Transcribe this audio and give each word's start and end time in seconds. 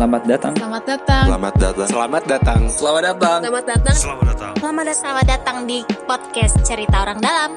Selamat 0.00 0.24
datang. 0.24 0.54
Selamat 0.56 0.84
datang. 0.88 1.24
Selamat 1.28 1.54
datang. 1.60 1.84
Selamat 1.84 2.24
datang. 2.24 2.60
Selamat 2.72 3.04
datang. 3.04 3.40
Selamat 3.44 3.64
datang. 3.68 3.92
Selamat 4.00 4.24
datang. 4.32 4.52
Selamat 4.56 4.84
datang, 4.88 4.96
selamat 4.96 5.26
datang 5.28 5.56
di 5.68 5.78
podcast 6.08 6.54
Cerita 6.64 7.04
Orang 7.04 7.20
Dalam. 7.20 7.50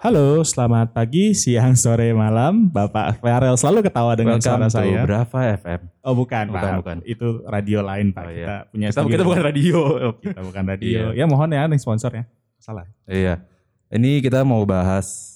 Halo, 0.00 0.40
selamat 0.40 0.96
pagi, 0.96 1.36
siang, 1.36 1.76
sore, 1.76 2.16
malam. 2.16 2.72
Bapak 2.72 3.20
Farel 3.20 3.60
selalu 3.60 3.84
ketawa 3.84 4.16
dengan 4.16 4.40
Welcome 4.40 4.48
suara 4.48 4.66
to 4.72 4.76
saya. 4.80 5.00
berapa 5.04 5.38
FM? 5.60 5.80
Oh 6.08 6.16
bukan, 6.16 6.44
Bukan, 6.48 6.64
Pak. 6.64 6.76
bukan. 6.80 6.96
Itu 7.04 7.44
radio 7.44 7.84
lain 7.84 8.16
Pak. 8.16 8.24
Oh, 8.24 8.32
Kita 8.32 8.40
iya. 8.40 8.56
punya 8.72 8.88
Kita, 8.88 9.04
kita 9.04 9.24
bukan 9.28 9.42
radio. 9.44 9.78
Kita 10.24 10.40
bukan 10.40 10.64
radio. 10.64 11.12
Iya. 11.12 11.20
Ya 11.20 11.24
mohon 11.28 11.52
ya 11.52 11.68
nih 11.68 11.76
sponsor 11.76 12.08
ya. 12.16 12.24
Salah. 12.56 12.88
iya. 13.04 13.44
Ini 13.92 14.24
kita 14.24 14.40
mau 14.48 14.64
bahas 14.64 15.31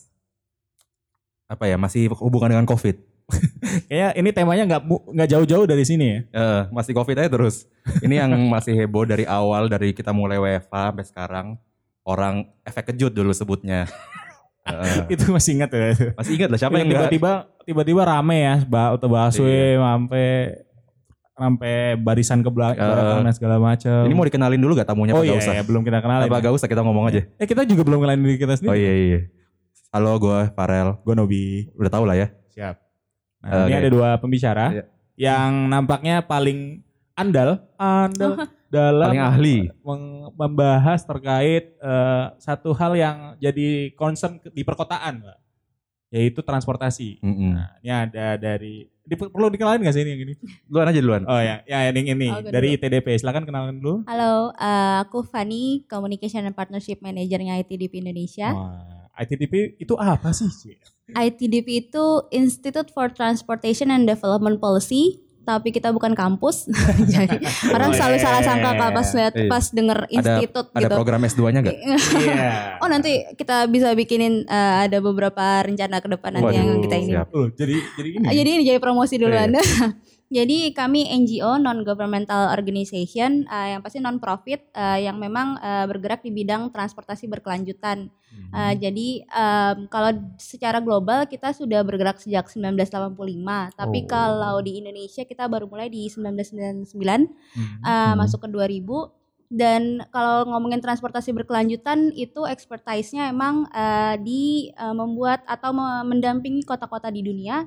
apa 1.46 1.64
ya? 1.66 1.77
Masih 1.77 2.10
hubungan 2.18 2.50
dengan 2.50 2.66
COVID. 2.66 2.96
Kayaknya 3.91 4.10
ini 4.14 4.28
temanya 4.30 4.64
nggak 4.66 4.82
nggak 4.86 5.28
jauh-jauh 5.30 5.66
dari 5.66 5.82
sini 5.82 6.06
ya. 6.06 6.19
Eh, 6.30 6.60
masih 6.70 6.95
COVID 6.95 7.16
aja 7.19 7.30
terus. 7.30 7.66
Ini 7.98 8.22
yang 8.22 8.30
masih 8.55 8.74
heboh 8.74 9.02
dari 9.02 9.27
awal 9.27 9.66
dari 9.66 9.91
kita 9.91 10.14
mulai 10.14 10.38
WFA 10.38 10.95
sampai 10.95 11.05
sekarang. 11.06 11.46
Orang 12.06 12.46
efek 12.62 12.95
kejut 12.95 13.10
dulu 13.10 13.34
sebutnya. 13.34 13.86
Eh, 14.66 15.14
itu 15.14 15.30
masih 15.30 15.62
ingat 15.62 15.70
ya. 15.70 15.95
masih 16.19 16.42
ingat 16.42 16.50
lah 16.50 16.59
siapa 16.59 16.74
yang 16.82 16.91
tiba-tiba 16.91 17.47
tiba-tiba 17.62 18.02
rame 18.02 18.50
ya, 18.50 18.55
atau 18.66 19.06
Iya. 19.06 19.14
baswe 19.14 19.58
sampai 19.78 20.27
sampai 21.36 21.74
barisan 21.94 22.42
ke 22.42 22.50
belakang 22.50 22.83
Eh, 22.83 23.22
dan 23.22 23.30
segala 23.30 23.62
macam. 23.62 24.02
Ini 24.02 24.14
mau 24.19 24.27
dikenalin 24.27 24.58
dulu 24.58 24.74
gak 24.74 24.91
tamunya 24.91 25.14
Oh 25.14 25.22
iya, 25.22 25.38
usah? 25.38 25.55
iya, 25.55 25.62
belum 25.62 25.86
kita 25.86 26.02
kenalin. 26.02 26.27
Apa 26.27 26.42
ya. 26.42 26.50
gak 26.50 26.55
usah 26.58 26.66
kita 26.66 26.83
ngomong 26.83 27.06
aja? 27.06 27.22
Eh 27.38 27.47
kita 27.47 27.62
juga 27.62 27.86
belum 27.86 28.02
kenalin 28.02 28.27
diri 28.27 28.38
kita 28.42 28.58
sendiri. 28.58 28.72
Oh 28.72 28.74
iya 28.74 28.91
iya. 28.91 29.20
Halo 29.96 30.20
gue 30.20 30.52
Farel. 30.52 31.00
Gue 31.09 31.16
Nobi. 31.16 31.73
Udah 31.73 31.88
tau 31.88 32.05
lah 32.05 32.12
ya. 32.12 32.28
Siap. 32.52 32.77
Nah, 33.41 33.64
ini 33.64 33.72
Oke. 33.72 33.80
ada 33.80 33.89
dua 33.89 34.08
pembicara 34.20 34.64
Iya. 34.69 34.84
yang 35.16 35.72
nampaknya 35.72 36.20
paling 36.20 36.84
andal, 37.16 37.64
andal 37.80 38.44
dalam 38.69 39.08
Paling 39.16 39.25
ahli. 39.25 39.56
membahas 40.36 41.00
terkait 41.00 41.72
eh, 41.80 42.25
satu 42.36 42.77
hal 42.77 42.92
yang 42.92 43.16
jadi 43.41 43.97
concern 43.97 44.36
di 44.53 44.61
perkotaan, 44.69 45.25
Pak. 45.25 45.38
Yaitu 46.12 46.44
transportasi. 46.44 47.25
Mm-mm. 47.25 47.56
Nah, 47.56 47.81
ini 47.81 47.88
ada 47.88 48.36
dari 48.36 48.84
di, 49.00 49.14
perlu 49.16 49.48
dikenalin 49.48 49.81
gak 49.81 49.97
sih 49.97 50.05
ini 50.05 50.12
yang 50.12 50.22
ini? 50.28 50.34
Duluan 50.69 50.92
aja 50.92 51.00
duluan. 51.00 51.22
Oh 51.25 51.41
ya, 51.41 51.64
ya 51.64 51.88
yang 51.88 52.20
ini 52.20 52.28
Oh, 52.28 52.44
dari 52.44 52.77
ITDP. 52.77 53.16
Silakan 53.16 53.48
kenalin 53.48 53.81
dulu. 53.81 54.05
Halo, 54.05 54.53
eh, 54.53 54.97
aku 55.08 55.25
Fanny, 55.25 55.88
Communication 55.88 56.44
and 56.44 56.53
Partnership 56.53 57.00
Managernya 57.00 57.56
ITDP 57.64 58.05
Indonesia. 58.05 58.53
Wah, 58.53 58.95
ITDP 59.17 59.55
itu 59.77 59.95
apa 59.95 60.31
sih? 60.31 60.48
ITDP 61.09 61.69
itu 61.84 62.05
Institute 62.31 62.91
for 62.91 63.09
Transportation 63.09 63.89
and 63.89 64.05
Development 64.05 64.56
Policy, 64.56 65.17
tapi 65.41 65.70
kita 65.70 65.89
bukan 65.89 66.12
kampus. 66.12 66.67
Jadi 67.09 67.39
orang 67.69 67.91
Oh, 67.91 67.97
selalu 67.97 68.17
iya. 68.17 68.25
salah 68.25 68.42
sangka 68.42 68.70
kalau 68.75 68.92
pas 68.92 69.09
lihat 69.09 69.33
Iya. 69.33 69.47
pas 69.47 69.64
denger 69.69 69.98
institut 70.11 70.67
Ada 70.69 70.81
gitu. 70.83 70.94
program 70.94 71.20
S2-nya 71.22 71.61
gak? 71.62 71.77
Iya. 72.20 72.50
Oh 72.77 72.89
nanti 72.89 73.11
kita 73.33 73.64
bisa 73.67 73.94
bikinin 73.94 74.42
eh, 74.42 74.75
ada 74.83 74.98
beberapa 74.98 75.44
rencana 75.62 75.98
ke 75.98 76.09
depan 76.11 76.31
nanti 76.34 76.53
yang 76.53 76.83
kita 76.83 76.97
ini. 76.97 77.12
siap. 77.14 77.31
Oh, 77.31 77.47
jadi 77.48 77.77
jadi 77.94 78.09
ini. 78.12 78.25
Ah, 78.25 78.34
Jadi 78.34 78.48
ini 78.50 78.62
jadi 78.64 78.78
promosi 78.78 79.14
dulu 79.17 79.33
Iya. 79.33 79.47
Anda. 79.47 79.62
Jadi 80.27 80.74
kami 80.74 81.06
NGO 81.06 81.55
non 81.56 81.86
governmental 81.86 82.50
organization 82.50 83.46
eh, 83.46 83.78
yang 83.78 83.82
pasti 83.82 84.02
non 84.02 84.19
profit 84.19 84.74
yang 84.74 85.22
memang 85.22 85.55
eh, 85.62 85.86
bergerak 85.86 86.27
di 86.27 86.34
bidang 86.34 86.74
transportasi 86.74 87.30
berkelanjutan. 87.30 88.10
Eh, 88.47 88.74
jadi 88.78 89.08
em, 89.27 89.86
kalau 89.86 90.10
secara 90.36 90.78
global 90.82 91.24
kita 91.27 91.50
sudah 91.54 91.80
bergerak 91.86 92.19
sejak 92.20 92.47
1985, 92.50 93.70
tapi 93.74 94.02
Oh. 94.02 94.08
kalau 94.08 94.56
di 94.62 94.82
Indonesia 94.82 95.22
kita 95.24 95.47
baru 95.47 95.66
mulai 95.70 95.88
di 95.88 96.06
1999 96.10 97.31
Hmm. 97.54 97.81
eh, 97.86 98.15
masuk 98.19 98.44
ke 98.44 98.48
2000 98.50 99.15
dan 99.47 100.03
kalau 100.10 100.42
ngomongin 100.50 100.82
transportasi 100.82 101.31
berkelanjutan 101.31 102.10
itu 102.19 102.42
expertise-nya 102.50 103.31
emang 103.31 103.70
eh, 103.70 104.15
di 104.20 104.75
eh, 104.75 104.94
membuat 104.94 105.47
atau 105.47 105.70
me- 105.70 106.03
mendampingi 106.06 106.66
kota-kota 106.66 107.09
di 107.15 107.22
dunia 107.22 107.62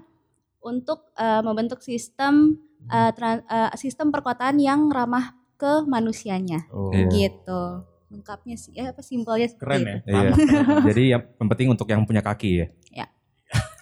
untuk 0.61 1.11
eh, 1.13 1.39
membentuk 1.39 1.79
sistem 1.79 2.57
eh, 2.85 3.11
tran- 3.11 3.43
eh, 3.43 3.71
sistem 3.75 4.09
perkotaan 4.09 4.57
yang 4.57 4.87
ramah 4.87 5.31
ke 5.53 5.83
manusianya 5.83 6.67
Oh. 6.69 6.89
Iya. 6.89 7.07
gitu 7.09 7.61
lengkapnya 8.09 8.55
sih 8.55 8.73
ya 8.73 8.89
apa 8.89 8.99
simpelnya 8.99 9.45
Keren 9.53 9.81
itu. 9.81 9.85
ya. 9.85 9.97
Iya. 10.01 10.29
Jadi 10.89 11.03
yang 11.09 11.21
penting 11.45 11.67
untuk 11.69 11.85
yang 11.85 12.01
punya 12.03 12.19
kaki 12.19 12.51
ya. 12.57 12.67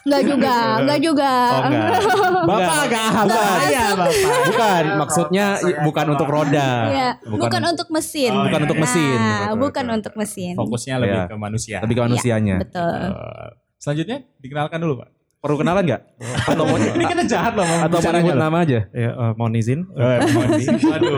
Enggak 0.04 0.24
juga, 0.24 0.56
enggak 0.80 1.00
juga. 1.04 1.32
Oh, 1.52 1.62
enggak. 1.68 1.90
Bapak 2.48 2.78
agak 2.82 3.08
bahaya, 3.28 3.86
Bapak. 3.92 4.16
Bukan, 4.48 4.84
maksudnya 4.98 5.46
bukan 5.84 6.06
untuk 6.16 6.28
roda. 6.28 6.70
Iya, 6.88 7.10
bukan, 7.22 7.44
Bukan, 7.44 7.62
untuk 7.76 7.88
mesin. 7.92 8.32
Oh, 8.32 8.48
bukan 8.48 8.62
untuk 8.64 8.80
mesin. 8.80 9.18
Nah, 9.20 9.40
Betul, 9.44 9.60
bukan 9.60 9.84
betul. 9.84 9.98
untuk 10.00 10.14
mesin. 10.16 10.54
Fokusnya 10.56 10.96
lebih 10.98 11.12
Iya. 11.12 11.28
ke 11.28 11.36
manusia. 11.36 11.78
lebih 11.84 11.96
ke 11.96 12.04
manusianya. 12.04 12.56
Betul. 12.64 13.00
Eh, 13.04 13.50
selanjutnya 13.78 14.18
dikenalkan 14.40 14.80
dulu, 14.80 14.94
Pak. 15.04 15.10
Perlu 15.38 15.56
kenalan 15.62 15.86
nggak? 15.86 16.02
Atau 16.50 16.64
mau 16.66 16.76
Ini 16.76 17.06
kita 17.06 17.24
jahat 17.30 17.54
loh 17.54 17.62
mau 17.62 17.78
atau 17.86 17.98
mau 18.02 18.34
nama 18.34 18.58
aja? 18.66 18.90
Ya, 18.90 19.12
eh, 19.14 19.32
mohon 19.38 19.54
izin. 19.54 19.86
Eh, 19.94 20.18
mohon 20.34 20.50
izin. 20.58 20.76
Waduh. 20.90 21.18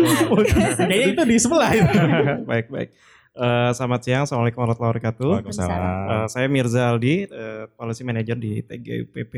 Kayaknya 0.75 1.07
itu 1.15 1.23
di 1.23 1.35
sebelah 1.39 1.71
itu. 1.71 1.87
baik, 2.51 2.67
baik. 2.67 2.89
Eh, 3.31 3.71
selamat 3.71 3.99
siang, 4.03 4.21
Assalamualaikum 4.27 4.59
warahmatullahi 4.59 4.91
wabarakatuh. 4.99 5.31
Eh, 5.47 6.25
saya 6.27 6.47
Mirza 6.51 6.91
Aldi, 6.91 7.15
eh, 7.25 7.63
Policy 7.71 8.03
Manager 8.03 8.35
di 8.35 8.59
TGUPP, 8.59 9.33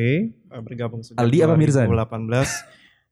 eh, 0.49 0.61
bergabung 0.65 1.05
sejak 1.05 1.21
Aldi 1.21 1.37
apa 1.39 1.53
Mirza? 1.53 1.85
2018. 1.85 2.49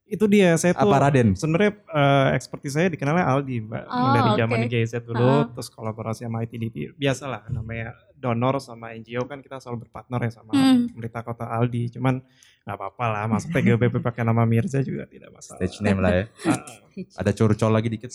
Itu 0.10 0.26
dia, 0.26 0.58
saya 0.58 0.74
tuh 0.74 0.90
Apa 0.90 1.06
Raden? 1.06 1.38
sebenarnya 1.38 1.78
eh, 1.86 2.28
expertise 2.34 2.74
saya 2.74 2.90
dikenalnya 2.90 3.30
Aldi, 3.30 3.62
Mbak. 3.62 3.84
Oh, 3.86 4.10
Dari 4.10 4.30
zaman 4.42 4.58
di 4.58 4.68
GZ 4.68 4.94
dulu, 5.06 5.22
Ah. 5.22 5.46
terus 5.54 5.70
kolaborasi 5.70 6.26
sama 6.26 6.42
ITDP. 6.42 6.98
Biasalah 6.98 7.46
namanya 7.48 7.94
donor 8.20 8.60
sama 8.60 8.92
NGO 8.92 9.24
kan 9.24 9.40
kita 9.40 9.58
selalu 9.58 9.88
berpartner 9.88 10.28
ya 10.28 10.32
sama 10.34 10.52
Hmm. 10.52 10.92
pemerintah 10.92 11.24
kota 11.24 11.48
Aldi. 11.48 11.96
Cuman 11.96 12.20
nggak 12.62 12.76
apa-apa 12.76 13.06
lah, 13.08 13.24
masuk 13.26 13.50
TGUPP 13.50 13.96
pakai 14.06 14.22
nama 14.22 14.44
Mirza 14.44 14.80
juga 14.80 15.08
tidak 15.08 15.32
masalah. 15.32 15.58
Stage 15.58 15.80
name 15.80 16.00
lah 16.00 16.12
ya. 16.14 16.24
Ada 17.20 17.32
curcol 17.32 17.72
lagi 17.72 17.88
dikit. 17.88 18.12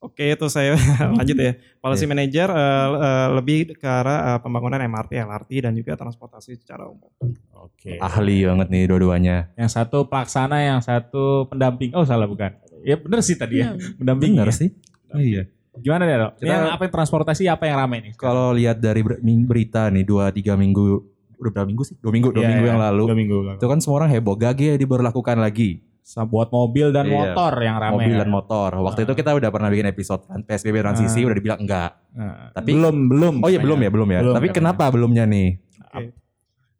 Oke, 0.00 0.28
itu 0.28 0.46
saya 0.48 0.76
lanjut 1.16 1.32
ya. 1.34 1.52
Policy 1.78 2.04
manager 2.04 2.48
eh, 2.50 2.60
eh, 2.98 3.28
lebih 3.32 3.72
ke 3.72 3.84
arah 3.84 4.36
eh, 4.36 4.38
pembangunan 4.38 4.76
MRT, 4.78 5.16
LRT 5.18 5.50
dan 5.60 5.72
juga 5.72 5.92
transportasi 5.94 6.56
secara 6.56 6.84
umum. 6.84 7.08
Oke. 7.54 7.96
Ahli 7.96 8.44
banget 8.44 8.68
nih 8.68 8.84
dua-duanya. 8.84 9.48
Yang 9.54 9.70
satu 9.74 10.04
pelaksana, 10.04 10.60
yang 10.60 10.80
satu 10.80 11.48
pendamping. 11.48 11.92
Oh, 11.92 12.04
salah 12.04 12.24
bukan. 12.24 12.52
Ya 12.84 13.00
bener 13.00 13.24
sih 13.24 13.32
tadi 13.32 13.64
ya. 13.64 13.72
Hmm. 13.72 13.96
Pendamping 13.96 14.36
Bener 14.36 14.48
ya. 14.48 14.52
sih. 14.52 14.68
Iya. 15.14 15.42
Gimana 15.74 16.02
deh, 16.04 16.16
Kita- 16.36 16.46
yang 16.46 16.62
apa 16.70 16.82
yang 16.82 16.92
transportasi 16.92 17.42
apa 17.46 17.64
yang 17.64 17.76
ramai 17.76 17.98
nih? 18.00 18.12
Kalau 18.14 18.52
lihat 18.52 18.78
dari 18.78 19.02
berita 19.42 19.90
nih 19.90 20.02
dua 20.02 20.30
tiga 20.30 20.54
minggu 20.54 21.02
udah 21.34 21.50
berapa 21.50 21.66
minggu 21.66 21.82
sih? 21.82 21.96
Dua 21.98 22.10
minggu, 22.10 22.30
dua 22.30 22.42
Iya, 22.42 22.48
minggu 22.48 22.64
iya. 22.64 22.70
yang 22.70 22.80
lalu. 22.80 23.04
Dua 23.04 23.18
minggu 23.18 23.36
lalu. 23.42 23.58
Itu 23.58 23.66
kan 23.66 23.78
semua 23.78 23.96
orang 23.98 24.10
heboh. 24.10 24.34
Gage 24.34 24.76
diberlakukan 24.76 25.36
lagi. 25.36 25.82
Buat 26.04 26.52
mobil 26.52 26.92
dan 26.92 27.08
Iya. 27.08 27.16
motor 27.16 27.52
yang 27.58 27.76
ramai. 27.80 27.96
mobil 27.96 28.12
kan? 28.12 28.20
dan 28.20 28.28
motor. 28.28 28.70
Waktu 28.76 29.00
Ah. 29.00 29.06
itu 29.08 29.12
kita 29.16 29.30
udah 29.32 29.48
pernah 29.48 29.68
bikin 29.68 29.88
episode 29.88 30.22
kan 30.22 30.40
PSBB 30.40 30.76
transisi 30.78 31.20
Ah. 31.20 31.26
udah 31.26 31.36
dibilang 31.36 31.58
enggak. 31.58 31.90
Nah, 32.12 32.52
Tapi- 32.52 32.72
belum 32.72 32.96
belum. 33.08 33.34
Oh 33.40 33.48
iya 33.48 33.58
belum 33.58 33.78
ya, 33.78 33.90
belum 33.90 34.08
ya. 34.10 34.20
Belum, 34.20 34.34
Tapi 34.36 34.46
katanya. 34.46 34.58
kenapa 34.70 34.84
belumnya 34.90 35.24
nih? 35.24 35.48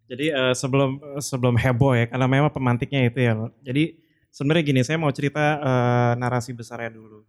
Jadi 0.05 0.27
eh, 0.29 0.53
sebelum 0.53 0.91
sebelum 1.19 1.57
heboh 1.57 1.97
ya, 1.97 2.05
karena 2.07 2.27
memang 2.29 2.53
pemantiknya 2.53 3.09
itu 3.09 3.19
ya. 3.19 3.33
Jadi 3.65 3.97
sebenarnya 4.29 4.63
gini, 4.63 4.81
saya 4.85 5.01
mau 5.01 5.09
cerita 5.09 5.41
eh, 5.57 6.13
narasi 6.15 6.53
besarnya 6.53 6.93
dulu. 6.93 7.25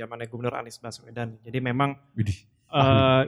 Eh, 0.00 0.02
zamannya 0.02 0.26
Gubernur 0.26 0.54
Anies 0.54 0.76
Baswedan. 0.76 1.36
Jadi 1.40 1.58
memang 1.60 1.92
Widih. 2.12 2.40
eh, 2.66 3.22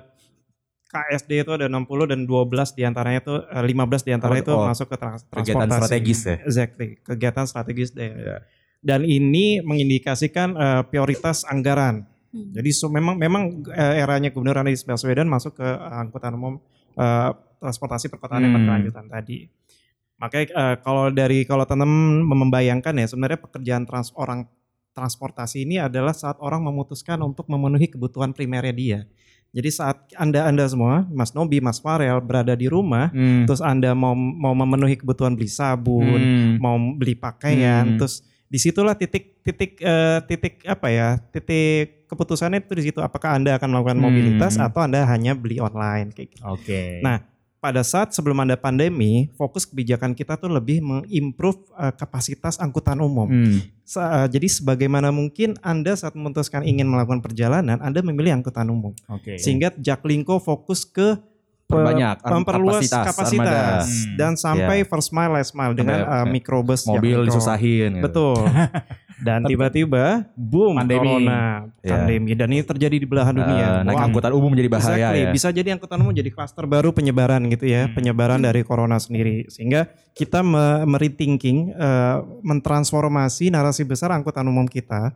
KSD 0.85 1.41
itu 1.41 1.53
ada 1.53 1.67
60 1.67 2.05
dan 2.07 2.21
12 2.23 2.49
di 2.71 2.83
antaranya 2.83 3.21
itu 3.21 3.35
eh, 3.39 3.61
15 3.63 4.03
di 4.03 4.13
antaranya 4.13 4.43
itu 4.43 4.53
Oh, 4.53 4.65
masuk 4.67 4.87
ke 4.87 4.97
trans- 4.97 5.25
kegiatan 5.27 5.65
transportasi. 5.65 5.77
strategis 5.83 6.21
ya? 6.23 6.37
Exactly, 6.43 6.89
kegiatan 6.99 7.45
strategis 7.45 7.91
deh. 7.91 8.09
Iya. 8.09 8.37
Dan 8.79 9.05
ini 9.05 9.61
mengindikasikan 9.61 10.49
eh, 10.53 10.83
prioritas 10.85 11.45
anggaran. 11.45 12.05
Hmm. 12.29 12.49
Jadi 12.51 12.71
so, 12.71 12.89
memang 12.89 13.17
memang 13.17 13.43
eh, 13.69 14.01
eranya 14.01 14.29
Gubernur 14.29 14.57
Anies 14.59 14.83
Baswedan 14.83 15.29
masuk 15.29 15.57
ke 15.57 15.65
eh, 15.65 15.99
angkutan 15.99 16.33
umum 16.33 16.57
eh, 16.95 17.31
transportasi 17.57 18.09
perkotaan 18.09 18.41
yang 18.41 18.51
Hmm. 18.51 18.59
berkelanjutan 18.59 19.07
tadi. 19.07 19.49
Makanya 20.19 20.47
eh, 20.51 20.77
kalau 20.79 21.09
dari 21.09 21.43
kalau 21.43 21.65
teman 21.65 21.89
membayangkan 22.23 22.95
ya 22.95 23.07
sebenarnya 23.07 23.37
pekerjaan 23.39 23.85
trans 23.85 24.13
orang 24.15 24.45
transportasi 24.93 25.65
ini 25.65 25.81
adalah 25.81 26.13
saat 26.13 26.37
orang 26.39 26.63
memutuskan 26.63 27.21
untuk 27.21 27.49
memenuhi 27.49 27.89
kebutuhan 27.89 28.33
primernya 28.33 28.73
dia. 28.73 29.01
Jadi 29.53 29.69
saat 29.69 30.09
anda 30.17 30.49
anda 30.49 30.65
semua, 30.65 31.05
Mas 31.13 31.37
Nobi, 31.37 31.61
Mas 31.61 31.77
Farel 31.77 32.17
berada 32.25 32.57
di 32.57 32.73
rumah, 32.73 33.13
Hmm. 33.13 33.45
terus 33.45 33.61
anda 33.61 33.93
mau 33.93 34.17
mau 34.17 34.57
memenuhi 34.57 34.97
kebutuhan 34.97 35.37
beli 35.37 35.49
sabun, 35.53 36.17
Hmm. 36.17 36.53
mau 36.57 36.77
beli 36.97 37.13
pakaian, 37.13 37.85
Hmm. 37.85 37.99
terus 38.01 38.25
di 38.49 38.57
situlah 38.57 38.97
titik 38.97 39.45
titik 39.45 39.77
eh, 39.81 40.21
titik 40.25 40.65
apa 40.65 40.89
ya 40.89 41.09
titik 41.33 42.05
keputusannya 42.09 42.61
itu 42.61 42.73
di 42.77 42.85
situ 42.89 43.01
apakah 43.01 43.37
anda 43.37 43.57
akan 43.57 43.77
melakukan 43.77 43.97
Hmm. 44.01 44.07
mobilitas 44.09 44.57
atau 44.61 44.85
anda 44.85 45.05
hanya 45.05 45.33
beli 45.37 45.61
online 45.61 46.13
kayak 46.17 46.37
gitu. 46.37 46.45
Oke. 46.49 47.01
Nah, 47.05 47.21
pada 47.63 47.87
saat 47.87 48.11
sebelum 48.11 48.43
ada 48.43 48.59
pandemi, 48.59 49.31
fokus 49.33 49.63
kebijakan 49.63 50.13
kita 50.13 50.35
tuh 50.35 50.51
lebih 50.51 50.83
mengimprove 50.83 51.63
uh, 51.73 51.95
kapasitas 51.95 52.59
angkutan 52.59 52.99
umum. 52.99 53.31
Hmm. 53.31 53.63
Uh, 53.87 54.27
jadi 54.27 54.51
sebagaimana 54.51 55.15
mungkin 55.15 55.55
Anda 55.63 55.95
saat 55.95 56.13
memutuskan 56.13 56.67
ingin 56.67 56.85
melakukan 56.85 57.23
perjalanan, 57.23 57.79
Anda 57.79 58.03
memilih 58.03 58.35
angkutan 58.35 58.67
umum. 58.67 58.91
Oke. 59.07 59.39
Sehingga 59.39 59.71
Jaklingko 59.73 60.43
fokus 60.43 60.83
ke 60.83 61.23
pe- 61.63 61.79
Perbanyak 61.79 62.19
memperluas 62.21 62.83
kapasitas, 62.85 63.07
kapasitas, 63.07 63.47
armada. 63.47 63.87
Hmm. 63.87 64.17
dan 64.19 64.33
sampai 64.35 64.77
Ya. 64.79 64.85
first 64.85 65.09
mile 65.09 65.33
last 65.33 65.55
mile 65.55 65.73
dengan 65.73 65.99
Sampai, 66.03 66.13
uh, 66.13 66.27
ya. 66.27 66.33
mikrobus 66.35 66.81
Mobil 66.85 67.19
disusahin. 67.25 67.91
gitu. 67.97 68.05
Betul. 68.05 68.37
Dan 69.23 69.47
tiba-tiba 69.47 70.27
boom 70.35 70.75
Pandemi. 70.77 70.99
corona, 71.23 71.71
Ya. 71.79 71.95
pandemi 71.95 72.35
dan 72.35 72.51
ini 72.51 72.61
terjadi 72.61 72.97
di 72.99 73.07
belahan 73.07 73.31
dunia. 73.33 73.87
Naik 73.87 73.95
Wah, 73.95 74.05
angkutan 74.11 74.33
umum 74.35 74.51
menjadi 74.51 74.67
bahaya 74.69 74.99
Exactly. 75.15 75.23
ya. 75.23 75.31
Bisa 75.31 75.49
jadi 75.49 75.69
angkutan 75.73 75.99
umum 76.03 76.11
jadi 76.11 76.31
klaster 76.35 76.67
baru 76.67 76.91
penyebaran 76.91 77.39
gitu 77.47 77.65
ya, 77.65 77.87
Hmm. 77.87 77.95
penyebaran 77.95 78.43
dari 78.43 78.67
corona 78.67 78.99
sendiri. 78.99 79.47
Sehingga 79.47 79.87
kita 80.13 80.43
me- 80.43 80.83
merethinking, 80.85 81.71
eh, 81.71 82.17
mentransformasi 82.43 83.49
narasi 83.49 83.83
besar 83.83 84.11
angkutan 84.11 84.43
umum 84.43 84.67
kita. 84.67 85.15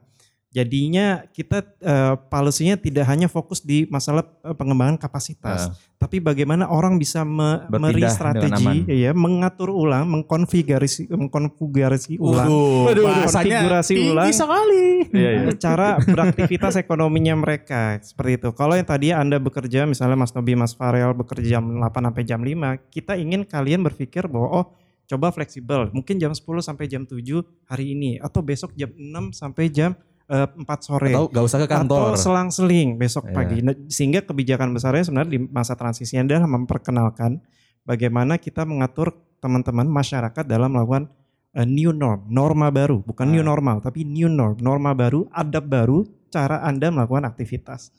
Jadinya 0.56 1.20
kita 1.36 1.60
eh, 1.84 2.16
policy-nya 2.32 2.80
tidak 2.80 3.04
hanya 3.12 3.28
fokus 3.28 3.60
di 3.60 3.84
masalah 3.92 4.24
eh, 4.40 4.56
pengembangan 4.56 4.96
kapasitas, 4.96 5.68
tapi 6.00 6.16
bagaimana 6.16 6.64
orang 6.64 6.96
bisa 6.96 7.28
me- 7.28 7.60
meri 7.76 8.00
strategi, 8.08 8.88
ya, 8.88 9.12
mengatur 9.12 9.68
ulang, 9.68 10.08
mengkonfigurasi, 10.08 11.12
mengkonfigurasi 11.12 12.16
ulang 12.16 12.48
Waduh, 12.88 13.04
bahasanya 13.04 13.84
tinggi 13.84 14.00
tinggi 14.00 14.32
sekali. 14.32 14.84
Iya, 15.12 15.30
iya. 15.44 15.52
cara 15.68 16.00
beraktivitas 16.00 16.80
ekonominya 16.80 17.36
mereka 17.36 18.00
seperti 18.00 18.40
itu. 18.40 18.48
Kalau 18.56 18.80
yang 18.80 18.88
tadi 18.88 19.12
Anda 19.12 19.36
bekerja 19.36 19.84
misalnya 19.84 20.16
Mas 20.16 20.32
Nobi, 20.32 20.56
Mas 20.56 20.72
Farel 20.72 21.12
bekerja 21.12 21.60
jam 21.60 21.68
8 21.68 21.84
sampai 21.84 22.24
jam 22.24 22.40
5, 22.40 22.80
kita 22.88 23.12
ingin 23.20 23.44
kalian 23.44 23.84
berpikir 23.84 24.24
bahwa 24.24 24.64
oh 24.64 24.66
coba 25.04 25.30
fleksibel, 25.36 25.92
mungkin 25.92 26.16
jam 26.16 26.32
10 26.32 26.40
sampai 26.64 26.88
jam 26.88 27.04
7 27.04 27.20
hari 27.68 27.92
ini 27.92 28.16
atau 28.24 28.40
besok 28.40 28.72
jam 28.72 28.88
6 28.88 29.36
sampai 29.36 29.68
jam 29.68 29.92
eh, 30.26 30.46
4 30.46 30.66
sore. 30.80 31.10
Atau 31.10 31.30
gak 31.30 31.44
usah 31.44 31.58
ke 31.62 31.68
kantor. 31.68 32.12
Atau 32.12 32.18
selang-seling 32.20 32.96
besok 32.96 33.26
Iya. 33.26 33.34
pagi. 33.34 33.58
Nah, 33.60 33.74
sehingga 33.86 34.20
kebijakan 34.22 34.70
besarnya 34.70 35.06
sebenarnya 35.06 35.32
di 35.32 35.40
masa 35.42 35.74
transisi 35.74 36.14
adalah 36.14 36.46
memperkenalkan 36.46 37.38
bagaimana 37.82 38.36
kita 38.36 38.62
mengatur 38.62 39.14
teman-teman 39.38 39.86
masyarakat 39.86 40.44
dalam 40.44 40.72
melakukan 40.72 41.06
eh, 41.52 41.64
new 41.64 41.88
norm, 41.88 42.28
norma 42.28 42.68
baru, 42.68 43.00
bukan 43.00 43.32
new 43.32 43.40
Ah. 43.40 43.48
normal, 43.48 43.80
tapi 43.80 44.04
new 44.04 44.28
norm, 44.28 44.60
norma 44.60 44.92
baru, 44.92 45.24
adab 45.32 45.64
baru, 45.64 46.04
cara 46.28 46.60
Anda 46.60 46.92
melakukan 46.92 47.24
aktivitas. 47.24 47.96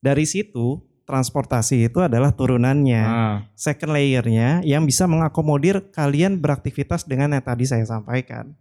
Dari 0.00 0.24
situ 0.24 0.80
transportasi 1.04 1.84
itu 1.84 2.00
adalah 2.00 2.32
turunannya. 2.32 3.02
Ah. 3.04 3.36
Second 3.52 3.92
layernya 3.92 4.64
yang 4.64 4.88
bisa 4.88 5.04
mengakomodir 5.04 5.92
kalian 5.92 6.40
beraktivitas 6.40 7.04
dengan 7.04 7.36
yang 7.36 7.44
tadi 7.44 7.68
saya 7.68 7.84
sampaikan. 7.84 8.56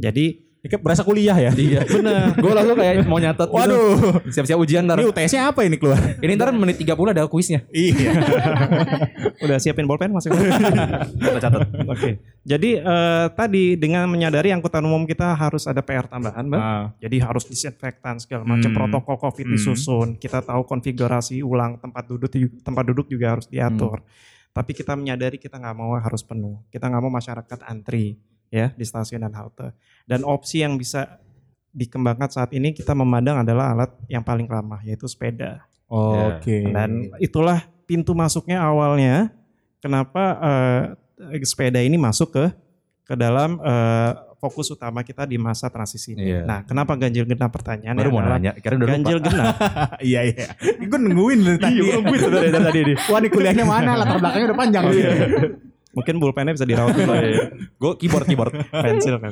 Jadi 0.00 0.51
Ini 0.62 0.70
kayak 0.70 0.82
berasa 0.86 1.02
kuliah 1.02 1.34
ya. 1.34 1.50
Iya. 1.50 1.82
Bener. 1.82 2.32
Gue 2.46 2.54
langsung 2.54 2.78
kayak 2.78 3.02
mau 3.10 3.18
nyatet 3.18 3.50
gitu. 3.50 3.58
Waduh. 3.58 4.22
Siap-siap 4.30 4.58
ujian 4.62 4.86
ntar. 4.86 4.94
Ini 5.02 5.10
UTS-nya 5.10 5.50
apa 5.50 5.66
ini 5.66 5.74
keluar? 5.74 5.98
Ini 6.22 6.38
ntar 6.38 6.54
menit 6.54 6.78
30 6.78 6.94
ada 7.10 7.26
kuisnya. 7.26 7.66
Iya. 7.74 8.14
udah 9.42 9.58
siapin 9.58 9.90
bolpen 9.90 10.14
masih? 10.14 10.30
Kita 11.18 11.38
catat. 11.42 11.66
Oke. 11.66 12.22
Jadi 12.46 12.78
eh, 12.78 13.26
tadi 13.34 13.74
dengan 13.74 14.06
menyadari 14.06 14.54
angkutan 14.54 14.86
umum 14.86 15.02
kita 15.02 15.34
harus 15.34 15.66
ada 15.66 15.82
PR 15.82 16.06
tambahan, 16.06 16.46
Mbak. 16.46 16.62
Ah. 16.62 16.94
Jadi 17.02 17.16
harus 17.18 17.42
disinfektan 17.50 18.22
segala 18.22 18.46
macam 18.46 18.70
Hmm. 18.70 18.78
protokol 18.78 19.18
Covid 19.18 19.50
Hmm. 19.50 19.54
disusun. 19.58 20.08
Kita 20.14 20.46
tahu 20.46 20.62
konfigurasi 20.62 21.42
ulang 21.42 21.82
tempat 21.82 22.06
duduk 22.06 22.30
tempat 22.62 22.84
duduk 22.86 23.10
juga 23.10 23.34
harus 23.34 23.50
diatur. 23.50 23.98
Tapi 24.54 24.70
kita 24.78 24.94
menyadari 24.94 25.42
kita 25.42 25.58
nggak 25.58 25.74
mau 25.74 25.98
harus 25.98 26.22
penuh. 26.22 26.62
Kita 26.70 26.86
nggak 26.86 27.02
mau 27.02 27.10
masyarakat 27.10 27.58
antri 27.66 28.14
ya 28.52 28.70
di 28.76 28.84
stasiun 28.84 29.24
dan 29.24 29.32
halte. 29.32 29.72
Dan 30.04 30.28
opsi 30.28 30.60
yang 30.60 30.76
bisa 30.76 31.16
dikembangkan 31.72 32.28
saat 32.28 32.52
ini 32.52 32.76
kita 32.76 32.92
memandang 32.92 33.40
adalah 33.40 33.72
alat 33.72 33.90
yang 34.12 34.20
paling 34.20 34.44
ramah 34.44 34.84
yaitu 34.84 35.08
sepeda. 35.08 35.64
Oke. 35.88 36.68
Dan 36.68 37.08
itulah 37.16 37.64
pintu 37.88 38.12
masuknya 38.12 38.60
awalnya 38.60 39.32
kenapa 39.80 40.24
eh, 41.24 41.42
sepeda 41.42 41.80
ini 41.80 41.96
masuk 41.96 42.36
ke 42.36 42.44
ke 43.08 43.14
dalam 43.16 43.56
eh, 43.64 44.12
fokus 44.42 44.74
utama 44.74 45.06
kita 45.06 45.22
di 45.22 45.38
masa 45.38 45.70
transisi 45.70 46.18
ini. 46.18 46.34
Iya. 46.34 46.42
Nah, 46.42 46.58
kenapa 46.66 46.98
ganjil 46.98 47.22
genap 47.22 47.54
pertanyaannya 47.54 48.02
Baru 48.02 48.10
mau 48.10 48.26
nanya. 48.26 48.52
Kira 48.58 48.74
udah 48.74 48.88
lupa. 48.90 48.94
ganjil 48.98 49.18
genap. 49.22 49.54
Iya 50.08 50.20
iya. 50.34 50.46
Gue 50.82 50.98
nungguin 50.98 51.38
dari 51.46 51.58
tadi. 51.62 51.78
Iya, 51.78 51.94
nungguin 52.02 52.20
dari 52.26 52.50
tadi 52.50 52.80
nih. 52.90 52.96
Wah, 53.06 53.18
ini 53.22 53.28
kuliahnya 53.30 53.64
mana? 53.64 53.90
Latar 54.02 54.18
belakangnya 54.18 54.46
udah 54.50 54.58
panjang. 54.58 54.84
Mungkin 55.92 56.16
pulpennya 56.18 56.56
bisa 56.56 56.64
dirawat 56.68 56.96
dulu 56.96 57.12
ya. 57.20 57.52
Gue 57.76 57.92
keyboard 58.00 58.26
keyboard. 58.28 58.52
pensil 58.72 59.20
ya. 59.20 59.30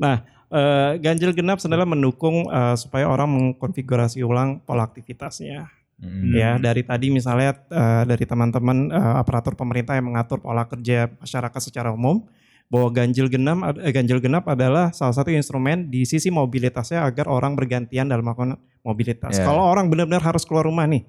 Nah, 0.00 0.16
eh, 0.48 0.92
ganjil 1.00 1.36
genap 1.36 1.60
sebenarnya 1.60 1.88
mendukung 1.88 2.48
eh, 2.48 2.76
supaya 2.76 3.06
orang 3.08 3.28
mengkonfigurasi 3.30 4.24
ulang 4.24 4.64
pola 4.64 4.88
aktivitasnya. 4.88 5.80
Hmm. 6.00 6.32
ya 6.32 6.56
dari 6.56 6.80
tadi 6.80 7.12
misalnya 7.12 7.52
eh, 7.68 8.02
dari 8.08 8.24
teman-teman 8.24 8.88
eh, 8.88 9.14
aparatur 9.20 9.52
pemerintah 9.52 10.00
yang 10.00 10.08
mengatur 10.08 10.40
pola 10.40 10.64
kerja 10.64 11.12
masyarakat 11.20 11.60
secara 11.60 11.92
umum 11.92 12.24
bahwa 12.72 12.88
ganjil 12.88 13.26
genap 13.26 13.76
eh, 13.82 13.92
ganjil 13.92 14.16
genap 14.22 14.46
adalah 14.46 14.94
salah 14.96 15.12
satu 15.12 15.28
instrumen 15.28 15.90
di 15.92 16.06
sisi 16.08 16.30
mobilitasnya 16.30 17.04
agar 17.04 17.28
orang 17.28 17.52
bergantian 17.52 18.08
dalam 18.08 18.22
melakukan 18.22 18.56
mobilitas. 18.86 19.36
Ya. 19.36 19.44
Kalau 19.44 19.66
orang 19.66 19.90
benar-benar 19.90 20.22
harus 20.22 20.46
keluar 20.46 20.64
rumah 20.64 20.86
nih, 20.86 21.04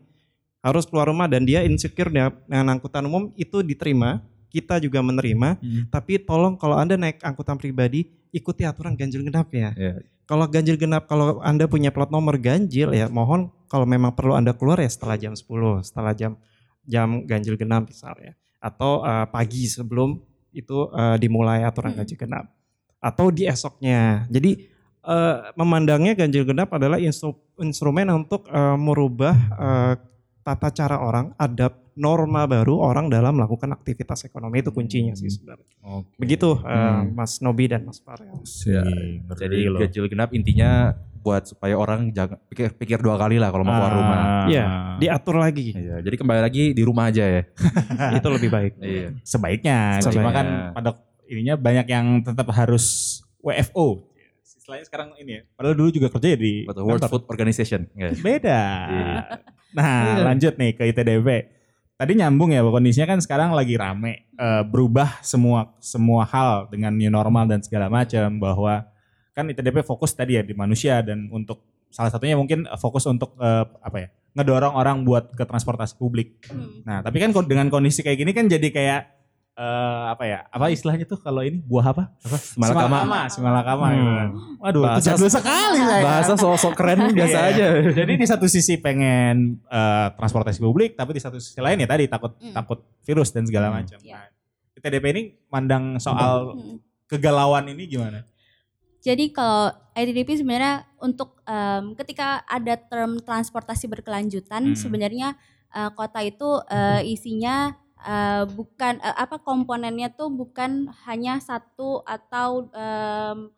harus 0.60 0.84
keluar 0.90 1.08
rumah 1.08 1.30
dan 1.30 1.46
dia 1.48 1.62
insecure 1.64 2.10
dengan 2.12 2.66
angkutan 2.74 3.06
umum 3.06 3.30
itu 3.38 3.62
diterima, 3.62 4.26
kita 4.51 4.83
juga 4.83 5.00
menerima. 5.00 5.56
Hmm. 5.57 5.88
Tapi 5.88 6.19
tolong 6.19 6.59
kalau 6.59 6.75
anda 6.75 7.00
naik 7.00 7.24
angkutan 7.24 7.56
pribadi 7.56 8.12
ikuti 8.36 8.68
aturan 8.68 9.00
ganjil 9.00 9.24
genap 9.24 9.48
ya. 9.56 9.71
Ya. 9.80 10.03
Kalau 10.27 10.48
ganjil 10.48 10.80
genap, 10.80 11.12
kalau 11.12 11.44
Anda 11.44 11.68
punya 11.68 11.92
plat 11.92 12.07
nomor 12.07 12.39
ganjil 12.39 12.95
ya 12.95 13.12
mohon 13.12 13.51
kalau 13.68 13.83
memang 13.83 14.15
perlu 14.15 14.31
Anda 14.31 14.56
keluar 14.56 14.80
ya 14.80 14.88
setelah 14.88 15.19
jam 15.19 15.36
10, 15.36 15.44
setelah 15.83 16.15
jam 16.15 16.39
jam 16.88 17.27
ganjil 17.27 17.59
genap 17.59 17.92
misalnya. 17.92 18.39
Atau 18.63 19.03
eh, 19.03 19.27
pagi 19.27 19.68
sebelum 19.68 20.24
itu 20.56 20.88
eh, 20.95 21.19
dimulai 21.19 21.68
aturan 21.68 21.92
Hmm. 21.92 22.00
ganjil 22.00 22.15
genap. 22.15 22.47
Atau 23.04 23.27
di 23.27 23.44
esoknya. 23.44 24.24
Jadi 24.31 24.71
eh, 25.04 25.36
memandangnya 25.59 26.15
ganjil 26.15 26.47
genap 26.47 26.71
adalah 26.71 26.95
instru- 26.95 27.44
instrumen 27.59 28.07
untuk 28.15 28.47
eh, 28.47 28.77
merubah 28.80 29.36
eh, 29.36 29.94
tata 30.42 30.70
cara 30.70 30.98
orang, 30.98 31.32
adab 31.36 31.78
norma 31.94 32.48
baru 32.48 32.80
orang 32.80 33.08
dalam 33.08 33.36
melakukan 33.36 33.72
aktivitas 33.72 34.24
ekonomi 34.24 34.60
itu 34.60 34.71
kuncinya 34.71 35.14
sih 35.14 35.28
sebenarnya. 35.28 35.68
Oke. 35.83 36.18
Begitu 36.18 36.50
eh, 36.57 36.71
Hmm. 36.71 37.14
Mas 37.14 37.38
Nobi 37.40 37.68
dan 37.68 37.83
Mas 37.83 38.00
Farel. 38.00 38.31
Ya, 38.66 38.81
Jadi 39.36 39.68
Jadi 39.68 39.78
ganjil 39.86 40.06
genap 40.07 40.30
intinya 40.31 40.95
buat 41.21 41.45
supaya 41.45 41.78
orang 41.78 42.10
jangan 42.10 42.42
pikir 42.50 42.74
pikir 42.74 42.98
dua 42.98 43.14
kali 43.14 43.38
lah 43.38 43.54
kalau 43.54 43.62
mau 43.62 43.78
keluar 43.78 43.94
rumah. 43.94 44.19
Iya, 44.50 44.66
Diatur 44.98 45.38
lagi. 45.38 45.78
Iya, 45.78 46.02
jadi 46.02 46.16
kembali 46.18 46.42
lagi 46.42 46.64
di 46.74 46.81
rumah 46.81 47.14
aja 47.14 47.21
ya. 47.21 47.44
itu 48.18 48.28
lebih 48.31 48.50
baik. 48.50 48.74
Iya. 48.81 49.07
sebaiknya. 49.21 50.02
Cuma 50.02 50.10
Sebaiknya. 50.10 50.33
kan 50.33 50.48
pada 50.74 50.90
ininya 51.30 51.56
banyak 51.56 51.86
yang 51.88 52.06
tetap 52.26 52.50
harus 52.50 53.19
WFO. 53.40 54.10
Istilahnya 54.71 54.87
sekarang 54.87 55.09
ini 55.19 55.31
ya. 55.35 55.42
Padahal 55.59 55.75
dulu 55.75 55.90
juga 55.92 56.07
kerja 56.07 56.28
ya 56.31 56.40
di 56.40 56.54
Betul, 56.63 56.87
World. 56.87 57.04
Food 57.11 57.28
Organization. 57.28 57.92
Iya. 57.92 58.16
Beda. 58.23 58.61
Iya. 58.87 59.16
Nah, 59.75 60.31
lanjut 60.31 60.56
nih 60.56 60.71
ke 60.80 60.87
ITDP. 60.95 61.28
Tadi 61.99 62.11
nyambung 62.16 62.56
ya, 62.56 62.63
bahwa 62.63 62.80
kondisinya 62.80 63.11
kan 63.11 63.19
sekarang 63.19 63.51
lagi 63.51 63.75
rame 63.75 64.31
eh, 64.31 64.63
berubah 64.63 65.19
semua 65.19 65.75
semua 65.83 66.23
hal 66.23 66.71
dengan 66.71 66.95
new 66.95 67.11
normal 67.11 67.51
dan 67.51 67.59
segala 67.59 67.92
macam 67.92 68.40
bahwa 68.40 68.87
kan 69.35 69.44
ITDP 69.51 69.83
fokus 69.83 70.16
tadi 70.16 70.40
ya 70.40 70.44
di 70.44 70.56
manusia 70.56 71.04
dan 71.04 71.28
untuk 71.35 71.68
salah 71.92 72.07
satunya 72.07 72.40
mungkin 72.40 72.63
fokus 72.80 73.04
untuk 73.11 73.35
eh, 73.44 73.68
apa 73.83 73.97
ya 73.99 74.07
ngedorong 74.40 74.73
orang 74.80 75.04
buat 75.04 75.35
ke 75.35 75.44
transportasi 75.44 75.99
publik. 75.99 76.40
Hmm. 76.47 76.87
Nah, 76.87 77.04
tapi 77.04 77.19
kan 77.19 77.35
dengan 77.44 77.68
kondisi 77.68 77.99
kayak 77.99 78.23
gini 78.23 78.31
kan 78.31 78.47
jadi 78.47 78.68
kayak 78.71 79.20
eh, 79.54 79.64
apa 80.08 80.24
ya? 80.24 80.40
Apa 80.48 80.68
istilahnya 80.68 81.04
tuh 81.04 81.18
kalau 81.18 81.42
ini 81.42 81.60
buah 81.60 81.86
apa? 81.88 82.04
Apa? 82.18 82.38
Simalakama. 82.38 83.28
Simalakama. 83.28 83.86
Hmm. 83.86 83.94
gitu 83.94 84.12
kan. 84.12 84.30
Waduh, 84.58 84.81
Bahasa- 84.84 84.98
itu 84.98 85.08
jadul 85.12 85.30
sekali 85.30 85.80
saya. 85.80 86.02
Bahasa 86.02 86.34
sosok 86.36 86.74
keren 86.74 87.00
biasa 87.18 87.38
Iya. 87.38 87.50
aja. 87.52 87.66
Jadi 87.94 88.14
di 88.16 88.26
satu 88.26 88.46
sisi 88.46 88.78
pengen 88.78 89.60
eh, 89.64 90.08
transportasi 90.14 90.60
publik, 90.60 90.94
tapi 90.94 91.12
di 91.12 91.22
satu 91.22 91.38
sisi 91.38 91.58
lain 91.58 91.78
ya 91.78 91.88
tadi 91.88 92.06
takut 92.06 92.34
Hmm. 92.36 92.54
takut 92.54 92.80
virus 93.02 93.30
dan 93.30 93.44
segala 93.44 93.68
Hmm. 93.68 93.76
macam. 93.78 94.00
Iya. 94.00 94.18
Nah, 94.18 94.28
ITDP 94.74 95.06
ini 95.10 95.22
mandang 95.48 95.98
soal 95.98 96.54
Hmm. 96.54 96.78
kegalauan 97.06 97.68
ini 97.68 97.86
gimana? 97.88 98.24
Jadi 99.00 99.30
kalau 99.30 99.68
ITDP 99.92 100.38
sebenarnya 100.38 100.86
untuk 100.98 101.42
em, 101.44 101.92
ketika 101.96 102.46
ada 102.46 102.78
term 102.78 103.18
transportasi 103.20 103.86
berkelanjutan 103.88 104.64
Hmm. 104.64 104.78
sebenarnya 104.78 105.36
eh, 105.70 105.90
kota 105.90 106.20
itu 106.20 106.46
eh, 106.66 107.02
isinya 107.06 107.72
eh, 108.06 108.44
bukan 108.50 108.98
eh, 109.02 109.16
apa 109.18 109.38
komponennya 109.42 110.14
tuh 110.14 110.30
bukan 110.34 110.90
hanya 111.08 111.38
satu 111.42 112.02
atau 112.06 112.70
em, 112.74 113.50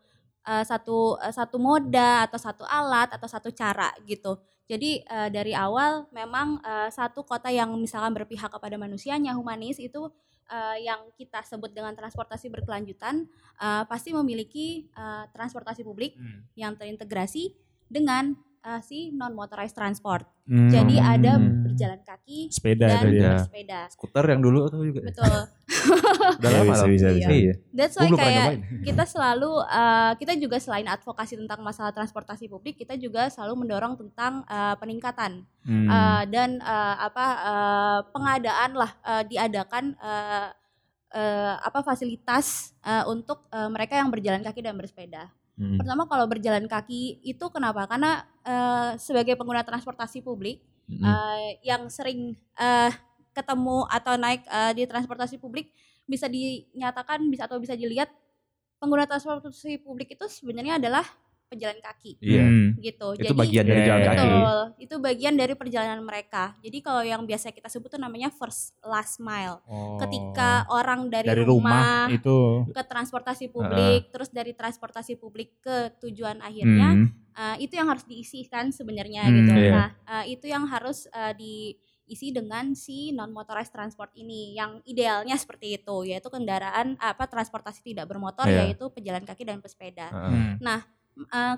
eh, 0.48 0.64
satu 0.68 1.18
eh, 1.24 1.34
satu 1.34 1.58
moda 1.62 2.28
atau 2.28 2.40
satu 2.40 2.64
alat 2.68 3.10
atau 3.16 3.28
satu 3.28 3.50
cara 3.56 3.92
gitu. 4.08 4.38
Jadi 4.68 5.04
eh, 5.04 5.30
dari 5.32 5.52
awal 5.56 6.08
memang 6.16 6.60
eh, 6.64 6.90
satu 6.92 7.24
kota 7.28 7.52
yang 7.52 7.76
misalkan 7.80 8.16
berpihak 8.16 8.52
kepada 8.52 8.76
manusianya 8.80 9.36
humanis 9.36 9.80
itu 9.80 10.08
eh, 10.52 10.88
yang 10.88 11.12
kita 11.20 11.44
sebut 11.44 11.72
dengan 11.76 11.96
transportasi 11.96 12.48
berkelanjutan 12.52 13.28
eh, 13.60 13.84
pasti 13.88 14.12
memiliki 14.16 14.88
eh, 14.92 15.24
transportasi 15.36 15.84
publik 15.84 16.16
Hmm. 16.16 16.48
yang 16.56 16.74
terintegrasi 16.80 17.56
dengan 17.92 18.36
eh, 18.64 18.82
si 18.82 19.12
non 19.12 19.36
motorized 19.36 19.76
transport. 19.76 20.24
Hmm. 20.44 20.68
Jadi 20.68 21.00
ada 21.00 21.40
berjalan 21.40 22.04
kaki 22.04 22.52
sepeda 22.52 22.88
dan 23.00 23.08
ya. 23.08 23.12
ya. 23.16 23.32
bersepeda. 23.40 23.80
Skuter 23.92 24.26
yang 24.28 24.42
dulu 24.44 24.68
tuh 24.68 24.84
juga. 24.84 25.02
Betul. 25.08 25.38
Udah 26.40 26.50
Iya, 26.52 26.58
lama 26.64 26.74
bisa, 26.76 26.88
bisa, 26.88 27.08
bisa. 27.16 27.30
Iya. 27.32 27.54
That's 27.72 27.96
why 27.96 28.12
kayak 28.12 28.52
kita 28.84 29.04
selalu 29.08 29.52
eh, 29.64 30.12
kita 30.20 30.34
juga 30.36 30.58
selain 30.60 30.88
advokasi 30.88 31.40
tentang 31.40 31.60
masalah 31.64 31.92
transportasi 31.96 32.48
publik, 32.48 32.76
kita 32.76 33.00
juga 33.00 33.32
selalu 33.32 33.64
mendorong 33.64 33.96
tentang 33.96 34.44
eh, 34.48 34.76
peningkatan 34.80 35.44
Hmm. 35.64 35.88
eh, 35.88 36.24
dan 36.28 36.60
eh, 36.60 36.96
apa 37.00 37.26
eh, 37.40 38.00
pengadaan 38.12 38.72
lah 38.76 38.92
eh, 39.00 39.24
diadakan 39.32 39.96
eh, 39.96 40.48
eh, 41.16 41.56
apa 41.56 41.80
fasilitas 41.80 42.76
eh, 42.84 43.04
untuk 43.08 43.48
eh, 43.48 43.70
mereka 43.72 43.96
yang 43.96 44.12
berjalan 44.12 44.44
kaki 44.44 44.60
dan 44.60 44.76
bersepeda. 44.76 45.32
Hmm. 45.54 45.78
Pertama 45.78 46.10
kalau 46.10 46.26
berjalan 46.26 46.66
kaki 46.66 47.22
itu 47.22 47.46
kenapa? 47.54 47.86
Karena 47.86 48.26
eh, 48.42 48.92
sebagai 48.98 49.38
pengguna 49.38 49.62
transportasi 49.62 50.26
publik 50.26 50.62
Mm-mm. 50.90 51.06
eh, 51.06 51.50
yang 51.62 51.86
sering 51.94 52.34
eh, 52.58 52.92
ketemu 53.34 53.86
atau 53.90 54.14
naik 54.18 54.42
eh, 54.50 54.72
di 54.78 54.84
transportasi 54.90 55.38
publik 55.38 55.70
bisa 56.10 56.26
dinyatakan 56.28 57.24
bisa 57.30 57.46
atau 57.48 57.62
bisa 57.62 57.78
dilihat 57.78 58.10
pengguna 58.82 59.08
transportasi 59.08 59.80
publik 59.86 60.18
itu 60.18 60.26
sebenarnya 60.28 60.82
adalah 60.82 61.06
pejalan 61.54 61.78
kaki 61.78 62.18
Iya. 62.18 62.42
Hmm. 62.42 62.68
gitu. 62.82 63.08
Itu 63.14 63.34
bagian 63.34 63.64
Iya, 63.64 63.70
dari 63.70 63.82
jalan 63.84 64.02
kaki. 64.04 64.18
Betul, 64.26 64.60
itu 64.82 64.96
bagian 64.98 65.34
dari 65.36 65.54
perjalanan 65.54 66.02
mereka. 66.02 66.44
Jadi 66.60 66.78
kalau 66.80 67.02
yang 67.02 67.22
biasa 67.22 67.50
kita 67.50 67.70
sebut 67.70 67.88
tuh 67.88 68.02
namanya 68.02 68.34
first 68.34 68.74
last 68.82 69.22
mile. 69.22 69.62
Oh. 69.64 69.96
Ketika 69.98 70.66
orang 70.68 71.08
dari, 71.08 71.30
dari 71.30 71.46
rumah, 71.46 72.10
rumah, 72.10 72.12
itu 72.12 72.38
ke 72.68 72.82
transportasi 72.84 73.48
publik, 73.48 74.10
terus 74.10 74.28
dari 74.28 74.52
transportasi 74.52 75.14
publik 75.16 75.60
ke 75.60 75.78
tujuan 76.00 76.40
akhirnya, 76.40 76.90
Hmm. 76.96 77.08
uh, 77.32 77.56
itu 77.58 77.74
yang 77.74 77.86
harus 77.86 78.02
diisikan 78.04 78.70
sebenarnya 78.70 79.24
Hmm, 79.24 79.36
gitu. 79.38 79.52
iya. 79.54 79.72
Nah, 79.72 79.88
uh, 80.06 80.26
itu 80.26 80.46
yang 80.46 80.66
harus 80.66 81.06
uh, 81.10 81.34
diisi 81.34 82.30
dengan 82.30 82.74
si 82.74 83.12
non 83.12 83.30
motorized 83.30 83.72
transport 83.72 84.12
ini 84.14 84.54
yang 84.54 84.82
idealnya 84.84 85.34
seperti 85.34 85.74
itu 85.74 86.04
yaitu 86.04 86.28
kendaraan 86.28 86.96
apa 86.98 87.26
transportasi 87.26 87.82
tidak 87.84 88.06
bermotor 88.06 88.44
Iya. 88.44 88.68
yaitu 88.68 88.90
pejalan 88.90 89.24
kaki 89.24 89.44
dan 89.44 89.60
pesepeda. 89.60 90.08
Heeh. 90.10 90.60
Hmm. 90.60 90.82
Uh, 91.16 91.56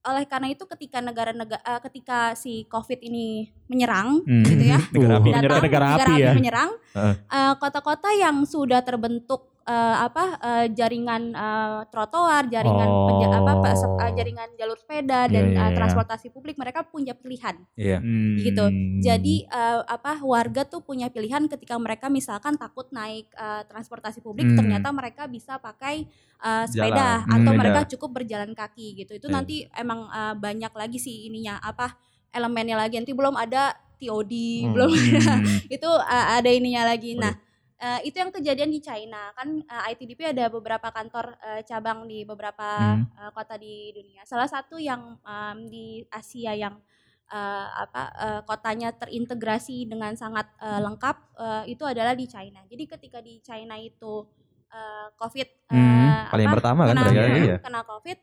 oleh 0.00 0.24
karena 0.24 0.48
itu 0.48 0.64
ketika 0.64 1.04
negara-negara 1.04 1.60
uh, 1.60 1.80
ketika 1.82 2.32
si 2.32 2.64
Covid 2.64 2.96
ini 3.02 3.50
menyerang 3.66 4.24
Hmm. 4.24 4.46
gitu 4.46 4.64
ya. 4.64 4.78
Negara 4.88 5.14
api. 5.18 5.28
datang, 5.28 5.42
Negara, 5.42 5.56
negara 5.60 5.86
api 5.92 6.12
ya. 6.16 6.30
menyerang 6.32 6.70
Heeh. 6.94 7.14
uh, 7.28 7.54
kota-kota 7.56 8.08
yang 8.14 8.40
sudah 8.42 8.80
terbentuk 8.80 9.57
uh, 9.68 9.96
apa 10.02 10.24
uh, 10.40 10.66
jaringan 10.66 11.36
uh, 11.36 11.84
trotoar, 11.86 12.48
jaringan 12.48 12.88
penja- 13.06 13.28
apa 13.30 13.52
uh, 13.60 13.76
Oh. 13.78 14.10
jaringan 14.10 14.48
jalur 14.56 14.74
sepeda 14.74 15.28
Iya, 15.28 15.30
dan 15.30 15.44
iya, 15.52 15.60
uh, 15.60 15.68
iya. 15.68 15.76
transportasi 15.76 16.32
publik 16.32 16.56
mereka 16.56 16.80
punya 16.82 17.12
pilihan. 17.12 17.60
Iya. 17.76 18.00
Hmm. 18.00 18.40
gitu. 18.40 18.64
Jadi 18.98 19.44
uh, 19.46 19.84
apa 19.84 20.18
warga 20.20 20.64
tuh 20.64 20.80
punya 20.80 21.12
pilihan 21.12 21.44
ketika 21.46 21.76
mereka 21.76 22.08
misalkan 22.08 22.56
takut 22.56 22.88
naik 22.88 23.28
uh, 23.34 23.62
transportasi 23.64 24.18
publik 24.18 24.48
Hmm. 24.48 24.56
ternyata 24.56 24.88
mereka 24.88 25.28
bisa 25.28 25.60
pakai 25.60 26.08
uh, 26.40 26.64
sepeda 26.64 27.22
Jalan. 27.22 27.36
atau 27.36 27.52
Hmm. 27.52 27.58
mereka 27.60 27.80
cukup 27.86 28.10
berjalan 28.16 28.50
kaki 28.50 28.96
gitu. 28.96 29.12
Itu 29.14 29.28
Iya. 29.28 29.34
nanti 29.34 29.56
emang 29.70 30.08
uh, 30.08 30.32
banyak 30.34 30.72
lagi 30.72 30.96
sih 30.96 31.28
ininya 31.28 31.60
apa 31.60 31.92
elemennya 32.30 32.74
lagi. 32.74 32.96
Nanti 32.96 33.12
belum 33.12 33.34
ada 33.34 33.76
TOD, 33.98 34.32
Hmm. 34.64 34.72
belum 34.72 34.88
ada 34.88 35.20
Hmm. 35.36 35.44
itu 35.76 35.90
uh, 35.90 36.26
ada 36.34 36.48
ininya 36.48 36.86
lagi. 36.86 37.12
Nah, 37.12 37.34
uh, 37.78 38.00
itu 38.02 38.16
yang 38.18 38.30
kejadian 38.34 38.70
di 38.70 38.80
China 38.82 39.30
kan 39.34 39.62
uh, 39.64 39.90
ITDP 39.90 40.34
ada 40.34 40.50
beberapa 40.50 40.90
kantor 40.90 41.38
uh, 41.38 41.60
cabang 41.64 42.06
di 42.10 42.26
beberapa 42.26 42.94
Hmm. 42.98 43.06
uh, 43.18 43.30
kota 43.32 43.54
di 43.58 43.94
dunia. 43.94 44.22
Salah 44.26 44.46
satu 44.50 44.78
yang 44.78 45.16
um, 45.22 45.58
di 45.66 46.02
Asia 46.10 46.54
yang 46.54 46.78
uh, 47.30 47.66
apa 47.86 48.02
uh, 48.18 48.40
kotanya 48.44 48.90
terintegrasi 48.94 49.86
dengan 49.86 50.14
sangat 50.18 50.50
uh, 50.58 50.80
lengkap 50.82 51.16
uh, 51.38 51.64
itu 51.66 51.84
adalah 51.86 52.14
di 52.18 52.26
China. 52.26 52.60
Jadi 52.66 52.84
ketika 52.86 53.18
di 53.22 53.38
China 53.44 53.78
itu 53.78 54.26
uh, 54.70 55.06
COVID 55.16 55.48
uh, 55.70 55.76
Hmm, 55.76 56.32
paling 56.34 56.46
apa, 56.50 56.54
pertama 56.58 56.82
kan 56.88 56.96
kena, 56.98 57.10
uh, 57.10 57.40
iya. 57.44 57.56
kena 57.62 57.80
COVID 57.84 58.18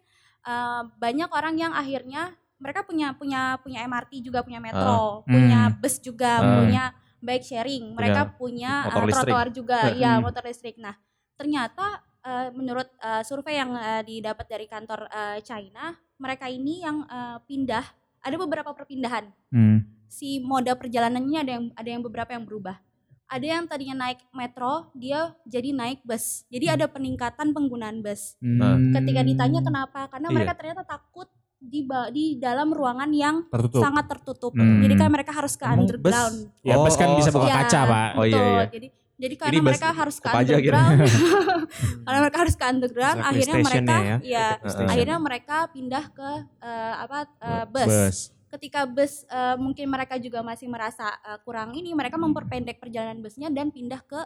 uh, 0.45 0.81
banyak 0.99 1.29
orang 1.31 1.55
yang 1.57 1.73
akhirnya 1.73 2.33
mereka 2.55 2.87
punya 2.87 3.11
punya 3.13 3.59
punya 3.59 3.83
MRT 3.83 4.23
juga 4.23 4.39
punya 4.41 4.63
metro, 4.63 5.21
Hmm. 5.23 5.27
punya 5.27 5.59
bus 5.75 5.99
juga, 5.99 6.39
Ah. 6.39 6.55
punya 6.63 6.83
bike 7.25 7.43
sharing, 7.43 7.97
mereka 7.97 8.37
punya 8.37 8.85
motor 8.85 9.03
uh, 9.03 9.13
trotoar 9.17 9.47
juga, 9.49 9.79
Hmm. 9.89 9.97
ya 9.97 10.11
motor 10.21 10.45
listrik. 10.45 10.77
Nah, 10.77 10.93
ternyata 11.35 11.99
uh, 12.21 12.53
menurut 12.53 12.85
uh, 13.01 13.25
survei 13.25 13.57
yang 13.57 13.73
uh, 13.73 14.05
didapat 14.05 14.45
dari 14.45 14.65
kantor 14.69 15.09
uh, 15.09 15.41
China, 15.41 15.97
mereka 16.15 16.45
ini 16.47 16.85
yang 16.85 17.03
uh, 17.09 17.41
pindah 17.43 17.83
ada 18.21 18.35
beberapa 18.37 18.69
perpindahan. 18.71 19.25
Hmm. 19.49 19.83
Si 20.05 20.39
moda 20.39 20.77
perjalanannya 20.77 21.39
ada 21.41 21.51
yang 21.57 21.65
ada 21.73 21.89
yang 21.89 22.01
beberapa 22.05 22.31
yang 22.31 22.45
berubah. 22.45 22.77
Ada 23.25 23.57
yang 23.57 23.65
tadinya 23.65 24.05
naik 24.05 24.21
metro, 24.37 24.93
dia 24.93 25.33
jadi 25.49 25.73
naik 25.73 26.05
bus. 26.05 26.45
Jadi 26.53 26.69
ada 26.69 26.85
peningkatan 26.85 27.57
penggunaan 27.57 28.05
bus. 28.05 28.37
Hmm. 28.37 28.93
Ketika 28.93 29.25
ditanya 29.25 29.65
kenapa, 29.65 30.05
karena 30.13 30.29
Iya. 30.29 30.35
mereka 30.37 30.53
ternyata 30.53 30.85
takut 30.85 31.25
di 31.57 31.81
di 32.11 32.25
dalam 32.37 32.69
ruangan 32.69 33.09
yang 33.09 33.35
tertutup. 33.47 33.81
sangat 33.81 34.05
tertutup. 34.07 34.53
Hmm. 34.53 34.83
Jadi 34.83 34.93
kan 34.93 35.09
mereka 35.09 35.31
harus 35.31 35.55
ke 35.55 35.65
Emang 35.65 35.83
underground. 35.83 36.37
Ya, 36.61 36.75
bus 36.77 36.95
kan 36.95 37.07
Oh, 37.09 37.17
bisa 37.17 37.29
buka 37.31 37.47
Iya, 37.47 37.55
kaca, 37.63 37.79
Pak. 37.85 38.09
Oh, 38.15 38.25
iya, 38.25 38.41
iya. 38.43 38.65
Jadi 38.69 38.87
jadi 39.15 39.35
karena 39.39 39.53
Ini 39.55 39.59
bus 39.63 39.69
mereka 39.71 39.89
harus 39.95 40.17
ke 40.19 40.27
kira? 40.27 40.39
underground. 40.43 40.99
karena 42.05 42.19
mereka 42.19 42.37
harus 42.43 42.55
ke 42.55 42.65
underground, 42.67 43.17
Bisa 43.17 43.29
akhirnya 43.31 43.55
mereka 43.63 43.95
ya. 43.95 44.17
ya, 44.21 44.47
PlayStation. 44.59 44.87
akhirnya 44.91 45.17
mereka 45.17 45.57
pindah 45.71 46.05
ke 46.11 46.29
eh, 46.59 46.93
apa 46.99 47.17
eh, 47.39 47.65
bus. 47.65 47.87
Bus. 47.87 48.17
Ketika 48.45 48.79
bus 48.83 49.13
eh, 49.25 49.55
mungkin 49.55 49.85
mereka 49.87 50.15
juga 50.19 50.43
masih 50.43 50.67
merasa 50.67 51.07
eh, 51.23 51.39
kurang 51.41 51.71
ini, 51.73 51.95
mereka 51.95 52.19
memperpendek 52.19 52.77
perjalanan 52.77 53.23
busnya 53.23 53.47
dan 53.47 53.71
pindah 53.71 54.03
ke 54.03 54.19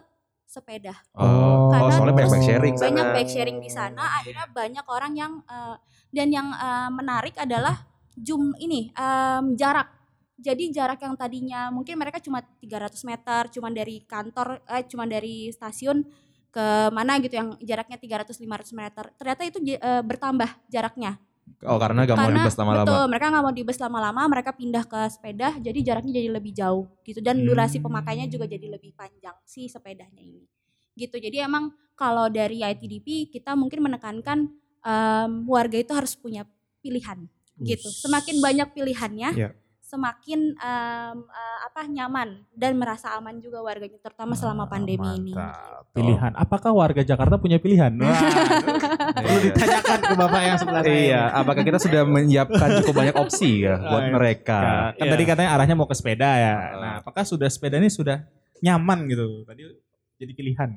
sepeda. 0.44 0.98
Oh, 1.14 1.70
Karena 1.70 1.94
soalnya 1.94 2.14
banyak 2.18 2.30
bike 2.34 2.42
sharing 2.42 2.74
sana. 2.74 2.86
banyak 2.90 3.06
bike 3.14 3.30
sharing 3.30 3.58
di 3.62 3.70
sana 3.70 4.02
akhirnya 4.18 4.46
banyak 4.50 4.86
orang 4.90 5.12
yang 5.14 5.32
eh, 5.46 5.76
dan 6.10 6.28
yang 6.30 6.48
eh, 6.50 6.90
menarik 6.90 7.34
adalah 7.38 7.86
jum 8.14 8.52
ini 8.58 8.90
em, 8.92 9.54
jarak. 9.56 9.88
Jadi 10.40 10.72
jarak 10.72 11.00
yang 11.04 11.14
tadinya 11.20 11.68
mungkin 11.68 12.00
mereka 12.00 12.16
cuma 12.16 12.40
300 12.40 12.96
meter 13.04 13.42
cuma 13.52 13.68
dari 13.68 14.00
kantor 14.04 14.64
eh 14.66 14.84
cuma 14.88 15.04
dari 15.04 15.52
stasiun 15.52 16.00
ke 16.50 16.66
mana 16.90 17.20
gitu 17.20 17.36
yang 17.36 17.48
jaraknya 17.60 17.96
300 18.00 18.36
500 18.40 18.72
meter. 18.72 19.04
Ternyata 19.16 19.42
itu 19.44 19.58
eh, 19.70 20.02
bertambah 20.02 20.48
jaraknya. 20.68 21.20
Oh, 21.66 21.76
karena 21.82 22.06
gak 22.06 22.14
mau 22.14 22.30
karena 22.30 22.46
dibahas 22.46 22.56
lama-lama. 22.56 22.86
betul 22.86 23.02
mereka 23.10 23.26
nggak 23.26 23.42
mau 23.42 23.54
dibus 23.54 23.78
lama-lama 23.82 24.22
mereka 24.30 24.50
pindah 24.54 24.84
ke 24.86 25.00
sepeda 25.10 25.48
jadi 25.58 25.78
jaraknya 25.82 26.12
jadi 26.22 26.28
lebih 26.30 26.52
jauh 26.54 26.86
gitu. 27.04 27.20
Dan 27.20 27.42
durasi 27.44 27.78
Hmm. 27.82 27.90
pemakaiannya 27.90 28.28
juga 28.30 28.46
jadi 28.48 28.66
lebih 28.70 28.94
panjang 28.94 29.34
si 29.44 29.66
sepedanya 29.66 30.20
ini. 30.22 30.46
Gitu 30.96 31.16
jadi 31.20 31.44
emang 31.44 31.74
kalau 31.98 32.30
dari 32.32 32.62
ITDP 32.64 33.28
kita 33.28 33.52
mungkin 33.58 33.82
menekankan 33.84 34.48
em, 34.80 35.30
warga 35.44 35.76
itu 35.76 35.92
harus 35.92 36.12
punya 36.14 36.42
pilihan 36.80 37.24
gitu 37.60 37.88
semakin 37.90 38.40
banyak 38.40 38.68
pilihannya 38.70 39.30
Iya. 39.32 39.50
semakin 39.80 40.54
em, 40.54 41.16
eh, 41.20 41.58
apa 41.60 41.84
nyaman 41.84 42.28
dan 42.50 42.72
merasa 42.74 43.12
aman 43.12 43.36
juga 43.36 43.60
warganya 43.60 43.98
terutama 43.98 44.32
selama 44.32 44.64
pandemi 44.64 45.04
ini 45.14 45.34
Mantap. 45.34 45.90
Pilihan. 45.90 46.32
Apakah 46.32 46.70
warga 46.70 47.02
Jakarta 47.02 47.34
punya 47.34 47.58
pilihan? 47.58 47.90
Wah, 47.98 48.14
perlu 49.18 49.28
Iya. 49.34 49.42
ditanyakan 49.50 49.98
ke 50.00 50.14
Bapak 50.14 50.40
yang 50.40 50.56
sebelah 50.56 50.82
saya. 50.86 50.94
Iya, 50.94 51.22
apakah 51.34 51.62
kita 51.66 51.78
sudah 51.78 52.02
menyiapkan 52.06 52.68
cukup 52.78 52.94
banyak 52.94 53.16
opsi 53.18 53.66
ya 53.66 53.74
buat 53.90 54.06
Ayo. 54.06 54.14
mereka? 54.14 54.58
Kan 54.94 55.02
Iya. 55.02 55.10
tadi 55.10 55.22
katanya 55.26 55.50
arahnya 55.52 55.74
mau 55.74 55.90
ke 55.90 55.96
sepeda 55.98 56.30
ya. 56.30 56.54
Nah, 56.78 56.92
apakah 57.02 57.26
sudah 57.26 57.50
sepeda 57.50 57.76
ini 57.76 57.90
sudah 57.90 58.22
nyaman 58.62 59.10
gitu? 59.10 59.42
Tadi 59.42 59.62
jadi 60.16 60.32
pilihan. 60.32 60.70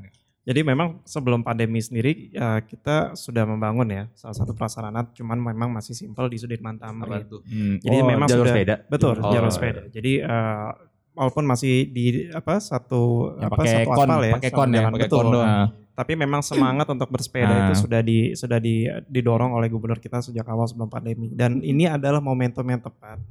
Jadi 0.44 0.60
memang 0.60 1.00
sebelum 1.04 1.40
pandemi 1.40 1.80
sendiri 1.80 2.30
ya, 2.30 2.60
kita 2.60 3.16
sudah 3.16 3.44
membangun 3.44 3.88
ya 3.88 4.04
salah 4.14 4.36
satu 4.36 4.52
prasarana 4.52 5.08
cuman 5.10 5.40
memang 5.40 5.72
masih 5.72 5.92
simpel 5.94 6.28
di 6.28 6.36
Sudirman 6.36 6.76
Tamrin. 6.76 7.24
Jadi 7.80 7.98
Oh, 7.98 8.04
memang 8.04 8.28
jalur 8.28 8.44
sudah- 8.44 8.52
sepeda. 8.54 8.76
Betul, 8.86 9.16
Oh, 9.18 9.32
jalur 9.32 9.48
sepeda. 9.50 9.88
Jadi 9.88 10.20
eh, 10.20 10.70
walaupun 11.14 11.44
masih 11.44 11.88
di 11.88 12.06
apa 12.28 12.60
satu 12.60 13.34
Ya, 13.34 13.48
apa 13.48 13.62
satu 13.64 13.88
kon, 13.88 14.04
aspal 14.04 14.20
ya, 14.22 14.34
pakai 14.36 14.52
kon 14.52 14.70
ya, 14.70 14.82
pakai 14.86 15.00
betul. 15.02 15.20
kon 15.22 15.32
doang. 15.32 15.48
Nah, 15.48 15.70
Tapi 15.94 16.18
memang 16.18 16.42
semangat 16.42 16.90
untuk 16.90 17.06
bersepeda 17.08 17.48
Ah. 17.48 17.62
itu 17.64 17.86
sudah 17.86 18.02
di 18.02 18.34
sudah 18.34 18.58
di, 18.58 18.82
didorong 19.06 19.54
oleh 19.54 19.70
gubernur 19.70 19.96
kita 19.98 20.20
sejak 20.20 20.42
awal 20.44 20.66
sebelum 20.66 20.90
pandemi. 20.90 21.30
Dan 21.30 21.62
ini 21.62 21.86
adalah 21.86 22.18
momentum 22.20 22.66
yang 22.66 22.82
tepat 22.82 23.22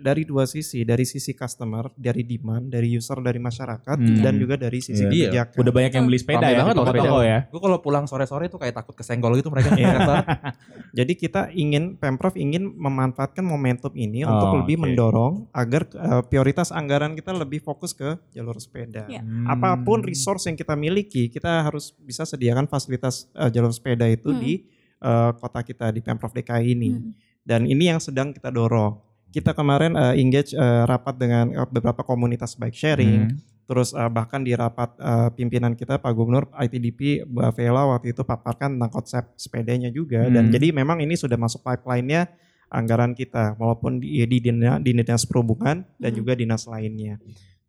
dari 0.00 0.24
dua 0.24 0.42
sisi, 0.44 0.82
dari 0.82 1.04
sisi 1.04 1.30
customer, 1.30 1.92
dari 1.94 2.24
demand, 2.24 2.66
dari 2.66 2.90
user, 2.90 3.20
dari 3.20 3.36
masyarakat, 3.36 3.96
Hmm. 3.96 4.18
dan 4.18 4.34
juga 4.34 4.56
dari 4.56 4.80
sisi 4.80 4.98
Iya. 4.98 5.28
kebijakan. 5.28 5.56
Udah 5.56 5.72
banyak 5.72 5.92
yang 5.92 6.04
beli 6.04 6.18
sepeda 6.18 6.38
Ramai 6.38 6.50
ya 6.50 6.58
banget 6.58 6.72
di 6.72 6.74
loh 6.74 6.86
toko-toko 6.86 7.06
sepeda. 7.14 7.30
ya. 7.30 7.38
Gue 7.46 7.60
kalau 7.60 7.78
pulang 7.78 8.04
sore-sore 8.04 8.44
tuh 8.46 8.56
kayak 8.56 8.74
takut 8.74 8.94
kesenggol 8.94 9.32
gitu 9.34 9.48
mereka 9.48 9.68
Iya. 9.72 9.92
Jadi 10.98 11.12
kita 11.14 11.52
ingin 11.52 11.94
Pemprov 11.94 12.34
ingin 12.34 12.72
memanfaatkan 12.72 13.42
momentum 13.42 13.92
ini 13.94 14.22
Oh, 14.22 14.32
untuk 14.32 14.48
lebih 14.58 14.76
oke. 14.76 14.82
mendorong 14.82 15.34
agar 15.52 15.82
eh, 15.86 16.22
prioritas 16.24 16.70
anggaran 16.70 17.12
kita 17.12 17.30
lebih 17.30 17.60
fokus 17.60 17.92
ke 17.92 18.16
jalur 18.30 18.56
sepeda. 18.56 19.04
Hmm. 19.06 19.46
Apa 19.46 19.76
pun 19.76 20.00
resource 20.00 20.44
yang 20.44 20.54
kita 20.54 20.72
miliki, 20.72 21.28
kita 21.28 21.62
harus 21.62 21.92
bisa 21.94 22.24
sediakan 22.24 22.64
fasilitas 22.64 23.28
eh, 23.32 23.48
jalur 23.48 23.70
sepeda 23.70 24.06
itu 24.06 24.28
Hmm. 24.28 24.38
di 24.38 24.52
eh, 24.98 25.30
kota 25.34 25.60
kita 25.60 25.88
di 25.88 26.00
Pemprov 26.00 26.30
DKI 26.30 26.66
ini. 26.70 26.90
Hmm. 26.90 27.12
Dan 27.40 27.64
ini 27.64 27.86
yang 27.86 27.98
sedang 27.98 28.30
kita 28.30 28.48
dorong. 28.48 29.00
Kita 29.30 29.54
kemarin 29.54 29.94
eh, 29.94 30.18
engage 30.18 30.52
eh, 30.52 30.82
rapat 30.84 31.14
dengan 31.14 31.46
eh, 31.54 31.68
beberapa 31.70 32.02
komunitas 32.02 32.54
bike 32.54 32.74
sharing, 32.74 33.20
Hmm. 33.26 33.38
terus 33.64 33.94
eh, 33.94 34.10
bahkan 34.10 34.42
di 34.42 34.50
rapat 34.52 34.90
eh, 34.98 35.28
pimpinan 35.32 35.72
kita 35.72 36.02
Pak 36.02 36.10
Gubernur 36.10 36.50
ITDP 36.52 37.22
Mbak 37.24 37.50
Vela 37.54 37.82
waktu 37.86 38.10
itu 38.10 38.22
paparkan 38.22 38.74
tentang 38.74 38.90
konsep 38.90 39.24
sepedanya 39.38 39.88
juga 39.88 40.26
dan 40.26 40.50
Hmm. 40.50 40.52
jadi 40.52 40.74
memang 40.74 40.98
ini 40.98 41.14
sudah 41.14 41.38
masuk 41.38 41.62
pipeline-nya 41.62 42.26
anggaran 42.66 43.14
kita 43.14 43.54
walaupun 43.54 43.98
di 43.98 44.22
di, 44.26 44.38
dinas, 44.38 44.78
di 44.78 44.90
dinas 44.94 45.22
perhubungan 45.22 45.86
dan 45.98 46.10
Hmm. 46.10 46.18
juga 46.18 46.32
dinas 46.34 46.66
lainnya. 46.66 47.18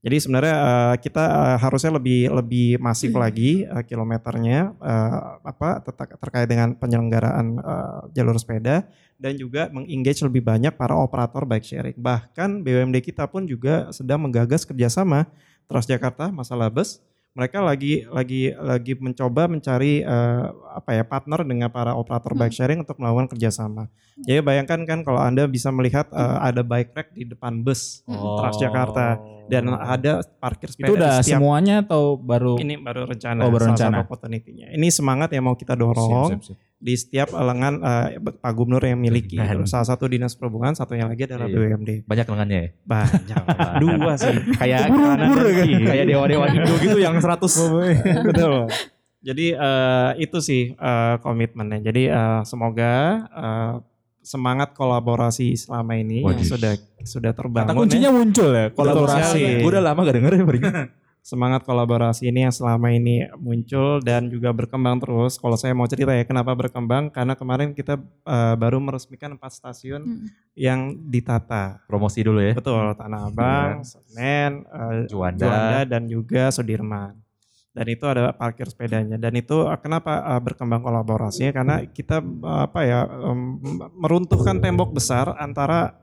Jadi 0.02 0.18
sebenarnya 0.18 0.56
eh, 0.58 0.96
kita 0.98 1.24
eh, 1.30 1.58
harusnya 1.62 1.94
lebih 2.02 2.34
lebih 2.34 2.82
masif 2.82 3.14
Hmm. 3.14 3.22
lagi 3.22 3.70
eh, 3.70 3.84
kilometernya 3.86 4.74
eh, 4.74 5.20
apa 5.46 5.86
ter- 5.86 6.18
terkait 6.18 6.48
dengan 6.50 6.74
penyelenggaraan 6.74 7.48
eh, 7.62 8.00
jalur 8.18 8.34
sepeda 8.42 8.90
dan 9.22 9.38
juga 9.38 9.70
mengengage 9.70 10.26
lebih 10.26 10.42
banyak 10.42 10.74
para 10.74 10.98
operator 10.98 11.46
bike 11.46 11.68
sharing. 11.70 11.98
Bahkan 12.02 12.66
BUMD 12.66 12.98
kita 13.06 13.30
pun 13.30 13.46
juga 13.46 13.94
sedang 13.94 14.26
menggagas 14.26 14.66
kerjasama 14.66 15.30
Transjakarta 15.70 16.34
masalah 16.36 16.68
bus. 16.68 17.00
Mereka 17.32 17.64
lagi 17.64 18.04
lagi 18.06 18.52
lagi 18.52 18.92
mencoba 18.96 19.48
mencari 19.48 20.04
eh, 20.04 20.44
apa 20.52 20.92
ya 20.92 21.04
partner 21.04 21.48
dengan 21.48 21.72
para 21.72 21.96
operator 21.96 22.36
bike 22.36 22.52
sharing 22.52 22.84
untuk 22.84 23.00
melakukan 23.00 23.32
kerjasama. 23.32 23.88
Jadi 24.20 24.44
bayangkan 24.44 24.84
kan 24.84 25.00
kalau 25.02 25.16
anda 25.18 25.48
bisa 25.48 25.72
melihat 25.72 26.12
eh, 26.12 26.38
ada 26.44 26.60
bike 26.60 26.92
rack 26.92 27.10
di 27.12 27.24
depan 27.24 27.64
bus 27.64 28.04
Oh. 28.04 28.36
Transjakarta 28.38 29.16
dan 29.48 29.72
ada 29.72 30.20
parkir 30.38 30.68
sepeda 30.68 30.88
Itu 30.88 30.94
udah 30.96 31.14
setiap 31.20 31.40
semuanya 31.40 31.76
atau 31.80 32.16
baru 32.16 32.60
ini 32.60 32.76
baru 32.76 33.08
rencana, 33.08 33.40
Oh, 33.42 33.50
baru 33.50 33.64
salah 33.64 33.72
rencana. 33.76 33.96
satu 33.96 34.06
opportunity-nya. 34.06 34.68
Ini 34.72 34.88
semangat 34.92 35.32
yang 35.32 35.44
mau 35.44 35.56
kita 35.56 35.72
dorong 35.74 36.36
Siap, 36.36 36.44
siap, 36.44 36.60
siap. 36.60 36.71
Di 36.82 36.98
setiap 36.98 37.30
lengan 37.32 37.78
eh, 37.80 38.08
Pak 38.18 38.52
Gubernur 38.52 38.82
yang 38.82 38.98
miliki. 38.98 39.38
Keren. 39.38 39.70
Salah 39.70 39.86
satu 39.86 40.10
dinas 40.10 40.34
perhubungan, 40.34 40.74
satunya 40.74 41.06
lagi 41.06 41.30
adalah 41.30 41.46
Iya. 41.46 41.78
BUMD. 41.78 41.90
Banyak 42.10 42.26
lengannya 42.26 42.58
ya. 42.58 42.70
Banyak, 42.84 43.44
dua 43.86 44.12
sih. 44.18 44.36
Kayak 44.58 44.90
Kanan 44.90 45.18
dan 45.22 45.30
kiri. 45.38 45.86
kayak 45.86 46.06
dewa-dewa 46.10 46.46
Indo 46.50 46.74
gitu 46.82 46.98
yang 46.98 47.16
100. 47.22 47.38
Betul. 48.34 48.66
Jadi 49.22 49.46
eh, 49.54 50.12
itu 50.18 50.38
sih 50.42 50.74
eh, 50.74 51.16
komitmennya. 51.22 51.86
Jadi 51.86 52.10
eh, 52.10 52.42
semoga 52.44 52.94
eh, 53.30 53.74
semangat 54.22 54.74
kolaborasi 54.74 55.54
selama 55.58 55.98
ini 55.98 56.22
yang 56.22 56.42
sudah 56.42 56.74
sudah 57.02 57.34
terbangun. 57.34 57.70
Kata 57.70 57.74
ya. 57.74 57.82
kuncinya 57.82 58.10
muncul 58.10 58.50
ya 58.54 58.66
kolaborasi. 58.70 59.62
Gue 59.62 59.70
udah 59.70 59.84
lama 59.86 60.00
gak 60.02 60.16
denger 60.18 60.34
ya. 60.34 60.44
semangat 61.22 61.62
kolaborasi 61.62 62.34
ini 62.34 62.50
yang 62.50 62.54
selama 62.54 62.90
ini 62.90 63.30
muncul 63.38 64.02
dan 64.02 64.26
juga 64.28 64.50
berkembang 64.50 64.98
terus. 64.98 65.38
Kalau 65.38 65.54
saya 65.54 65.72
mau 65.78 65.86
cerita 65.86 66.10
ya 66.18 66.26
kenapa 66.26 66.58
berkembang 66.58 67.14
karena 67.14 67.38
kemarin 67.38 67.78
kita 67.78 68.02
eh, 68.26 68.56
baru 68.58 68.82
meresmikan 68.82 69.38
empat 69.38 69.54
stasiun 69.54 70.02
Hmm. 70.02 70.28
yang 70.58 70.98
ditata. 70.98 71.86
Promosi 71.86 72.26
dulu 72.26 72.42
ya. 72.42 72.58
Betul, 72.58 72.98
Tanah 72.98 73.30
Abang, 73.30 73.86
Senen, 73.86 74.66
eh, 74.66 75.06
Juanda. 75.08 75.46
Juanda 75.46 75.80
dan 75.86 76.10
juga 76.10 76.50
Sudirman. 76.50 77.14
Dan 77.72 77.88
itu 77.88 78.04
ada 78.04 78.36
parkir 78.36 78.68
sepedanya. 78.68 79.16
Dan 79.16 79.38
itu 79.38 79.70
eh, 79.70 79.78
kenapa 79.78 80.26
berkembang 80.42 80.82
kolaborasinya? 80.82 81.54
Karena 81.54 81.76
kita 81.86 82.18
apa 82.44 82.82
ya 82.82 83.06
meruntuhkan 83.94 84.58
tembok 84.58 84.90
besar 84.98 85.38
antara 85.38 86.01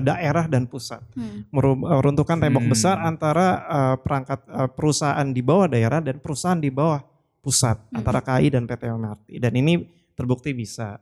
daerah 0.00 0.44
dan 0.44 0.66
pusat 0.66 0.98
Hmm. 1.12 1.46
meru- 1.48 1.78
meruntuhkan 1.78 2.36
tembok 2.36 2.64
Hmm. 2.64 2.72
besar 2.72 2.96
antara 2.98 3.46
uh, 3.62 3.96
perangkat 3.96 4.40
uh, 4.46 4.66
perusahaan 4.66 5.26
di 5.26 5.38
bawah 5.38 5.66
daerah 5.66 6.00
dan 6.00 6.18
perusahaan 6.18 6.56
di 6.56 6.68
bawah 6.68 6.98
pusat 7.38 7.78
Hmm. 7.86 8.00
antara 8.00 8.18
KAI 8.18 8.50
dan 8.50 8.64
PT 8.64 8.82
MRT 8.84 9.38
dan 9.38 9.52
ini 9.54 9.86
terbukti 10.12 10.50
bisa 10.50 10.98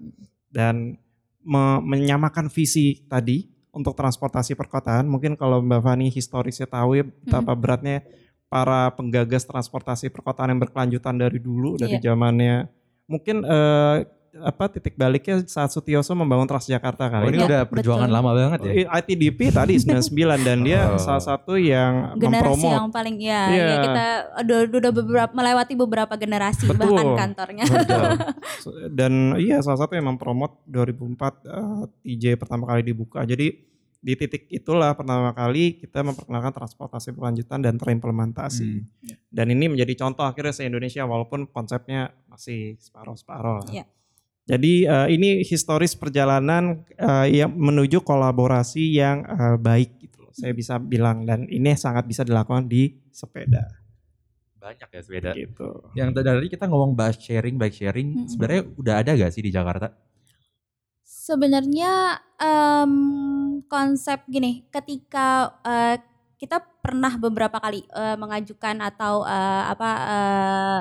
dan 0.48 0.98
me- 1.40 1.80
menyamakan 1.80 2.48
visi 2.48 3.00
tadi 3.04 3.46
untuk 3.70 3.94
transportasi 3.94 4.52
perkotaan 4.52 5.06
mungkin 5.06 5.32
kalau 5.32 5.60
Mbak 5.60 5.80
Fani 5.80 6.06
historisnya 6.08 6.66
tahu 6.66 6.90
ya 6.94 7.04
betapa 7.04 7.52
beratnya 7.52 8.02
para 8.48 8.88
penggagas 8.90 9.44
transportasi 9.44 10.08
perkotaan 10.08 10.50
yang 10.50 10.60
berkelanjutan 10.60 11.14
dari 11.14 11.36
dulu 11.36 11.76
dari 11.76 11.96
Iya. 11.96 12.12
zamannya 12.12 12.64
mungkin 13.04 13.44
eh, 13.44 13.96
apa 14.40 14.68
titik 14.68 14.94
baliknya 14.94 15.42
saat 15.44 15.68
Sutioso 15.68 16.12
membangun 16.12 16.44
Transjakarta 16.44 17.04
Oh, 17.04 17.10
kali 17.10 17.24
ini 17.30 17.38
Iya, 17.38 17.46
udah 17.46 17.60
perjuangan 17.66 18.06
betul. 18.06 18.16
lama 18.18 18.30
banget 18.32 18.60
ya. 18.62 18.72
ITDP 18.96 19.40
tadi 19.48 19.74
99 19.82 20.46
dan 20.46 20.58
dia 20.60 20.80
Oh. 20.88 21.00
salah 21.00 21.20
satu 21.20 21.54
yang 21.54 22.14
generasi 22.16 22.48
mempromot 22.62 22.72
yang 22.72 22.88
paling 22.88 23.16
ya, 23.18 23.42
Iya. 23.48 23.64
ya 23.64 23.76
kita 23.82 24.06
udah, 24.42 24.58
udah 24.78 24.92
beberapa 24.92 25.32
melewati 25.32 25.74
beberapa 25.74 26.14
generasi 26.14 26.64
Betul. 26.64 26.78
bahkan 26.94 27.06
kantornya. 27.16 27.64
Betul. 27.64 28.08
dan 28.98 29.12
iya 29.36 29.58
salah 29.58 29.80
satu 29.80 29.92
yang 29.92 30.08
mempromot 30.08 30.58
2004 30.66 31.42
eh, 31.44 31.82
TJ 32.04 32.24
pertama 32.36 32.64
kali 32.66 32.82
dibuka. 32.82 33.22
Jadi 33.22 33.66
di 33.98 34.14
titik 34.14 34.46
itulah 34.46 34.94
pertama 34.94 35.34
kali 35.34 35.74
kita 35.74 36.06
memperkenalkan 36.06 36.54
transportasi 36.54 37.10
berlanjutan 37.10 37.58
dan 37.58 37.74
terimplementasi. 37.74 38.68
Hmm. 38.78 39.18
Dan 39.26 39.50
ini 39.50 39.74
menjadi 39.74 39.98
contoh 39.98 40.22
akhirnya 40.22 40.54
se 40.54 40.62
Indonesia 40.62 41.02
walaupun 41.02 41.50
konsepnya 41.50 42.14
masih 42.30 42.78
separuh-separuh. 42.78 43.66
lah. 43.66 43.66
Jadi 44.48 44.88
eh, 44.88 45.08
ini 45.12 45.44
historis 45.44 45.92
perjalanan 45.92 46.88
eh, 46.96 47.26
yang 47.44 47.52
menuju 47.52 48.00
kolaborasi 48.00 48.96
yang 48.96 49.20
eh, 49.28 49.56
baik 49.60 50.00
gitu 50.00 50.24
loh. 50.24 50.32
Saya 50.32 50.56
bisa 50.56 50.80
bilang 50.80 51.28
dan 51.28 51.44
ini 51.52 51.76
sangat 51.76 52.08
bisa 52.08 52.24
dilakukan 52.24 52.64
di 52.64 52.96
sepeda 53.12 53.68
Banyak 54.58 54.88
ya 54.90 55.00
sepeda. 55.04 55.30
gitu. 55.38 55.68
Yang 55.94 56.08
tadi 56.18 56.48
kita 56.50 56.64
ngomong 56.66 56.92
bike 56.98 57.20
sharing, 57.22 57.54
bike 57.60 57.76
sharing, 57.76 58.08
Hmm. 58.16 58.26
sebenarnya 58.26 58.62
udah 58.74 58.94
ada 59.04 59.10
gak 59.14 59.30
sih 59.30 59.44
di 59.44 59.52
Jakarta? 59.54 59.92
Sebenarnya 61.08 62.20
em, 62.36 62.92
konsep 63.68 64.24
gini, 64.28 64.64
ketika 64.68 65.56
eh, 65.64 65.96
kita 66.36 66.60
pernah 66.84 67.16
beberapa 67.16 67.56
kali 67.60 67.84
eh, 67.84 68.16
mengajukan 68.16 68.76
atau 68.80 69.24
eh, 69.24 69.62
apa 69.72 69.90
eh, 70.12 70.80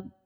mem- 0.00 0.23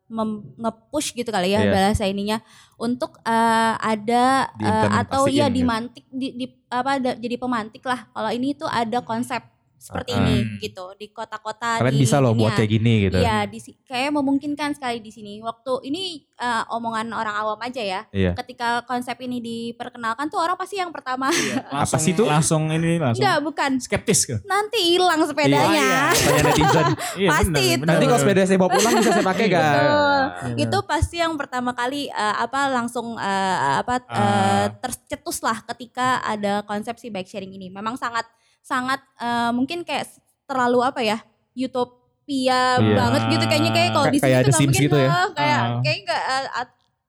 nge-push 0.56 1.12
gitu 1.14 1.28
kali 1.28 1.52
ya 1.52 1.62
Iya. 1.62 1.70
bahasa 1.70 2.04
ininya. 2.04 2.40
Untuk 2.74 3.20
eh, 3.22 3.74
ada 3.76 4.48
eh, 4.56 4.88
atau 4.98 5.28
ya 5.28 5.46
dimantik 5.52 6.04
di, 6.08 6.32
di- 6.34 6.56
apa 6.68 6.96
ada, 6.96 7.10
jadi 7.14 7.36
pemantik 7.36 7.84
lah. 7.84 8.08
Kalau 8.10 8.30
ini 8.30 8.52
tuh 8.52 8.68
ada 8.68 9.00
konsep 9.00 9.40
seperti 9.78 10.10
Ah, 10.10 10.18
ini 10.20 10.36
ah. 10.36 10.58
gitu 10.58 10.84
di 10.94 11.06
kota-kota 11.08 11.78
Kalian 11.78 11.94
di 11.94 12.00
bisa 12.00 12.18
loh 12.18 12.30
dunia. 12.30 12.40
buat 12.40 12.52
kayak 12.52 12.70
gini 12.70 12.92
gitu. 13.00 13.16
Iya, 13.16 13.38
di 13.44 13.58
si- 13.58 13.78
kayak 13.80 14.10
memungkinkan 14.12 14.74
sekali 14.74 14.98
di 14.98 15.08
sini. 15.08 15.38
Waktu 15.38 15.72
ini 15.84 16.02
eh, 16.34 16.62
omongan 16.68 17.08
orang 17.10 17.34
awam 17.36 17.58
aja 17.58 17.78
ya. 17.78 18.00
Iya. 18.08 18.34
Ketika 18.34 18.82
konsep 18.84 19.14
ini 19.18 19.38
diperkenalkan 19.38 20.26
tuh 20.26 20.38
orang 20.38 20.54
pasti 20.54 20.76
yang 20.76 20.90
pertama 20.90 21.30
Langsung, 21.72 21.98
sih 21.98 22.12
tuh? 22.12 22.26
Langsung 22.26 22.66
ini 22.68 22.96
langsung 22.96 23.22
enggak 23.22 23.38
bukan 23.40 23.70
skeptis 23.78 24.22
ke? 24.24 24.36
nanti 24.44 24.78
hilang 24.92 25.22
sepedanya. 25.22 26.10
Netizen. 26.12 26.86
Iya, 27.14 27.30
Pasti 27.32 27.46
benar, 27.48 27.62
itu. 27.64 27.78
benar, 27.78 27.88
Nanti 27.88 28.04
kalau 28.04 28.20
sepeda 28.20 28.40
saya 28.42 28.58
bawa 28.58 28.70
pulang 28.72 28.92
bisa 28.96 29.10
saya 29.12 29.24
pakai 29.24 29.44
gak? 29.46 29.62
Betul. 29.72 30.22
Iya. 30.48 30.54
Itu 30.60 30.78
pasti 30.84 31.16
yang 31.16 31.34
pertama 31.34 31.70
kali 31.72 32.06
eh, 32.06 32.36
apa 32.36 32.60
langsung 32.68 33.14
eh, 33.14 33.56
apa 33.78 33.94
eh, 34.00 34.06
Ah. 34.10 34.66
tercetus 34.76 35.38
lah 35.38 35.62
ketika 35.64 36.18
ada 36.20 36.60
konsep 36.62 36.96
si 36.96 37.08
bike 37.08 37.26
sharing 37.26 37.52
ini. 37.52 37.68
Memang 37.68 37.94
sangat 37.94 38.26
sangat 38.60 39.00
eh, 39.18 39.50
mungkin 39.50 39.82
kayak 39.82 40.08
terlalu 40.44 40.80
apa 40.82 41.00
ya? 41.00 41.18
Utopia 41.52 42.78
Iya. 42.78 42.94
banget 42.94 43.22
gitu 43.32 43.44
kayaknya 43.46 43.72
kayak 43.72 43.90
kalau 43.90 44.06
di 44.08 44.18
sini 44.18 44.28
kayak 44.28 44.40
tuh 44.40 44.50
nggak 44.50 44.62
mungkin 44.62 44.82
gitu 44.84 44.96
ya? 44.96 45.10
kayak 45.32 45.60
Ah. 45.60 45.80
kayak 45.80 45.98
nggak 46.04 46.22
eh, 46.22 46.44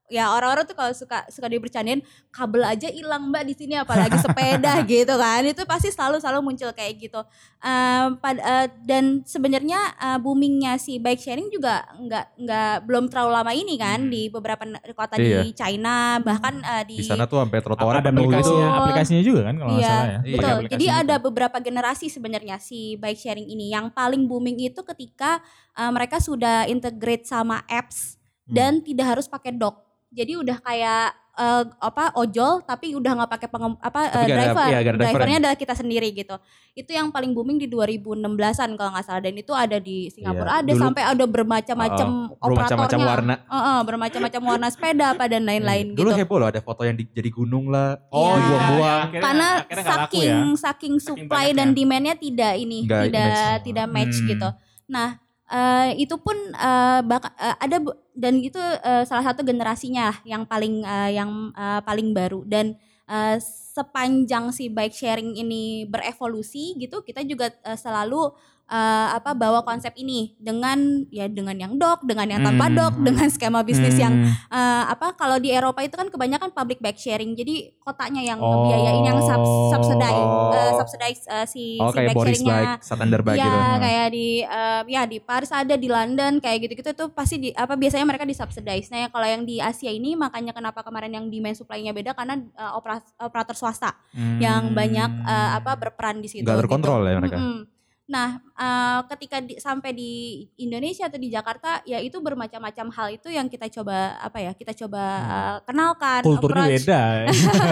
ya 0.10 0.30
orang-orang 0.30 0.66
tuh 0.66 0.74
kalau 0.74 0.90
suka 0.92 1.24
suka 1.28 1.46
dibercandain 1.46 2.02
kabel 2.28 2.62
aja 2.64 2.90
hilang 2.90 3.30
mbak 3.30 3.46
di 3.46 3.54
sini 3.54 3.74
apalagi 3.76 4.18
sepeda 4.18 4.82
gitu 4.90 5.14
kan 5.14 5.42
itu 5.44 5.62
pasti 5.64 5.88
selalu 5.88 6.18
selalu 6.18 6.40
muncul 6.44 6.70
kayak 6.72 6.98
gitu 7.00 7.22
Em, 7.60 8.16
pad- 8.16 8.40
eh, 8.40 8.68
dan 8.82 9.20
sebenarnya 9.22 9.76
eh, 9.94 10.18
boomingnya 10.18 10.76
si 10.76 10.96
bike 10.96 11.20
sharing 11.20 11.48
juga 11.48 11.84
nggak 11.94 12.26
nggak 12.40 12.74
belum 12.84 13.06
terlalu 13.06 13.32
lama 13.32 13.52
ini 13.52 13.76
kan 13.76 14.08
di 14.08 14.28
beberapa 14.28 14.64
kota 14.90 15.16
Iya. 15.16 15.44
di 15.44 15.52
China 15.52 16.18
bahkan 16.20 16.58
eh, 16.58 16.84
di 16.88 16.96
Di 16.96 17.06
sana 17.06 17.24
tuh 17.24 17.40
sampai 17.40 17.60
trotoar 17.60 18.00
ada 18.00 18.10
penuh 18.10 18.26
gitu. 18.26 18.40
aplikasinya, 18.40 18.68
aplikasinya 18.80 19.22
juga 19.22 19.42
kan 19.44 19.56
kalau 19.56 19.70
nggak 19.70 19.82
Iya, 19.82 19.92
salah 19.92 20.08
ya. 20.08 20.20
Iya. 20.20 20.34
Betul. 20.34 20.50
aplikasi 20.56 20.74
Jadi 20.74 20.86
ada 20.90 21.16
beberapa 21.20 21.58
generasi 21.60 22.06
sebenarnya 22.08 22.56
si 22.58 22.80
bike 22.96 23.20
sharing 23.20 23.46
ini. 23.46 23.70
Yang 23.70 23.92
paling 23.92 24.24
booming 24.24 24.58
itu 24.58 24.82
ketika 24.82 25.44
uh, 25.76 25.92
mereka 25.92 26.18
sudah 26.18 26.66
integrate 26.66 27.24
sama 27.24 27.62
apps 27.66 28.16
Hmm. 28.48 28.58
dan 28.58 28.74
tidak 28.82 29.06
harus 29.06 29.28
pakai 29.28 29.54
dock. 29.54 29.78
Jadi 30.12 30.34
udah 30.36 30.58
kayak 30.60 31.06
eh, 31.32 31.64
apa 31.80 32.12
ojol 32.14 32.60
tapi 32.62 32.92
udah 32.92 33.12
nggak 33.16 33.32
pakai 33.32 33.48
pengem, 33.48 33.74
apa 33.80 34.00
eh, 34.04 34.18
ada- 34.20 34.28
driver, 34.28 34.66
iya, 34.66 34.78
ada 34.78 34.92
driver. 34.92 35.00
drivernya 35.08 35.38
adalah 35.40 35.56
kita 35.56 35.72
sendiri 35.74 36.12
gitu. 36.12 36.36
Itu 36.74 36.92
yang 36.92 37.10
paling 37.10 37.32
booming 37.32 37.56
di 37.58 37.68
2016-an 37.68 38.36
kalau 38.74 38.92
nggak 38.92 39.06
salah 39.06 39.22
dan 39.22 39.34
itu 39.34 39.54
ada 39.54 39.78
di 39.78 40.10
Singapura 40.10 40.60
ada 40.60 40.68
dulu- 40.68 40.82
sampai 40.82 41.04
ada 41.06 41.24
bermacam-macam 41.24 42.08
Oh, 42.34 42.44
bermacam-macam 42.44 42.76
operatornya. 42.92 43.08
warna. 43.08 43.36
Heeh, 43.46 43.80
bermacam-macam 43.86 44.42
warna 44.44 44.68
sepeda 44.68 45.06
apa 45.10 45.24
dan 45.28 45.42
lain-lain 45.44 45.86
Dulu 45.94 46.10
gitu. 46.10 46.20
heboh 46.20 46.38
loh 46.38 46.50
ada 46.50 46.60
foto 46.60 46.82
yang 46.82 46.98
di- 46.98 47.08
jadi 47.08 47.30
gunung 47.30 47.70
lah. 47.70 48.04
Oh, 48.10 48.34
iya. 48.34 48.36
dibuang-buang. 48.36 49.00
Akhirnya- 49.06 49.24
Karena 49.24 49.48
akhirnya 49.56 49.86
saking 49.86 50.28
ya. 50.28 50.60
saking 50.60 50.96
supply 51.00 51.28
banyaknya. 51.48 51.56
dan 51.56 51.68
demandnya 51.72 52.16
tidak 52.18 52.54
ini 52.58 52.80
Nggak 52.84 53.04
tidak 53.06 53.24
match. 53.24 53.64
tidak 53.64 53.88
match 53.88 54.18
Hmm. 54.18 54.28
gitu. 54.28 54.50
Nah 54.90 55.10
eh, 55.48 55.98
itu 55.98 56.14
pun 56.16 56.36
eh, 56.52 57.00
baka- 57.02 57.34
eh, 57.36 57.56
ada 57.60 57.78
dan 58.20 58.44
itu 58.44 58.60
eh, 58.60 59.04
salah 59.08 59.24
satu 59.32 59.42
generasinya 59.48 60.12
yang 60.28 60.44
paling 60.44 60.84
eh, 60.84 61.12
yang 61.16 61.56
eh, 61.56 61.82
paling 61.88 62.12
baru. 62.12 62.44
Dan 62.44 62.76
eh, 63.08 63.38
sepanjang 63.40 64.52
si 64.52 64.68
bike 64.68 64.92
sharing 64.96 65.40
ini 65.40 65.88
berevolusi 65.88 66.76
gitu 66.76 67.00
kita 67.00 67.24
juga 67.24 67.48
eh, 67.64 67.80
selalu 67.80 68.36
eh, 68.70 69.08
apa 69.12 69.34
bawa 69.34 69.62
konsep 69.62 69.90
ini 69.96 70.38
dengan 70.38 70.78
ya 71.08 71.26
dengan 71.26 71.54
yang 71.54 71.74
dock 71.76 72.02
dengan 72.02 72.30
yang 72.30 72.42
tanpa 72.42 72.66
Hmm. 72.66 72.76
dock 72.76 72.94
dengan 73.02 73.26
skema 73.28 73.62
bisnis 73.62 73.96
yang 73.96 74.14
Hmm. 74.16 74.30
eh, 74.30 74.84
apa 74.88 75.14
kalau 75.14 75.36
di 75.36 75.50
Eropa 75.50 75.82
itu 75.82 75.94
kan 75.94 76.06
kebanyakan 76.06 76.50
public 76.50 76.78
bike 76.78 76.96
sharing 76.96 77.34
jadi 77.34 77.74
kotanya 77.80 78.22
yang 78.24 78.38
Oh. 78.38 78.64
ngebiayain 78.64 79.04
yang 79.04 79.20
subs 79.20 79.52
subsidize 79.72 80.14
Oh. 80.16 80.52
eh, 80.52 80.72
subsidize 80.76 81.22
eh, 81.26 81.46
si, 81.46 81.64
Oh 81.78 81.90
si 81.90 81.98
kayak 81.98 82.14
Boris 82.14 82.38
sharingnya 82.38 82.58
Bike, 82.72 82.82
Santander 82.84 83.22
Bike 83.22 83.36
ya 83.36 83.46
gitu. 83.46 83.58
kayak 83.80 84.08
di 84.08 84.28
eh, 84.42 84.82
ya 84.88 85.02
di 85.04 85.18
Paris 85.20 85.50
ada 85.50 85.74
di 85.74 85.88
London 85.88 86.38
kayak 86.38 86.58
gitu-gitu 86.62 86.92
tuh 86.94 87.10
pasti 87.10 87.36
di 87.38 87.50
apa 87.52 87.74
biasanya 87.74 88.06
mereka 88.06 88.24
di 88.24 88.34
subsidize 88.34 88.88
nah 88.88 89.00
ya 89.00 89.10
kalau 89.10 89.26
yang 89.26 89.44
di 89.44 89.58
Asia 89.58 89.90
ini 89.90 90.14
makanya 90.14 90.52
kenapa 90.52 90.80
kemarin 90.80 91.10
yang 91.12 91.26
demand 91.26 91.54
supply-nya 91.54 91.90
beda 91.90 92.14
karena 92.14 92.38
opera- 92.72 93.02
operator 93.20 93.56
swasta 93.56 93.98
yang 94.38 94.72
banyak 94.72 95.10
eh, 95.20 95.50
apa 95.56 95.74
berperan 95.76 96.18
di 96.18 96.28
situ 96.28 96.38
Hmm. 96.40 96.48
Nggak 96.48 96.62
terkontrol 96.62 97.00
gitu. 97.00 97.10
ya 97.10 97.18
mereka. 97.18 97.38
Mm-mm. 97.38 97.62
Nah, 98.10 98.30
eh, 98.42 99.00
ketika 99.08 99.38
di- 99.38 99.62
sampai 99.62 99.94
di 99.94 100.12
Indonesia 100.58 101.06
atau 101.06 101.16
di 101.16 101.30
Jakarta, 101.30 101.86
ya 101.86 102.02
itu 102.02 102.18
bermacam-macam 102.18 102.90
hal 102.90 103.08
itu 103.14 103.30
yang 103.30 103.46
kita 103.46 103.70
coba 103.70 104.18
apa 104.18 104.42
ya? 104.42 104.52
Kita 104.52 104.74
coba 104.76 105.04
eh, 105.22 105.58
kenalkan. 105.64 106.22
Kulturnya 106.26 106.66
approach. 106.66 106.84
beda. 106.84 107.02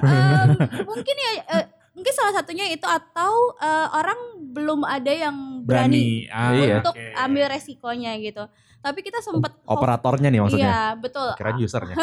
Em, 0.00 0.48
mungkin 0.82 1.16
ya, 1.16 1.30
eh, 1.52 1.64
mungkin 1.92 2.12
salah 2.12 2.34
satunya 2.34 2.66
itu 2.68 2.84
atau 2.84 3.32
eh, 3.58 3.88
orang 3.92 4.16
belum 4.48 4.80
ada 4.82 5.12
yang 5.12 5.36
berani, 5.62 6.24
Berani. 6.24 6.32
Ah, 6.32 6.50
Iya. 6.56 6.74
untuk 6.80 6.94
oke. 6.96 7.06
ambil 7.20 7.44
resikonya 7.50 8.16
gitu. 8.16 8.44
Tapi 8.76 9.02
kita 9.02 9.18
sempat 9.18 9.50
Operatornya 9.66 10.30
nih 10.30 10.40
maksudnya. 10.40 10.68
Iya, 10.70 10.80
betul. 10.96 11.28
Kira 11.34 11.52
usernya. 11.58 11.96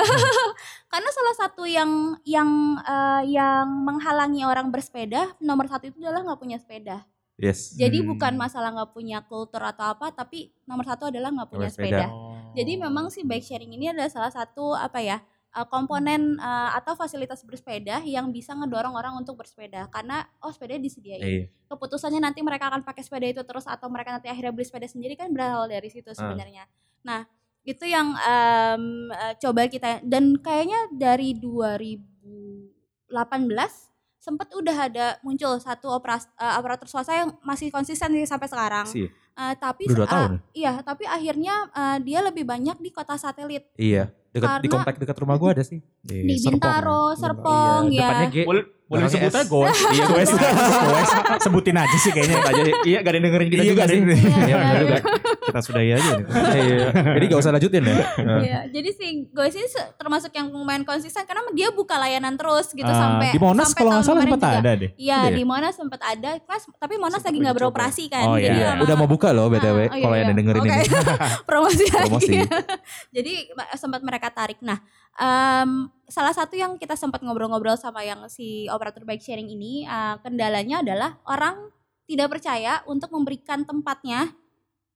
Karena 0.91 1.09
salah 1.09 1.35
satu 1.39 1.63
yang 1.63 1.89
yang 2.21 2.49
eh, 2.83 3.21
yang 3.31 3.65
menghalangi 3.65 4.43
orang 4.43 4.67
bersepeda 4.67 5.31
nomor 5.39 5.65
satu 5.65 5.87
itu 5.87 5.97
adalah 6.03 6.21
nggak 6.21 6.37
punya 6.37 6.59
sepeda. 6.59 7.07
Yes. 7.33 7.73
Jadi 7.73 8.05
Hmm. 8.05 8.13
bukan 8.13 8.37
masalah 8.37 8.69
nggak 8.77 8.93
punya 8.93 9.25
kultur 9.25 9.57
atau 9.65 9.89
apa, 9.89 10.13
tapi 10.13 10.53
nomor 10.69 10.85
satu 10.85 11.09
adalah 11.09 11.33
nggak 11.33 11.49
punya 11.49 11.69
sepeda. 11.69 12.05
sepeda. 12.05 12.13
Jadi 12.53 12.77
memang 12.77 13.09
sih 13.09 13.25
bike 13.25 13.41
sharing 13.41 13.73
ini 13.73 13.89
adalah 13.89 14.05
salah 14.13 14.29
satu 14.29 14.77
apa 14.77 15.01
ya 15.01 15.17
eh, 15.53 15.65
komponen 15.65 16.37
eh, 16.37 16.69
atau 16.77 16.93
fasilitas 16.93 17.41
bersepeda 17.41 18.05
yang 18.05 18.29
bisa 18.29 18.53
ngedorong 18.53 18.93
orang 18.93 19.17
untuk 19.17 19.33
bersepeda 19.41 19.89
karena 19.89 20.21
oh 20.45 20.53
sepeda 20.53 20.77
disediain. 20.77 21.25
Iya. 21.25 21.45
Keputusannya 21.73 22.21
nanti 22.21 22.45
mereka 22.45 22.69
akan 22.69 22.85
pakai 22.85 23.01
sepeda 23.01 23.25
itu 23.25 23.41
terus 23.41 23.65
atau 23.65 23.89
mereka 23.89 24.13
nanti 24.13 24.29
akhirnya 24.29 24.53
beli 24.53 24.69
sepeda 24.69 24.85
sendiri 24.85 25.17
kan 25.17 25.33
berawal 25.33 25.65
dari 25.65 25.89
situ 25.89 26.13
sebenarnya. 26.13 26.69
Nah 27.01 27.25
itu 27.65 27.81
yang 27.89 28.13
eh, 28.13 28.77
coba 29.41 29.65
kita 29.65 30.05
dan 30.05 30.37
kayaknya 30.37 30.85
dari 30.93 31.33
2018 31.33 33.09
sempat 34.23 34.47
udah 34.49 34.77
ada 34.81 35.05
muncul 35.19 35.59
satu 35.59 35.91
operas, 35.91 36.31
eh, 36.33 36.55
operator 36.55 36.87
swasta 36.87 37.11
yang 37.13 37.35
masih 37.41 37.67
konsisten 37.67 38.07
sih 38.09 38.23
sampai 38.23 38.47
sekarang. 38.47 38.87
Sih. 38.87 39.11
Eh, 39.11 39.53
tapi 39.57 39.83
Udah 39.85 39.97
dua 39.97 40.07
tahun. 40.07 40.31
iya, 40.53 40.79
tapi 40.79 41.03
akhirnya 41.05 41.67
eh, 41.67 41.97
dia 41.99 42.23
lebih 42.23 42.45
banyak 42.45 42.79
di 42.79 42.87
kota 42.87 43.13
satelit 43.13 43.67
Iya. 43.75 44.15
Dekat 44.31 44.61
di 44.61 44.67
komplek 44.67 44.95
dekat 44.97 45.17
rumah 45.19 45.35
gua 45.35 45.51
ada 45.51 45.61
sih. 45.61 45.77
di 45.99 46.33
Serpong 46.33 46.57
Bintaro, 46.57 47.03
ya. 47.05 47.19
Serpong 47.19 47.81
Iya, 47.85 47.93
ya. 47.93 48.07
Depannya 48.07 48.29
G. 48.29 48.37
Boleh 48.43 48.63
boleh 48.83 49.01
disebut 49.05 49.29
aja 49.29 49.43
goes. 49.43 49.77
Iya, 49.89 50.05
goes. 50.07 50.31
goes. 50.33 51.11
Sebutin 51.39 51.75
aja 51.75 51.97
sih 51.97 52.09
kayaknya. 52.09 52.37
aja. 52.39 52.61
Iya, 52.83 52.97
gak 52.99 53.09
ada 53.09 53.17
yang 53.17 53.25
dengerin 53.27 53.49
kita 53.49 53.61
Iya, 53.61 53.69
juga 53.69 53.83
sih. 53.83 53.93
dengerin. 53.95 54.21
Iya, 54.39 54.55
benar 54.55 54.81
juga. 54.81 54.97
Kita 55.53 55.61
sudahi 55.61 55.89
aja 55.93 56.09
nih. 56.17 56.25
Iya. 56.63 56.87
Jadi 57.13 57.23
gak 57.27 57.39
usah 57.39 57.51
lanjutin 57.53 57.81
ya. 57.83 57.95
Iya, 58.41 58.59
jadi 58.69 58.89
si 58.89 59.05
Goes 59.29 59.53
ini 59.53 59.67
termasuk 59.95 60.33
yang 60.33 60.49
lumayan 60.49 60.81
konsisten 60.81 61.21
karena 61.23 61.45
dia 61.51 61.69
buka 61.69 61.95
layanan 61.95 62.33
terus 62.33 62.73
gitu 62.73 62.83
Ah, 62.83 62.97
sampai 62.97 63.29
di 63.29 63.37
Monas 63.37 63.69
sampai 63.69 63.77
kalau 63.77 63.91
nggak 63.93 64.05
salah 64.05 64.23
sempat 64.23 64.41
ada 64.57 64.71
deh. 64.73 64.89
Iya, 64.95 65.17
Ada 65.19 65.29
ya? 65.29 65.37
di 65.37 65.43
Monas 65.43 65.73
sempat 65.77 66.01
ada, 66.01 66.31
kelas 66.39 66.63
tapi 66.73 66.93
Monas 66.97 67.21
Sempat 67.21 67.29
lagi 67.29 67.37
nggak 67.39 67.55
beroperasi 67.55 68.03
kan. 68.09 68.25
Oh, 68.25 68.37
jadi 68.37 68.57
iya. 68.57 68.69
sama- 68.73 68.81
Udah 68.81 68.95
mau 68.95 69.07
buka 69.07 69.29
loh 69.29 69.45
BTW 69.47 69.61
Ah, 69.61 69.69
oh, 69.69 69.77
iya, 69.93 70.01
kalau 70.01 70.15
yang 70.15 70.25
iya. 70.25 70.35
dengerin 70.35 70.61
Oke. 70.61 70.71
ini. 70.73 70.85
promosi 71.49 71.85
lagi. 71.85 72.01
Promosi. 72.09 72.33
Jadi 73.15 73.33
sempat 73.75 74.01
mereka 74.01 74.27
tarik. 74.29 74.57
Nah, 74.59 74.81
em, 75.13 75.69
salah 76.05 76.33
satu 76.33 76.53
yang 76.53 76.77
kita 76.77 76.97
sempat 76.97 77.21
ngobrol-ngobrol 77.21 77.77
sama 77.77 78.01
yang 78.01 78.25
si 78.25 78.65
operator 78.67 79.03
bike 79.03 79.21
sharing 79.21 79.47
ini, 79.47 79.85
eh, 79.85 80.15
kendalanya 80.19 80.81
adalah 80.81 81.21
orang 81.23 81.69
tidak 82.03 82.29
percaya 82.29 82.83
untuk 82.85 83.09
memberikan 83.09 83.63
tempatnya 83.63 84.33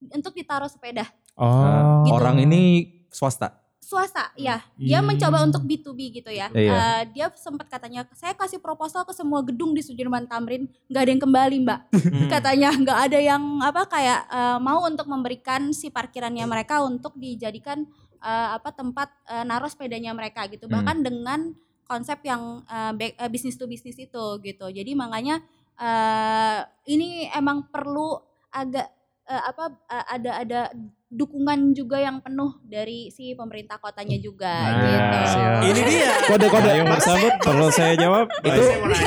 untuk 0.00 0.32
ditaruh 0.32 0.70
sepeda. 0.70 1.06
Oh. 1.34 2.02
Gitu. 2.06 2.14
Orang 2.14 2.38
ini 2.38 2.86
swasta. 3.10 3.54
Swasta, 3.78 4.36
ya. 4.36 4.60
Dia 4.76 5.00
Hmm. 5.00 5.08
mencoba 5.08 5.40
untuk 5.48 5.64
B2B 5.64 6.20
gitu 6.20 6.28
ya. 6.28 6.52
Iya. 6.52 6.72
Eh, 6.76 7.02
dia 7.16 7.32
sempat 7.32 7.72
katanya, 7.72 8.04
saya 8.12 8.36
kasih 8.36 8.60
proposal 8.60 9.08
ke 9.08 9.16
semua 9.16 9.40
gedung 9.40 9.72
di 9.72 9.80
Sudirman 9.80 10.28
Tamrin, 10.28 10.68
nggak 10.92 11.02
ada 11.02 11.10
yang 11.10 11.22
kembali 11.24 11.56
mbak. 11.64 11.80
Hmm. 12.04 12.28
Katanya 12.28 12.68
nggak 12.76 12.98
ada 13.08 13.18
yang 13.18 13.42
apa 13.64 13.88
kayak 13.88 14.20
eh, 14.28 14.58
mau 14.60 14.84
untuk 14.84 15.08
memberikan 15.08 15.72
si 15.72 15.88
parkirannya 15.88 16.44
mereka 16.44 16.84
untuk 16.84 17.16
dijadikan 17.16 17.88
eh, 18.20 18.48
apa 18.60 18.76
tempat 18.76 19.08
eh, 19.24 19.44
naruh 19.48 19.72
sepedanya 19.72 20.12
mereka 20.12 20.44
gitu. 20.52 20.68
Hmm. 20.68 20.84
Bahkan 20.84 20.96
dengan 21.00 21.40
konsep 21.88 22.20
yang 22.28 22.60
eh, 22.68 22.92
bisnis 23.32 23.56
to 23.56 23.64
bisnis 23.64 23.96
itu 23.96 24.24
gitu. 24.44 24.68
Jadi 24.68 24.92
makanya 24.92 25.40
eh, 25.80 26.60
ini 26.92 27.32
emang 27.32 27.72
perlu 27.72 28.20
agak 28.52 28.97
eh, 29.28 29.42
apa 29.44 29.64
eh, 29.86 30.04
ada 30.10 30.30
ada 30.38 30.60
dukungan 31.06 31.72
juga 31.72 31.96
yang 31.96 32.20
penuh 32.20 32.60
dari 32.62 33.08
si 33.08 33.32
pemerintah 33.32 33.76
kotanya 33.76 34.16
juga 34.18 34.52
Nah, 34.52 34.76
gitu. 34.82 35.16
siap. 35.26 35.60
Ini 35.62 35.80
dia. 35.82 36.10
Kode-kode. 36.26 36.68
Ayo 36.70 36.84
Mas 36.84 37.00
Sabut, 37.00 37.32
perlu 37.38 37.68
saya 37.70 37.92
jawab? 37.94 38.28
Itu 38.38 38.60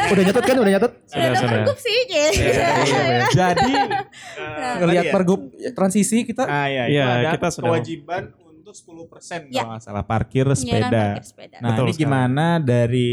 udah 0.09 0.23
nyatet 0.23 0.43
kan? 0.43 0.55
Udah 0.57 0.71
nyatet? 0.71 0.91
Sudah 1.05 1.25
ada 1.27 1.37
pergub 1.43 1.77
sih, 1.77 1.97
Cie. 2.07 2.27
Jadi 3.31 3.73
Ngelihat 4.79 5.05
ya. 5.05 5.11
pergub 5.11 5.41
transisi 5.71 6.23
kita. 6.23 6.43
Ah, 6.43 6.65
iya, 6.65 6.83
Iya, 6.85 7.05
itu 7.05 7.13
ada 7.19 7.31
kita 7.31 7.47
sudah- 7.51 7.69
kewajiban 7.69 8.23
untuk 8.33 8.73
10% 8.73 9.41
Ya. 9.47 9.61
kalau 9.61 9.69
nggak 9.71 9.83
salah 9.83 10.03
parkir 10.03 10.45
Iya 10.45 10.49
kan, 10.49 10.57
sepeda. 10.57 11.01
parkir 11.07 11.25
sepeda. 11.27 11.57
Nah, 11.59 11.69
Betul 11.69 11.83
ini 11.83 11.91
sekali. 11.91 12.01
gimana 12.03 12.45
dari 12.57 13.09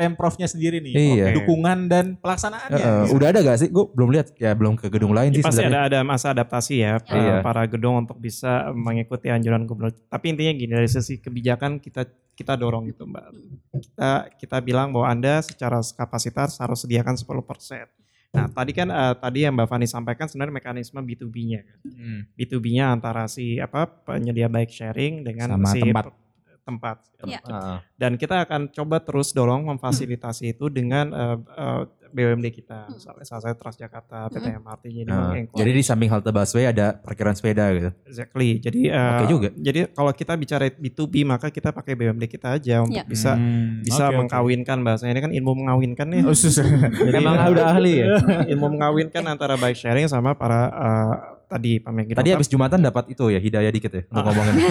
Pemprovnya 0.00 0.48
sendiri 0.48 0.80
nih? 0.80 0.92
Iya. 0.96 1.24
Oke. 1.28 1.36
Dukungan 1.44 1.78
dan 1.86 2.16
pelaksanaannya. 2.16 2.80
Heeh, 2.80 3.04
udah 3.12 3.26
ada 3.28 3.40
gak 3.44 3.58
sih? 3.60 3.68
Gue 3.68 3.84
belum 3.92 4.08
lihat. 4.10 4.32
Ya 4.34 4.56
belum 4.56 4.74
ke 4.74 4.88
gedung 4.88 5.12
lain 5.12 5.30
sih 5.30 5.44
Pasti 5.44 5.60
sebenarnya. 5.60 5.92
ada 5.92 6.00
ada 6.00 6.08
masa 6.08 6.32
adaptasi 6.32 6.74
ya 6.76 6.88
Ya. 6.90 6.96
para, 6.98 7.20
Iya. 7.20 7.34
para 7.44 7.62
gedung 7.68 8.00
untuk 8.00 8.16
bisa 8.16 8.72
mengikuti 8.72 9.28
anjuran 9.28 9.62
gubernur. 9.62 9.92
Tapi 9.92 10.24
intinya 10.26 10.52
gini 10.52 10.72
dari 10.72 10.88
sisi 10.88 11.20
kebijakan 11.20 11.76
kita 11.76 12.08
kita 12.32 12.56
dorong 12.56 12.88
gitu 12.88 13.04
Mbak. 13.04 13.24
Kita 13.70 14.10
kita 14.34 14.56
bilang 14.58 14.90
bahwa 14.90 15.06
Anda 15.06 15.38
secara 15.40 15.76
kapasitas 15.84 16.56
harus 16.56 16.80
sediakan 16.80 17.14
10%. 17.14 17.84
Nah, 18.30 18.46
tadi 18.46 18.70
kan 18.70 18.86
eh, 18.86 19.14
tadi 19.14 19.42
yang 19.42 19.52
Mbak 19.52 19.68
Fani 19.68 19.84
sampaikan 19.84 20.24
sebenarnya 20.24 20.54
mekanisme 20.54 21.02
B2B-nya 21.02 21.60
kan. 21.60 21.78
Hmm. 21.84 22.20
B2B-nya 22.32 22.88
antara 22.88 23.26
si 23.26 23.58
apa 23.58 23.84
penyedia 23.84 24.46
bike 24.46 24.70
sharing 24.70 25.20
dengan 25.20 25.58
Sama 25.58 25.68
si 25.68 25.82
tempat. 25.82 26.14
Tempat. 26.62 26.96
Ya. 27.22 27.40
Heeh. 27.40 27.76
Dan 27.94 28.14
kita 28.14 28.40
akan 28.40 28.68
coba 28.68 28.98
terus 28.98 29.30
dorong 29.30 29.64
memfasilitasi 29.66 30.52
itu 30.52 30.68
dengan 30.68 31.10
eh, 31.10 31.36
eh, 31.36 31.82
BUMD 32.08 32.50
kita, 32.50 32.84
Hmm. 32.84 32.96
misalnya 32.96 33.22
salah 33.22 33.42
satu 33.44 33.56
Transjakarta, 33.60 34.26
PT 34.28 34.46
MRT, 34.52 34.84
jadi 34.96 35.06
meng- 35.06 35.46
jadi 35.52 35.70
di 35.70 35.78
samping 35.80 36.10
halte 36.10 36.26
busway 36.28 36.66
ada 36.66 36.90
parkiran 36.92 37.32
sepeda 37.32 37.70
gitu. 37.70 37.90
Exactly. 38.04 38.58
Jadi 38.58 38.80
eh, 38.88 39.10
Oke 39.14 39.24
juga. 39.28 39.48
Jadi 39.52 39.86
kalau 39.88 40.10
kita 40.10 40.32
bicara 40.34 40.66
B2B 40.68 41.22
maka 41.24 41.48
kita 41.48 41.70
pakai 41.70 41.94
BUMD 41.94 42.26
kita 42.26 42.52
aja 42.52 42.82
untuk 42.82 42.96
Ya. 42.96 43.06
bisa 43.06 43.32
Hmm, 43.32 43.78
bisa 43.80 44.04
oke. 44.04 44.16
mengkawinkan 44.18 44.78
bahasanya 44.80 45.12
ini 45.12 45.22
kan 45.22 45.32
ilmu 45.32 45.52
mengawinkan 45.56 46.06
ya. 46.10 46.22
Oh, 46.24 46.34
susah. 46.34 46.66
Jadi, 46.90 47.14
Emang 47.14 47.38
udah 47.46 47.66
ahli 47.70 47.92
ya? 47.96 48.06
ilmu 48.52 48.66
mengawinkan 48.72 49.22
antara 49.24 49.54
bike 49.54 49.78
sharing 49.78 50.06
sama 50.06 50.34
para 50.34 50.60
eh, 50.66 51.14
tadi 51.50 51.76
pemimpin 51.76 52.14
Tadi 52.14 52.30
habis 52.30 52.46
Jumatan 52.46 52.78
dapat 52.78 53.10
itu 53.10 53.26
ya 53.26 53.36
hidayah 53.36 53.68
dikit 53.68 53.90
ya 53.90 54.02
untuk 54.06 54.22
Ah. 54.22 54.26
ngomongin. 54.30 54.54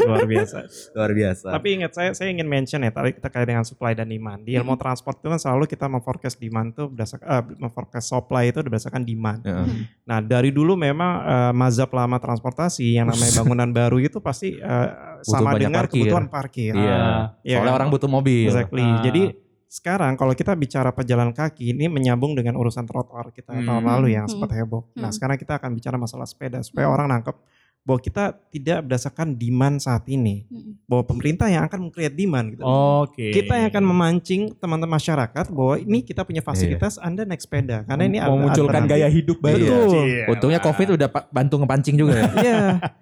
luar 0.00 0.24
biasa. 0.24 0.58
Luar 0.92 1.10
biasa. 1.10 1.48
Tapi 1.50 1.68
ingat 1.74 1.92
saya 1.92 2.10
saya 2.12 2.28
ingin 2.28 2.44
mention 2.44 2.80
ya 2.80 2.88
tadi 2.88 3.12
kita 3.12 3.28
kait 3.28 3.44
dengan 3.44 3.64
supply 3.64 3.92
dan 3.92 4.06
demand. 4.06 4.40
Di 4.40 4.54
ilmu 4.54 4.76
transport 4.76 5.16
itu 5.16 5.28
kan 5.28 5.36
selalu 5.36 5.64
kita 5.66 5.86
memforecast 5.86 6.36
demand 6.36 6.72
tuh 6.72 6.86
berdasarkan 6.88 7.26
eh, 7.26 7.44
memforecast 7.58 8.06
supply 8.06 8.44
itu 8.46 8.60
berdasarkan 8.60 9.02
demand. 9.02 9.40
Heeh. 9.42 9.66
Nah, 10.04 10.18
dari 10.20 10.50
dulu 10.50 10.72
memang 10.74 11.10
eh, 11.20 11.52
mazhab 11.52 11.88
lama 11.90 12.16
transportasi 12.16 12.96
yang 12.96 13.08
namanya 13.08 13.32
bangunan 13.40 13.70
baru 13.70 13.96
itu 13.98 14.18
pasti 14.20 14.56
eh, 14.56 14.88
sama 15.22 15.52
dengan 15.54 15.84
parkir. 15.84 16.00
kebutuhan 16.00 16.26
parkir. 16.28 16.72
Iya. 16.72 17.00
Iya 17.40 17.56
Soalnya 17.56 17.70
kan? 17.70 17.78
orang 17.78 17.88
butuh 17.88 18.08
mobil. 18.08 18.48
Exactly. 18.48 18.80
Ah. 18.82 19.00
Jadi 19.02 19.22
sekarang 19.70 20.18
kalau 20.18 20.34
kita 20.34 20.50
bicara 20.58 20.90
pejalan 20.90 21.30
kaki 21.30 21.70
ini 21.70 21.86
menyambung 21.86 22.34
dengan 22.34 22.58
urusan 22.58 22.90
trotoar 22.90 23.30
kita 23.30 23.54
Hmm. 23.54 23.62
tahun 23.62 23.84
lalu 23.86 24.18
yang 24.18 24.26
Hmm. 24.26 24.34
sempat 24.34 24.50
heboh. 24.50 24.90
Nah 24.98 25.08
Hmm. 25.08 25.14
sekarang 25.14 25.38
kita 25.38 25.62
akan 25.62 25.78
bicara 25.78 25.94
masalah 25.94 26.26
sepeda 26.26 26.58
supaya 26.60 26.90
Hmm. 26.90 26.94
orang 26.98 27.06
nangkep 27.14 27.36
bahwa 27.80 27.96
kita 27.98 28.24
tidak 28.48 28.84
berdasarkan 28.84 29.34
demand 29.34 29.80
saat 29.80 30.04
ini. 30.06 30.44
Bahwa 30.84 31.02
pemerintah 31.02 31.48
yang 31.48 31.64
akan 31.64 31.88
meng-create 31.88 32.12
demand 32.12 32.46
gitu. 32.52 32.62
Oke. 32.62 33.32
Kita 33.32 33.56
yang 33.56 33.68
akan 33.68 33.84
memancing 33.84 34.42
teman-teman 34.54 34.94
masyarakat 34.94 35.48
bahwa 35.48 35.74
ini 35.76 35.98
kita 36.00 36.22
punya 36.22 36.40
fasilitas 36.40 36.96
Anda 36.96 37.24
naik 37.24 37.40
sepeda 37.40 37.82
karena 37.82 38.04
ini 38.04 38.18
ada 38.18 38.28
memunculkan 38.28 38.84
gaya 38.84 39.08
hidup 39.08 39.40
baru. 39.40 39.64
Betul. 39.64 40.04
Iya. 40.06 40.24
Untungnya 40.28 40.60
COVID 40.60 40.88
udah 40.94 41.08
bantu 41.30 41.54
ngepancing 41.56 41.96
juga 41.96 42.12
ya. 42.14 42.24
Iya. 42.36 42.60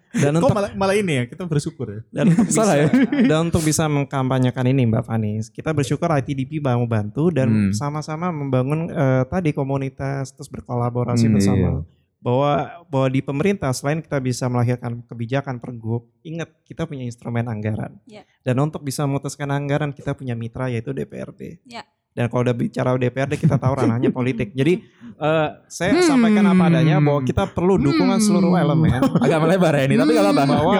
Dan 0.08 0.30
Kok 0.34 0.40
untuk 0.40 0.54
malah, 0.54 0.70
malah 0.72 0.96
ini 0.96 1.12
ya 1.12 1.24
kita 1.26 1.44
bersyukur 1.44 1.86
ya. 1.90 2.00
dan 2.08 2.24
untuk 2.30 2.46
bisa, 2.48 2.58
Salah 2.62 2.76
ya? 2.78 2.86
dan 3.28 3.38
untuk 3.44 3.60
bisa 3.60 3.84
mengkampanyekan 3.84 4.64
ini 4.64 4.88
Mbak 4.88 5.04
Fani, 5.04 5.32
kita 5.52 5.70
bersyukur 5.70 6.08
ITDP 6.08 6.62
mau 6.62 6.80
bantu 6.86 7.28
dan 7.28 7.50
Hmm. 7.50 7.72
sama-sama 7.74 8.30
membangun 8.30 8.88
eh, 8.88 9.24
tadi 9.26 9.50
komunitas 9.50 10.30
terus 10.30 10.48
berkolaborasi 10.48 11.26
Hmm, 11.26 11.34
bersama. 11.34 11.68
Bahwa 12.18 12.82
bahwa 12.90 13.08
di 13.14 13.22
pemerintah 13.22 13.70
selain 13.70 14.02
kita 14.02 14.18
bisa 14.18 14.50
melahirkan 14.50 15.06
kebijakan 15.06 15.62
pergub, 15.62 16.10
ingat 16.26 16.50
kita 16.66 16.84
punya 16.84 17.06
instrumen 17.06 17.46
anggaran. 17.46 18.02
Ya. 18.10 18.26
Dan 18.42 18.58
untuk 18.58 18.82
bisa 18.82 19.06
memutuskan 19.06 19.54
anggaran 19.54 19.94
kita 19.94 20.18
punya 20.18 20.34
mitra 20.34 20.66
yaitu 20.66 20.90
DPRD. 20.90 21.62
Ya. 21.66 21.86
Dan 22.18 22.26
kalau 22.26 22.42
udah 22.42 22.56
bicara 22.56 22.90
DPRD 22.92 23.38
kita 23.38 23.54
tahu 23.54 23.72
ranahnya 23.76 24.10
politik. 24.10 24.50
Jadi 24.50 24.82
eh, 25.16 25.48
saya 25.66 25.92
Hmm. 25.92 26.02
sampaikan 26.04 26.46
apa 26.48 26.66
adanya 26.68 26.98
bahwa 26.98 27.22
kita 27.22 27.46
perlu 27.46 27.74
dukungan 27.76 28.18
Hmm. 28.18 28.22
seluruh 28.24 28.54
elemen 28.54 29.02
Agak 29.16 29.38
melebar 29.40 29.72
ya 29.72 29.82
ini, 29.84 29.94
tapi 29.94 30.10
gak 30.12 30.24
apa-apa. 30.24 30.46
bahwa 30.48 30.74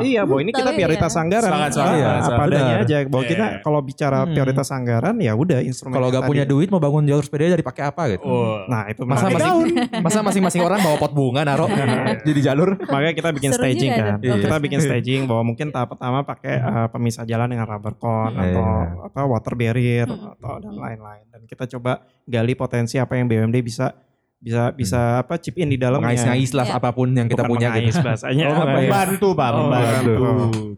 iya 0.00 0.22
bahwa 0.22 0.40
ini 0.40 0.50
kita 0.50 0.70
prioritas 0.72 1.08
ya. 1.08 1.18
anggaran 1.20 1.46
Semangat, 1.48 1.70
Ah, 1.70 1.74
semangat, 1.76 2.22
apa 2.24 2.42
adanya 2.44 2.62
Benar. 2.72 2.84
aja 2.84 2.96
bahwa 3.04 3.24
kita 3.24 3.46
Iya. 3.48 3.58
kalau 3.60 3.80
bicara 3.80 4.18
Hmm. 4.20 4.30
prioritas 4.30 4.68
anggaran 4.68 5.14
ya 5.16 5.32
udah 5.32 5.58
instrumen 5.60 5.94
Kalau 5.96 6.08
gak 6.08 6.22
tadi. 6.22 6.30
punya 6.30 6.44
duit 6.44 6.68
mau 6.68 6.78
bangun 6.78 7.02
jalur 7.04 7.22
sepeda 7.22 7.46
dari 7.48 7.62
pakai 7.62 7.84
apa 7.84 8.02
gitu. 8.08 8.24
Oh. 8.24 8.62
nah 8.64 8.86
itu 8.86 9.02
Masa 9.04 9.26
masing 9.26 9.58
masa 10.06 10.18
masing-masing 10.20 10.62
orang 10.62 10.80
bawa 10.80 10.96
pot 10.96 11.10
bunga 11.10 11.42
naro 11.42 11.66
jadi 12.26 12.40
jalur. 12.44 12.78
makanya 12.80 13.12
kita 13.12 13.30
bikin 13.32 13.50
Seru 13.50 13.62
staging 13.64 13.90
kan 13.92 14.14
kita 14.18 14.56
bikin 14.60 14.78
staging 14.80 15.20
bahwa 15.24 15.42
mungkin 15.44 15.66
tahap 15.68 15.90
pertama 15.90 16.22
pakai 16.22 16.54
uh, 16.58 16.86
pemisah 16.88 17.22
jalan 17.24 17.46
dengan 17.48 17.66
rubber 17.66 17.94
cone 17.96 18.32
Iya. 18.32 18.42
atau 18.48 18.64
apa 19.04 19.20
water 19.24 19.54
barrier 19.54 20.06
Hmm. 20.06 20.30
atau 20.32 20.52
dan 20.60 20.72
lain-lain 20.82 21.24
dan 21.28 21.40
kita 21.44 21.64
coba 21.68 21.92
gali 22.24 22.52
potensi 22.54 22.96
apa 22.96 23.14
yang 23.14 23.26
BUMD 23.26 23.56
bisa 23.60 23.92
bisa 24.36 24.72
bisa 24.72 25.20
apa 25.20 25.36
chip 25.36 25.52
in 25.54 25.68
di 25.68 25.76
dalamnya 25.76 26.16
Mengais-ngais 26.16 26.56
lah 26.56 26.64
Ya. 26.64 26.80
apa 26.80 26.88
pun 26.90 27.12
yang 27.12 27.28
kita 27.28 27.44
Bukan 27.44 27.52
punya 27.52 27.68
mengais 27.70 27.92
gitu. 27.92 28.00
bahasanya 28.00 28.44
Oh, 28.46 28.56
apa 28.56 28.56
ya? 28.56 28.64
ya? 28.64 28.72
Membantu 28.80 29.28
Pak, 29.30 29.48
Oh, 29.50 29.56
membantu. 29.60 30.14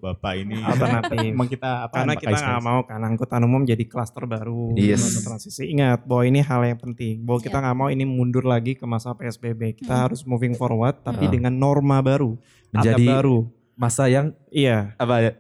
Bapak 0.03 0.33
ini 0.35 0.57
Alternatif. 0.59 1.19
Kita 1.49 1.71
apa? 1.87 1.95
karena 1.95 2.15
kita 2.19 2.39
nggak 2.43 2.59
mau 2.61 2.81
kan 2.83 3.01
angkutan 3.01 3.41
umum 3.41 3.63
jadi 3.63 3.85
klaster 3.85 4.27
baru 4.27 4.75
Yes. 4.75 4.99
masa 5.01 5.23
transisi 5.23 5.63
ingat 5.69 6.03
bahwa 6.03 6.23
ini 6.25 6.43
hal 6.43 6.59
yang 6.65 6.75
penting 6.77 7.23
bahwa 7.23 7.39
kita 7.39 7.55
Iya. 7.55 7.63
nggak 7.63 7.77
mau 7.77 7.89
ini 7.89 8.03
mundur 8.03 8.43
lagi 8.43 8.75
ke 8.75 8.83
masa 8.83 9.15
PSBB 9.15 9.79
kita 9.79 9.95
Hmm. 9.95 10.03
harus 10.11 10.27
moving 10.27 10.53
forward 10.53 10.99
tapi 11.01 11.25
Hmm. 11.25 11.33
dengan 11.33 11.55
norma 11.55 12.03
baru 12.03 12.35
Menjadi 12.69 13.07
baru 13.07 13.47
masa 13.73 14.11
yang 14.11 14.35
iya 14.49 14.91
apa 14.97 15.15
ya? 15.21 15.33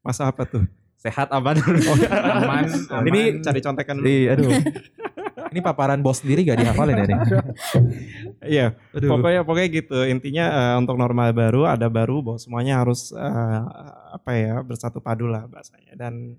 masa 0.00 0.26
apa 0.26 0.42
tuh 0.42 0.66
Sehat 0.98 1.30
apa 1.30 1.54
dulu? 1.54 1.78
aman, 2.34 2.66
aman. 2.90 3.06
Ini- 3.06 3.38
cari 3.38 3.60
contekan 3.62 3.94
dulu 3.96 4.06
Iya, 4.06 4.34
aduh. 4.34 4.50
Ini 5.54 5.64
paparan 5.64 6.04
bos 6.04 6.20
sendiri 6.20 6.44
gak 6.44 6.60
dihafalin 6.60 6.92
ya 6.94 7.06
nih? 7.08 7.18
iya 8.54 8.66
Aduh. 8.92 9.16
pokoknya 9.16 9.40
pokoknya 9.42 9.68
gitu 9.72 9.98
intinya 10.04 10.44
eh, 10.44 10.74
untuk 10.76 10.94
norma 10.94 11.32
baru 11.32 11.64
ada 11.64 11.88
baru 11.88 12.20
bahwa 12.20 12.36
semuanya 12.36 12.84
harus 12.84 13.16
eh, 13.16 13.60
apa 14.12 14.30
ya 14.36 14.60
bersatu 14.60 15.00
padu 15.00 15.24
lah 15.24 15.48
bahasanya 15.48 15.96
dan 15.96 16.36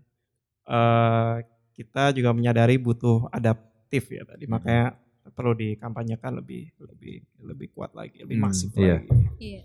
eh, 0.63 1.35
kita 1.73 2.13
juga 2.13 2.31
menyadari 2.31 2.77
butuh 2.77 3.33
adaptif 3.33 4.13
ya 4.13 4.21
tadi 4.23 4.45
makanya 4.45 4.93
perlu 5.29 5.57
dikampanyekan 5.57 6.37
lebih 6.37 6.69
lebih 6.77 7.15
lebih 7.41 7.67
kuat 7.73 7.97
lagi 7.97 8.21
lebih 8.21 8.37
Hmm, 8.37 8.45
masif 8.45 8.69
iya. 8.77 9.01
lagi 9.01 9.09
Iya. 9.39 9.61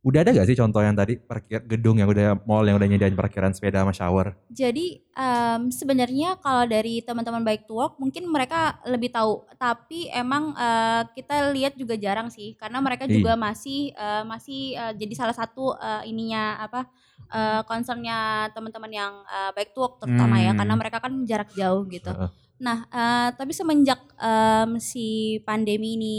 Udah 0.00 0.24
ada 0.24 0.32
gak 0.32 0.48
sih 0.48 0.56
contoh 0.56 0.80
yang 0.80 0.96
tadi 0.96 1.20
parkir 1.20 1.60
gedung 1.68 2.00
yang 2.00 2.08
udah 2.08 2.40
mall 2.48 2.64
yang 2.64 2.80
udah 2.80 2.88
nyediain 2.88 3.12
parkiran 3.12 3.52
sepeda 3.52 3.84
sama 3.84 3.92
shower? 3.92 4.32
Jadi 4.48 5.04
em, 5.12 5.68
sebenarnya 5.68 6.40
kalau 6.40 6.64
dari 6.64 7.04
teman-teman 7.04 7.44
Bike 7.44 7.68
to 7.68 7.76
Work 7.76 8.00
mungkin 8.00 8.24
mereka 8.32 8.80
lebih 8.88 9.12
tahu, 9.12 9.44
tapi 9.60 10.08
emang 10.08 10.56
eh, 10.56 11.04
kita 11.12 11.52
lihat 11.52 11.76
juga 11.76 12.00
jarang 12.00 12.32
sih, 12.32 12.56
karena 12.56 12.80
mereka 12.80 13.04
Iya. 13.04 13.20
juga 13.20 13.32
masih 13.36 13.92
eh, 13.92 14.24
masih 14.24 14.60
eh, 14.72 14.92
jadi 14.96 15.14
salah 15.20 15.36
satu 15.36 15.76
eh, 15.76 16.08
ininya 16.08 16.64
apa 16.64 16.88
eh, 17.28 17.60
concernnya 17.68 18.48
teman-teman 18.56 18.88
yang 18.88 19.12
eh, 19.28 19.50
Bike 19.52 19.76
to 19.76 19.84
Work 19.84 19.94
terutama 20.00 20.40
ya, 20.40 20.56
Hmm. 20.56 20.64
karena 20.64 20.74
mereka 20.80 20.98
kan 21.04 21.12
jarak 21.28 21.52
jauh 21.52 21.84
gitu. 21.92 22.08
Heeh. 22.08 22.30
Nah, 22.60 22.84
eh, 22.92 23.28
tapi 23.40 23.52
semenjak 23.56 24.00
em, 24.20 24.76
si 24.76 25.40
pandemi 25.48 25.96
ini 25.96 26.18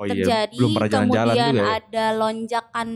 Oh 0.00 0.08
iya, 0.08 0.24
terjadi, 0.24 0.56
belum 0.56 0.72
jalan-jalan 0.88 1.34
kemudian 1.36 1.52
juga 1.52 1.60
ya? 1.60 1.64
ada 1.84 2.04
lonjakan 2.16 2.88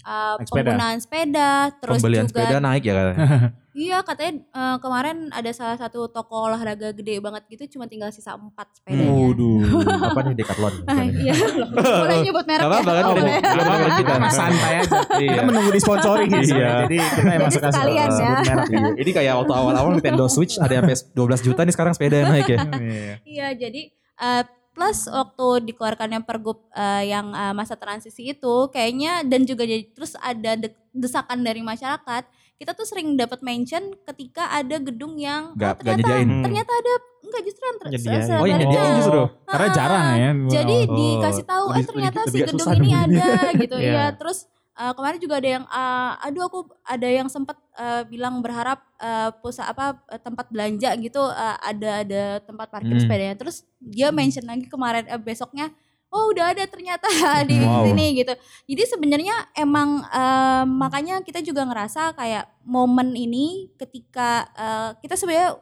eh, 0.00 0.34
Naik 0.34 0.44
sepeda. 0.44 0.64
penggunaan 0.66 0.98
sepeda, 0.98 1.50
terus 1.76 1.96
Pembelian 1.96 2.24
juga 2.24 2.32
sepeda 2.38 2.56
naik 2.58 2.82
ya 2.82 2.92
katanya. 2.94 3.18
Iya 3.78 4.02
katanya 4.02 4.42
eh, 4.42 4.76
kemarin 4.82 5.30
ada 5.30 5.54
salah 5.54 5.78
satu 5.78 6.10
toko 6.10 6.50
olahraga 6.50 6.90
gede 6.90 7.22
banget 7.22 7.46
gitu 7.46 7.78
cuma 7.78 7.86
tinggal 7.86 8.10
sisa 8.10 8.34
empat 8.34 8.66
sepedanya. 8.74 9.06
Waduh. 9.06 9.62
apa 10.10 10.20
nih 10.20 10.34
Decathlon? 10.34 10.74
Ah, 10.90 11.06
iya. 11.06 11.30
boleh 11.70 12.16
nyebut 12.20 12.42
merek 12.42 12.58
Gak 12.58 12.70
apa-apa 12.74 12.90
kan, 12.90 13.04
Oh, 13.04 13.14
belum- 13.14 13.30
boleh. 13.30 13.38
dengerin 13.38 13.92
kita. 13.94 14.14
Santai 14.28 14.72
aja. 14.74 14.98
Iya. 15.14 15.30
Kita 15.30 15.42
menunggu 15.46 15.70
disponsori 15.70 16.26
Iya. 16.26 16.68
Jadi 16.82 16.96
kita 16.98 17.30
emang 17.30 17.52
suka 17.54 17.68
sekalian 17.70 18.08
sebut 18.10 18.18
ya. 18.18 18.34
merek. 18.50 18.66
Iya, 18.66 18.88
Ini 18.98 19.10
kayak 19.14 19.34
waktu 19.38 19.52
awal-awal 19.54 19.90
Nintendo 19.94 20.24
Switch 20.26 20.58
ada 20.58 20.72
yang 20.72 20.82
PS 20.84 21.00
12 21.14 21.46
juta 21.46 21.60
nih 21.62 21.74
sekarang 21.78 21.92
sepeda 21.94 22.16
yang 22.18 22.30
naik 22.34 22.48
ya. 22.48 22.58
Iya. 22.58 23.14
Iya 23.22 23.48
jadi 23.56 23.82
eh, 24.18 24.42
plus 24.78 24.98
waktu 25.04 25.46
dikeluarkannya 25.66 26.22
pergub 26.22 26.62
eh, 26.70 27.10
yang 27.10 27.34
eh, 27.34 27.50
masa 27.50 27.74
transisi 27.74 28.30
itu 28.30 28.54
kayaknya 28.70 29.20
dan 29.22 29.42
juga 29.42 29.66
jadi 29.66 29.90
terus 29.90 30.14
ada 30.14 30.54
de- 30.54 30.70
desakan 30.92 31.42
dari 31.42 31.58
masyarakat 31.60 32.22
kita 32.54 32.70
tuh 32.72 32.82
sering 32.82 33.14
dapat 33.14 33.38
mention 33.40 33.82
ketika 34.04 34.46
ada 34.48 34.78
gedung 34.78 35.14
yang 35.14 35.54
Gak, 35.54 35.78
oh, 35.78 35.82
gak 35.82 35.94
ternyata 35.94 36.10
nyediain. 36.14 36.42
ternyata 36.42 36.72
ada 36.72 36.92
enggak 37.20 37.42
justru 37.42 37.62
yang 37.64 37.76
ter- 37.76 37.88
Nyediain. 37.88 38.22
se- 38.24 38.34
Oh 38.34 38.46
yang 38.46 38.58
nyediain 38.58 38.92
justru. 38.96 39.22
Karena 39.44 39.68
jarang 39.72 40.04
ya. 40.08 40.30
Jadi 40.48 40.76
Oh, 40.80 40.94
dikasih 40.94 41.44
tahu 41.44 41.64
eh 41.68 41.84
ternyata 41.84 42.18
lebih 42.20 42.32
si 42.32 42.48
gedung 42.48 42.70
ini 42.76 42.90
ada 42.94 43.28
gitu 43.54 43.76
ya. 43.90 44.04
Terus 44.12 44.38
eh, 44.78 44.92
kemarin 44.94 45.18
juga 45.18 45.34
ada 45.42 45.48
yang 45.58 45.64
eh, 45.66 46.12
aduh 46.26 46.44
aku 46.46 46.60
ada 46.86 47.08
yang 47.08 47.28
sempat 47.28 47.58
eh, 47.76 48.02
bilang 48.06 48.38
berharap 48.40 48.78
eh, 48.98 49.30
pusat 49.42 49.66
apa 49.68 49.98
tempat 50.22 50.46
belanja 50.48 50.94
gitu 50.98 51.22
eh, 51.28 51.56
ada 51.60 51.90
ada 52.06 52.22
tempat 52.42 52.70
parkir 52.70 52.96
Hmm. 52.96 53.02
sepedanya. 53.02 53.34
Terus 53.34 53.66
dia 53.78 54.08
mention 54.14 54.46
lagi 54.46 54.66
kemarin 54.70 55.04
eh, 55.06 55.20
besoknya 55.20 55.70
Oh 56.08 56.32
udah 56.32 56.56
ada 56.56 56.64
ternyata 56.64 57.04
di 57.50 57.60
Wow. 57.60 57.84
sini 57.84 58.16
gitu. 58.16 58.32
Jadi 58.64 58.82
sebenarnya 58.88 59.52
emang 59.52 60.00
eh, 60.08 60.64
makanya 60.64 61.20
kita 61.20 61.44
juga 61.44 61.68
ngerasa 61.68 62.16
kayak 62.16 62.48
momen 62.64 63.12
ini 63.12 63.68
ketika 63.76 64.48
eh, 64.56 64.90
kita 65.04 65.20
sebenarnya 65.20 65.60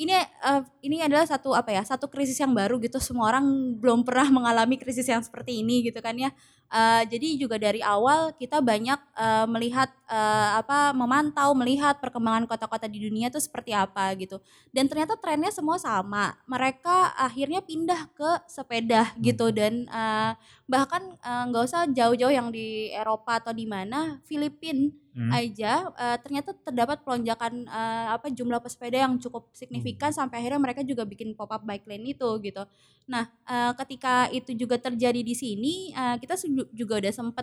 ini 0.00 0.16
eh, 0.16 0.62
ini 0.80 0.96
adalah 1.04 1.28
satu 1.28 1.52
apa 1.52 1.68
ya 1.76 1.84
satu 1.84 2.08
krisis 2.08 2.40
yang 2.40 2.56
baru 2.56 2.80
gitu 2.80 2.96
semua 2.96 3.28
orang 3.28 3.44
belum 3.76 4.00
pernah 4.08 4.32
mengalami 4.32 4.80
krisis 4.80 5.04
yang 5.04 5.20
seperti 5.20 5.60
ini 5.60 5.84
gitu 5.84 6.00
kan 6.00 6.16
ya 6.16 6.32
Eh, 6.70 7.02
jadi 7.10 7.28
juga 7.34 7.58
dari 7.58 7.82
awal 7.82 8.30
kita 8.38 8.62
banyak 8.62 8.94
eh, 9.18 9.46
melihat 9.50 9.90
eh, 10.06 10.50
apa 10.62 10.94
memantau 10.94 11.50
melihat 11.58 11.98
perkembangan 11.98 12.46
kota-kota 12.46 12.86
di 12.86 13.02
dunia 13.10 13.26
itu 13.26 13.42
seperti 13.42 13.74
apa 13.74 14.14
gitu. 14.14 14.38
Dan 14.70 14.86
ternyata 14.86 15.18
trennya 15.18 15.50
semua 15.50 15.82
sama. 15.82 16.38
Mereka 16.46 17.18
akhirnya 17.18 17.58
pindah 17.58 18.06
ke 18.14 18.30
sepeda 18.46 19.10
gitu 19.18 19.50
dan 19.50 19.90
eh, 19.90 20.32
bahkan 20.70 21.02
eh, 21.18 21.42
nggak 21.50 21.62
usah 21.66 21.82
jauh-jauh 21.90 22.30
yang 22.30 22.48
di 22.54 22.94
Eropa 22.94 23.42
atau 23.42 23.50
di 23.50 23.66
mana 23.66 24.22
Filipina 24.22 24.94
Hmm. 25.10 25.26
aja 25.34 25.90
eh, 25.98 26.16
ternyata 26.22 26.54
terdapat 26.62 27.02
pelonjakan 27.02 27.66
eh, 27.66 28.06
apa 28.14 28.30
jumlah 28.30 28.62
pesepeda 28.62 28.94
yang 28.94 29.18
cukup 29.18 29.50
signifikan 29.50 30.14
sampai 30.14 30.38
akhirnya 30.38 30.62
mereka 30.62 30.86
juga 30.86 31.02
bikin 31.02 31.34
pop 31.34 31.50
up 31.50 31.66
bike 31.66 31.82
lane 31.82 32.14
itu 32.14 32.30
gitu. 32.38 32.62
Nah, 33.10 33.26
eh, 33.42 33.72
ketika 33.74 34.30
itu 34.30 34.54
juga 34.54 34.78
terjadi 34.78 35.18
di 35.18 35.34
sini 35.34 35.90
eh, 35.90 36.14
kita 36.14 36.38
juga 36.70 37.02
udah 37.02 37.10
sempet 37.10 37.42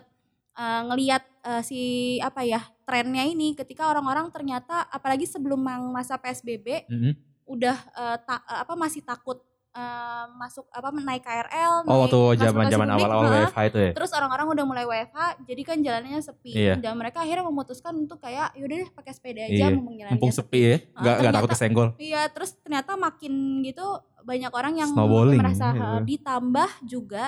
eh, 0.55 0.81
ngeliat 0.87 1.23
eh, 1.43 1.61
si 1.67 1.79
apa 2.23 2.47
ya 2.47 2.63
trennya 2.87 3.27
ini 3.27 3.51
ketika 3.51 3.91
orang-orang 3.91 4.31
ternyata 4.31 4.87
apalagi 4.87 5.27
sebelum 5.27 5.59
masa 5.91 6.15
PSBB 6.15 6.87
Mhm. 6.87 7.11
udah 7.51 7.77
eh, 7.99 8.17
ta- 8.23 8.47
eh, 8.47 8.59
apa 8.63 8.79
masih 8.79 9.03
takut 9.03 9.43
eh, 9.77 10.25
masuk 10.33 10.65
apa 10.69 10.89
naik 10.89 11.21
KRL 11.21 11.73
Oh 11.81 11.85
naik 11.85 12.01
waktu 12.01 12.17
transportasi 12.17 12.43
zaman-zaman 12.43 12.87
publik, 12.87 12.97
awal-awal 12.97 13.25
heeh. 13.27 13.45
WFH 13.45 13.59
itu 13.63 13.77
ya. 13.79 13.91
Terus 13.93 14.11
orang-orang 14.11 14.47
udah 14.49 14.65
mulai 14.65 14.85
WFH, 14.85 15.17
jadi 15.45 15.61
kan 15.61 15.77
jalannya 15.79 16.19
sepi 16.19 16.51
Iya. 16.51 16.73
dan 16.75 16.93
mereka 16.97 17.17
akhirnya 17.21 17.45
memutuskan 17.45 17.93
untuk 17.93 18.17
kayak 18.17 18.57
yaudah 18.57 18.77
deh 18.81 18.89
pakai 18.91 19.11
sepeda 19.13 19.41
aja 19.45 19.53
Iya. 19.53 19.67
mumpung 19.71 19.95
jalannya 19.95 20.15
Mumpung 20.17 20.33
sepi 20.33 20.59
ya, 20.59 20.75
Ah, 20.91 20.99
nggak 20.99 21.15
nggak 21.21 21.33
takut 21.33 21.49
kesenggol. 21.53 21.87
Iya, 21.95 22.21
terus 22.27 22.51
ternyata 22.57 22.91
makin 22.97 23.33
gitu 23.61 23.85
banyak 24.25 24.51
orang 24.51 24.73
yang 24.75 24.91
merasa 24.91 25.71
gitu. 25.71 25.79
"Ha," 25.79 26.01
ditambah 26.03 26.69
juga 26.83 27.25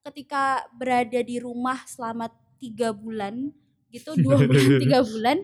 ketika 0.00 0.44
berada 0.72 1.20
di 1.20 1.36
rumah 1.36 1.84
selama 1.84 2.30
tiga 2.56 2.90
bulan 2.90 3.50
gitu 3.88 4.16
dua 4.16 4.36
bulan 4.40 4.64
tiga 4.78 5.00
bulan 5.00 5.36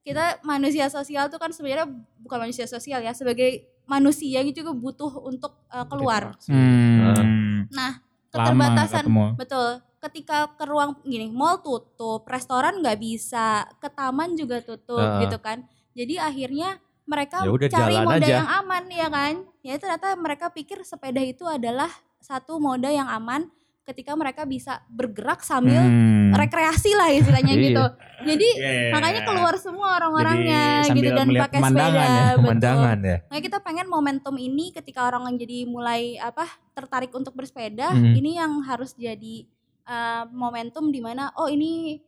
kita 0.00 0.40
manusia 0.42 0.88
sosial 0.88 1.28
tuh 1.28 1.36
kan 1.36 1.52
sebenarnya 1.52 1.84
bukan 2.16 2.38
manusia 2.40 2.64
sosial 2.64 3.00
ya 3.00 3.12
sebagai 3.12 3.68
manusia 3.90 4.38
yang 4.38 4.54
juga 4.54 4.70
butuh 4.70 5.10
untuk 5.20 5.58
uh, 5.66 5.82
keluar 5.84 6.38
Hmm. 6.46 7.66
nah 7.68 7.98
Lama 8.30 8.46
keterbatasan 8.46 9.04
ketemu. 9.04 9.26
betul 9.34 9.68
ketika 10.00 10.38
ke 10.54 10.64
ruang 10.64 10.96
gini 11.02 11.26
mall 11.28 11.58
tutup 11.58 12.22
restoran 12.24 12.78
nggak 12.78 12.96
bisa 12.96 13.66
ke 13.76 13.90
taman 13.90 14.32
juga 14.32 14.62
tutup 14.62 14.96
Heeh. 14.96 15.26
gitu 15.26 15.36
kan 15.38 15.66
jadi 15.92 16.22
akhirnya 16.22 16.78
mereka 17.04 17.42
Ya 17.42 17.50
udah, 17.50 17.68
cari 17.68 17.96
moda 17.98 18.22
aja. 18.22 18.30
yang 18.38 18.48
aman 18.62 18.84
ya 18.86 19.08
kan 19.10 19.34
ya 19.60 19.74
ternyata 19.76 20.14
mereka 20.14 20.46
pikir 20.48 20.78
sepeda 20.82 21.18
itu 21.18 21.42
adalah 21.42 21.90
satu 22.18 22.56
moda 22.56 22.86
yang 22.86 23.10
aman 23.10 23.50
ketika 23.90 24.14
mereka 24.14 24.42
bisa 24.44 24.78
bergerak 24.86 25.42
sambil 25.42 25.82
Hmm. 25.82 26.30
rekreasi 26.32 26.94
lah 26.94 27.10
istilahnya 27.10 27.54
Iya. 27.58 27.64
gitu 27.66 27.84
jadi 28.22 28.48
Yeah. 28.54 28.92
makanya 28.92 29.20
keluar 29.24 29.54
semua 29.56 29.96
orang-orangnya 29.96 30.62
gitu 30.86 31.10
dan 31.10 31.26
pakai 31.26 31.58
sepeda 31.58 31.86
ya, 31.88 32.04
betul. 32.30 32.38
Pemandangan 32.40 32.98
ya. 33.00 33.16
Makanya 33.24 33.42
kita 33.42 33.58
pengen 33.60 33.86
momentum 33.86 34.34
ini 34.36 34.70
ketika 34.70 35.00
orang 35.02 35.22
yang 35.24 35.36
jadi 35.38 35.58
mulai 35.64 36.00
apa 36.16 36.44
tertarik 36.70 37.08
untuk 37.10 37.32
bersepeda, 37.32 37.90
Mhm. 37.90 38.12
ini 38.14 38.30
yang 38.36 38.60
harus 38.62 38.92
jadi 38.92 39.48
uh, 39.82 40.28
momentum 40.28 40.88
di 40.88 41.00
mana 41.00 41.32
oh 41.34 41.48
ini 41.48 41.98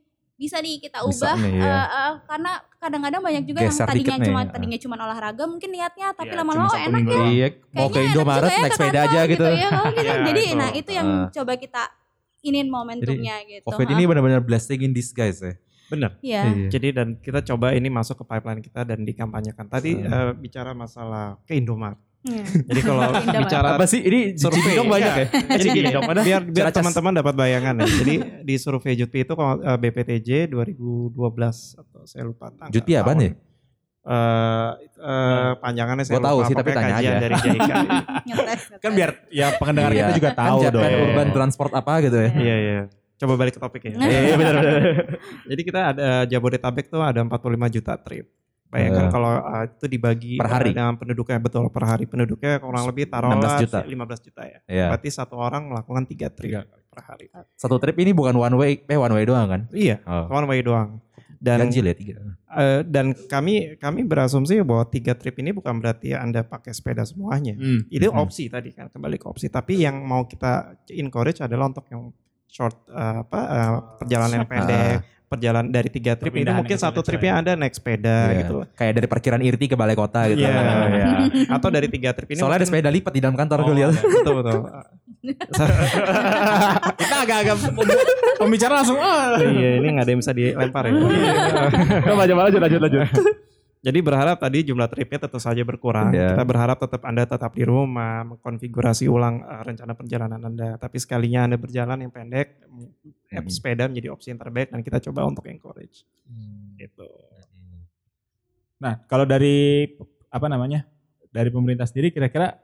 bisa 0.42 0.58
nih 0.58 0.74
kita 0.80 0.98
Bisa 1.00 1.30
ubah 1.30 1.36
nih, 1.38 1.54
ya. 1.54 1.62
uh, 1.62 1.86
uh, 1.86 2.12
karena 2.24 2.52
kadang-kadang 2.76 3.22
banyak 3.22 3.42
juga 3.44 3.58
yang 3.60 3.70
Geser 3.70 3.86
tadinya 3.86 4.02
dikit 4.02 4.18
nih, 4.18 4.26
cuma 4.26 4.40
ya. 4.40 4.50
tadinya 4.50 4.78
cuma 4.78 4.94
olahraga 4.98 5.44
mungkin 5.46 5.70
niatnya 5.70 6.06
tapi 6.10 6.28
Iya, 6.28 6.38
lama-lama 6.42 6.66
oh 6.66 6.74
enak 6.76 6.90
minggu 6.98 7.12
ya. 7.12 7.26
Iya, 7.28 7.48
mau 7.70 7.86
ke 7.86 8.00
Indomaret 8.02 8.50
ya 8.50 8.58
naik 8.58 8.72
sepeda 8.74 9.00
aja 9.04 9.20
gitu. 9.24 9.44
ya, 9.46 9.68
oh 9.70 9.84
gitu. 9.88 10.02
Iya, 10.02 10.14
Jadi 10.24 10.42
betul. 10.42 10.58
nah 10.58 10.70
itu 10.72 10.90
yang 10.90 11.08
Ah. 11.08 11.28
coba 11.30 11.52
kita 11.54 11.82
inin 12.42 12.66
momentumnya 12.66 13.36
gitu. 13.46 13.62
Covid 13.64 13.86
Ah. 13.86 13.94
ini 13.94 14.02
benar-benar 14.04 14.40
blessing 14.40 14.82
in 14.82 14.90
disguise 14.90 15.38
ya. 15.38 15.54
Bener. 15.86 16.10
Iya. 16.18 16.42
Iya. 16.44 16.66
Jadi 16.68 16.88
dan 16.90 17.08
kita 17.16 17.40
coba 17.44 17.70
ini 17.70 17.86
masuk 17.86 18.18
ke 18.18 18.24
pipeline 18.24 18.58
kita 18.60 18.82
dan 18.82 18.98
dikampanyekan. 19.00 19.66
Tadi 19.66 19.94
Hmm. 19.94 20.08
eh, 20.08 20.32
bicara 20.34 20.72
masalah 20.72 21.38
ke 21.44 21.54
Indomaret. 21.54 22.00
Hmm. 22.22 22.46
Jadi 22.70 22.80
kalau 22.86 23.02
bicara 23.42 23.68
Apa 23.74 23.84
sih 23.84 23.98
ini 23.98 24.38
survei 24.38 24.78
dong 24.78 24.86
banyak 24.86 25.12
ya? 25.12 25.26
Jadi 25.58 25.68
gini, 25.74 25.88
biar 26.22 26.42
biar 26.46 26.68
teman-teman 26.70 27.18
dapat 27.18 27.34
bayangan 27.34 27.74
ya. 27.82 27.86
Jadi 27.98 28.14
di 28.46 28.54
survei 28.56 28.94
Jutpi 28.94 29.26
itu 29.26 29.34
kalau, 29.34 29.58
eh, 29.58 29.74
BPTJ 29.74 30.46
2012 30.46 31.74
atau 31.74 32.06
saya 32.06 32.22
lupa 32.22 32.54
tanggal. 32.54 32.70
Jutpi 32.70 32.94
apaan 32.94 33.18
tahun. 33.18 33.26
ya? 33.26 33.32
Eh, 34.02 34.70
eh, 34.98 35.50
panjangannya 35.58 36.02
saya 36.02 36.18
tahu 36.18 36.38
sih, 36.42 36.54
tapi 36.54 36.70
tanya 36.74 36.98
aja. 36.98 37.10
dari 37.18 37.34
JICA. 37.38 37.74
Ngetes, 38.26 38.62
Kan 38.78 38.92
biar 38.94 39.10
ya 39.30 39.46
pendengar 39.54 39.90
Iya. 39.90 39.98
kita 40.06 40.12
juga 40.18 40.30
Kan 40.34 40.40
tahu 40.42 40.58
Japan 40.66 40.74
dong. 40.90 41.02
Urban 41.06 41.28
Transport 41.30 41.72
apa 41.74 41.92
gitu 42.02 42.18
ya. 42.18 42.30
Iya 42.34 42.56
iya. 42.58 42.80
Coba 43.18 43.34
balik 43.38 43.54
ke 43.54 43.60
topik 43.62 43.82
ya. 43.86 43.94
Iya, 44.02 44.34
benar 44.34 44.54
Jadi 45.46 45.62
kita 45.62 45.80
ada 45.94 46.06
Jabodetabek 46.26 46.86
tuh 46.86 46.98
ada 46.98 47.22
45 47.22 47.66
juta 47.70 47.94
trip. 47.98 48.26
Bayangkan 48.72 49.04
Eh. 49.04 49.12
kalau 49.12 49.32
uh, 49.36 49.64
itu 49.68 49.84
dibagi 49.86 50.40
Per 50.40 50.48
hari? 50.48 50.72
uh, 50.72 50.74
dengan 50.74 50.96
penduduknya 50.96 51.36
betul 51.36 51.68
per 51.68 51.84
hari 51.84 52.08
penduduknya 52.08 52.56
kurang 52.56 52.88
lebih 52.88 53.04
taruhlah 53.04 53.60
16 53.60 53.62
juta. 53.68 53.78
15 53.84 54.26
juta 54.26 54.42
ya. 54.42 54.58
Iya. 54.64 54.86
Berarti 54.88 55.08
satu 55.12 55.34
orang 55.36 55.68
melakukan 55.68 56.08
tiga 56.08 56.32
trip 56.32 56.64
per 56.88 57.00
hari. 57.04 57.28
Satu 57.52 57.76
trip 57.76 57.96
ini 57.98 58.10
bukan 58.10 58.32
one 58.32 58.56
way, 58.56 58.72
eh 58.82 58.96
one 58.96 59.12
way 59.12 59.22
doang 59.22 59.44
kan? 59.46 59.60
Iya, 59.70 60.00
Oh. 60.02 60.24
one 60.32 60.48
way 60.48 60.64
doang. 60.64 61.04
Dan 61.36 61.58
Ganjil 61.58 61.84
ya 61.84 61.92
tiga. 61.92 62.14
eh, 62.54 62.80
dan 62.82 63.18
kami 63.18 63.74
kami 63.74 64.06
berasumsi 64.06 64.62
bahwa 64.62 64.86
tiga 64.86 65.12
trip 65.12 65.34
ini 65.36 65.50
bukan 65.50 65.74
berarti 65.76 66.14
Anda 66.14 66.40
pakai 66.40 66.70
sepeda 66.70 67.02
semuanya. 67.02 67.52
Hmm. 67.52 67.82
Itu 67.88 68.08
Hmm. 68.08 68.22
opsi 68.22 68.46
tadi 68.46 68.70
kan 68.70 68.86
kembali 68.88 69.18
ke 69.18 69.26
opsi. 69.26 69.50
Tapi 69.50 69.82
yang 69.82 70.00
mau 70.00 70.22
kita 70.22 70.78
encourage 70.88 71.40
adalah 71.40 71.66
untuk 71.66 71.82
yang 71.88 72.14
short 72.46 72.86
eh, 72.86 73.16
apa 73.20 73.40
eh, 73.42 73.70
perjalanan 73.98 74.36
yang 74.38 74.46
pendek, 74.46 74.96
perjalanan 75.32 75.72
dari 75.72 75.88
tiga 75.88 76.12
trip 76.12 76.36
ini 76.36 76.44
mungkin 76.46 76.76
satu 76.76 77.00
tripnya 77.00 77.40
Anda 77.40 77.56
naik 77.56 77.72
sepeda 77.72 78.28
Iya. 78.28 78.38
gitu 78.44 78.52
loh. 78.60 78.66
Kayak 78.76 78.92
dari 79.00 79.08
parkiran 79.08 79.40
Irti 79.40 79.64
ke 79.66 79.76
balai 79.76 79.96
kota 79.96 80.28
gitu. 80.28 80.44
Iya, 80.44 80.52
iya. 80.92 81.08
Atau 81.48 81.72
dari 81.72 81.88
tiga 81.88 82.12
trip 82.12 82.28
ini 82.28 82.38
Soalnya 82.38 82.60
ada 82.60 82.68
mungkin- 82.68 82.84
sepeda 82.84 82.90
lipat 82.92 83.12
di 83.12 83.20
dalam 83.20 83.34
kantor 83.34 83.58
gue 83.62 83.72
Oh, 83.72 83.76
lihat. 83.80 83.90
betul 83.96 84.34
betul. 84.44 84.60
Kita 87.00 87.16
agak-agak 87.22 87.56
pembicara 88.36 88.72
langsung 88.82 88.98
ah. 88.98 89.38
iya, 89.38 89.78
ini 89.78 89.86
nggak 89.88 90.04
ada 90.04 90.10
yang 90.10 90.20
bisa 90.20 90.32
dilempar 90.34 90.82
ya. 90.84 90.92
Coba 92.02 92.22
coba 92.26 92.40
lanjut 92.46 92.60
lanjut 92.60 92.80
lanjut. 92.82 93.06
Jadi 93.82 93.98
berharap 93.98 94.38
tadi 94.38 94.62
jumlah 94.62 94.86
tripnya 94.86 95.26
tentu 95.26 95.42
saja 95.42 95.58
berkurang. 95.66 96.14
Iya. 96.14 96.38
Kita 96.38 96.46
berharap 96.46 96.78
tetap 96.78 97.02
Anda 97.02 97.26
tetap 97.26 97.50
di 97.50 97.66
rumah, 97.66 98.22
mengkonfigurasi 98.22 99.10
ulang 99.10 99.42
eh, 99.42 99.62
rencana 99.66 99.92
perjalanan 99.92 100.38
Anda. 100.38 100.78
Tapi 100.78 101.02
sekalinya 101.02 101.50
Anda 101.50 101.58
berjalan 101.58 101.98
yang 101.98 102.14
pendek, 102.14 102.62
mm, 102.62 103.34
app 103.34 103.42
Hmm. 103.42 103.50
sepeda 103.50 103.90
menjadi 103.90 104.14
opsi 104.14 104.30
yang 104.30 104.38
terbaik 104.38 104.70
dan 104.70 104.86
kita 104.86 105.02
coba 105.10 105.26
untuk 105.26 105.42
encourage. 105.50 106.06
Gitu. 106.78 107.08
Nah, 108.78 109.02
kalau 109.06 109.26
dari 109.26 109.90
apa 110.26 110.46
namanya? 110.46 110.86
Dari 111.32 111.50
pemerintah 111.50 111.86
sendiri 111.86 112.14
kira-kira 112.14 112.54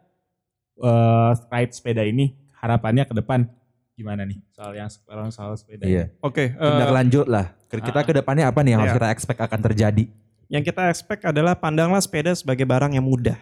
eh 0.78 1.32
ride 1.50 1.74
sepeda 1.74 2.06
ini 2.06 2.30
harapannya 2.54 3.02
ke 3.02 3.14
depan 3.16 3.42
gimana 3.92 4.22
nih? 4.22 4.38
Soal 4.54 4.78
yang 4.78 4.86
sekarang 4.86 5.34
soal 5.34 5.58
sepeda. 5.58 5.82
Iya. 5.82 6.14
Oke, 6.22 6.54
eh, 6.54 6.54
Tindak 6.54 6.94
lanjut 6.94 7.26
lah. 7.26 7.58
Kita 7.66 7.90
Ah. 7.90 8.06
ke 8.06 8.14
depannya 8.14 8.46
apa 8.46 8.62
nih 8.62 8.78
yang 8.78 8.80
harus 8.86 8.94
Iya. 8.94 8.98
kita 9.02 9.10
expect 9.10 9.40
akan 9.42 9.60
terjadi? 9.66 10.04
Yang 10.48 10.60
kita 10.60 10.88
expect 10.88 11.22
adalah 11.22 11.54
pandanglah 11.54 11.98
sepeda 11.98 12.32
sebagai 12.32 12.64
barang 12.64 12.90
yang 12.90 13.02
mudah, 13.02 13.36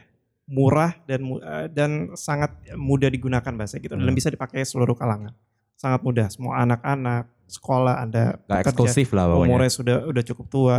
murah 0.45 0.95
dan 1.05 1.23
eh, 1.23 1.67
dan 1.69 1.91
sangat 2.13 2.51
mudah 2.73 3.07
digunakan 3.07 3.53
bahasa 3.53 3.77
gitu 3.77 3.93
dan 3.93 4.03
Hmm. 4.03 4.13
bisa 4.13 4.27
dipakai 4.27 4.63
seluruh 4.63 4.93
kalangan. 4.93 5.31
Sangat 5.75 6.01
mudah, 6.01 6.27
semua 6.27 6.59
anak-anak, 6.59 7.29
sekolah 7.47 8.01
Anda 8.01 8.41
Gak 8.43 8.67
eksklusif 8.67 9.13
lah 9.13 9.29
pokoknya. 9.29 9.47
umurnya 9.47 9.71
sudah 9.71 9.97
udah 10.05 10.23
cukup 10.25 10.47
tua, 10.49 10.79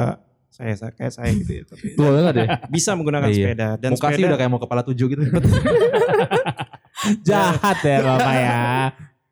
saya 0.50 0.74
saya- 0.74 0.92
kayak 0.92 1.14
saya 1.14 1.30
gitu 1.34 1.52
ya. 1.54 1.64
Tapi 1.64 1.86
Tua 1.94 2.10
banget 2.12 2.34
ya. 2.36 2.48
bisa 2.68 2.92
menggunakan 2.92 3.30
Iya. 3.30 3.36
sepeda 3.38 3.70
dan 3.78 3.90
Muka 3.94 4.00
sih 4.02 4.14
sepeda 4.14 4.28
udah 4.28 4.38
kayak 4.38 4.52
mau 4.52 4.60
kepala 4.60 4.82
tujuh 4.84 5.08
gitu. 5.08 5.22
Jahat 7.24 7.78
ya 7.80 7.98
Bapak 8.02 8.34
ya. 8.36 8.62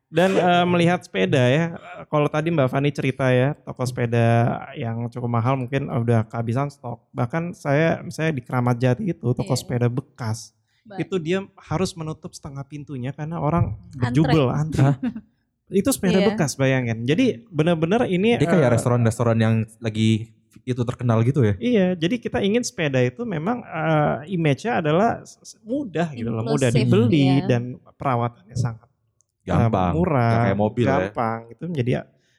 Dan 0.06 0.30
eh, 0.32 0.64
melihat 0.64 1.02
sepeda 1.02 1.42
ya. 1.44 1.64
Kalau 2.06 2.26
tadi 2.26 2.48
Mbak 2.48 2.68
Fani 2.68 2.90
cerita 2.90 3.26
ya, 3.28 3.52
toko 3.56 3.82
sepeda 3.82 4.26
yang 4.72 5.10
cukup 5.10 5.26
mahal 5.28 5.54
mungkin 5.56 5.86
udah 5.86 6.22
kehabisan 6.24 6.70
stok. 6.70 7.02
Bahkan 7.10 7.52
saya 7.52 8.00
saya 8.08 8.30
di 8.30 8.38
Keramat 8.40 8.78
Jati 8.78 9.02
itu 9.06 9.26
toko 9.34 9.52
Iya. 9.52 9.58
sepeda 9.58 9.86
bekas. 9.86 10.54
Ba- 10.82 10.96
Itu 10.96 11.18
dia 11.18 11.42
harus 11.58 11.90
menutup 11.92 12.30
setengah 12.30 12.62
pintunya 12.62 13.10
karena 13.10 13.38
orang 13.38 13.74
Antre. 13.74 13.98
berjubel 14.00 14.46
antri. 14.48 14.86
itu 15.66 15.90
sepeda 15.90 16.22
Iya. 16.22 16.26
bekas 16.30 16.54
bayangin. 16.54 17.02
Jadi 17.02 17.42
benar-benar 17.48 18.06
ini 18.06 18.38
Dia 18.38 18.46
kayak 18.46 18.70
eh, 18.70 18.72
restoran-restoran 18.72 19.34
yang 19.36 19.54
lagi 19.80 20.30
itu 20.62 20.82
terkenal 20.82 21.22
gitu 21.22 21.42
ya. 21.42 21.54
Iya, 21.58 21.86
jadi 21.94 22.16
kita 22.16 22.38
ingin 22.38 22.62
sepeda 22.62 22.98
itu 22.98 23.22
memang 23.22 23.62
eh, 23.62 24.30
image-nya 24.30 24.78
adalah 24.78 25.26
mudah 25.62 26.10
gitu 26.10 26.26
loh, 26.26 26.42
mudah 26.42 26.70
dibeli 26.70 27.42
ya. 27.42 27.46
dan 27.50 27.62
perawatannya 27.92 28.54
sangat 28.54 28.85
Gampang. 29.46 29.92
murah, 29.94 30.32
kayak 30.50 30.58
mobil 30.58 30.84
ya. 30.84 30.90
gampang. 31.06 31.38
Itu 31.54 31.64
menjadi 31.70 31.92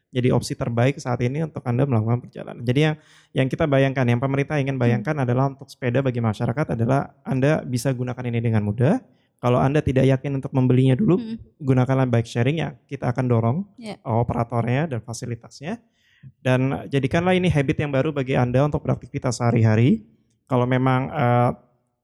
jadi 0.07 0.31
opsi 0.31 0.55
terbaik 0.55 0.97
saat 0.97 1.19
ini 1.19 1.43
untuk 1.43 1.61
Anda 1.63 1.83
melakukan 1.83 2.27
perjalanan. 2.27 2.63
Jadi 2.63 2.79
yang 2.79 2.95
yang 3.35 3.47
kita 3.47 3.67
bayangkan, 3.67 4.07
yang 4.07 4.19
pemerintah 4.19 4.55
ingin 4.57 4.75
bayangkan 4.75 5.15
adalah 5.23 5.51
untuk 5.51 5.67
sepeda 5.67 5.99
bagi 5.99 6.19
masyarakat 6.19 6.73
adalah 6.73 7.11
Anda 7.23 7.61
bisa 7.61 7.91
gunakan 7.91 8.23
ini 8.27 8.39
dengan 8.39 8.63
mudah. 8.63 9.03
Kalau 9.37 9.61
Anda 9.61 9.85
tidak 9.85 10.09
yakin 10.09 10.41
untuk 10.41 10.49
membelinya 10.49 10.97
dulu, 10.97 11.19
Hmm. 11.21 11.37
gunakanlah 11.61 12.09
bike 12.09 12.25
sharing 12.25 12.57
ya 12.57 12.73
kita 12.87 13.11
akan 13.11 13.25
dorong 13.27 13.57
Ya. 13.77 13.99
operatornya 14.01 14.89
dan 14.89 14.99
fasilitasnya 14.99 15.77
dan 16.41 16.89
jadikanlah 16.89 17.37
ini 17.37 17.45
habit 17.45 17.77
yang 17.77 17.93
baru 17.93 18.09
bagi 18.09 18.33
anda 18.33 18.65
untuk 18.65 18.81
beraktivitas 18.81 19.37
sehari-hari 19.37 20.01
kalau 20.49 20.65
memang 20.65 21.13
eh, 21.13 21.51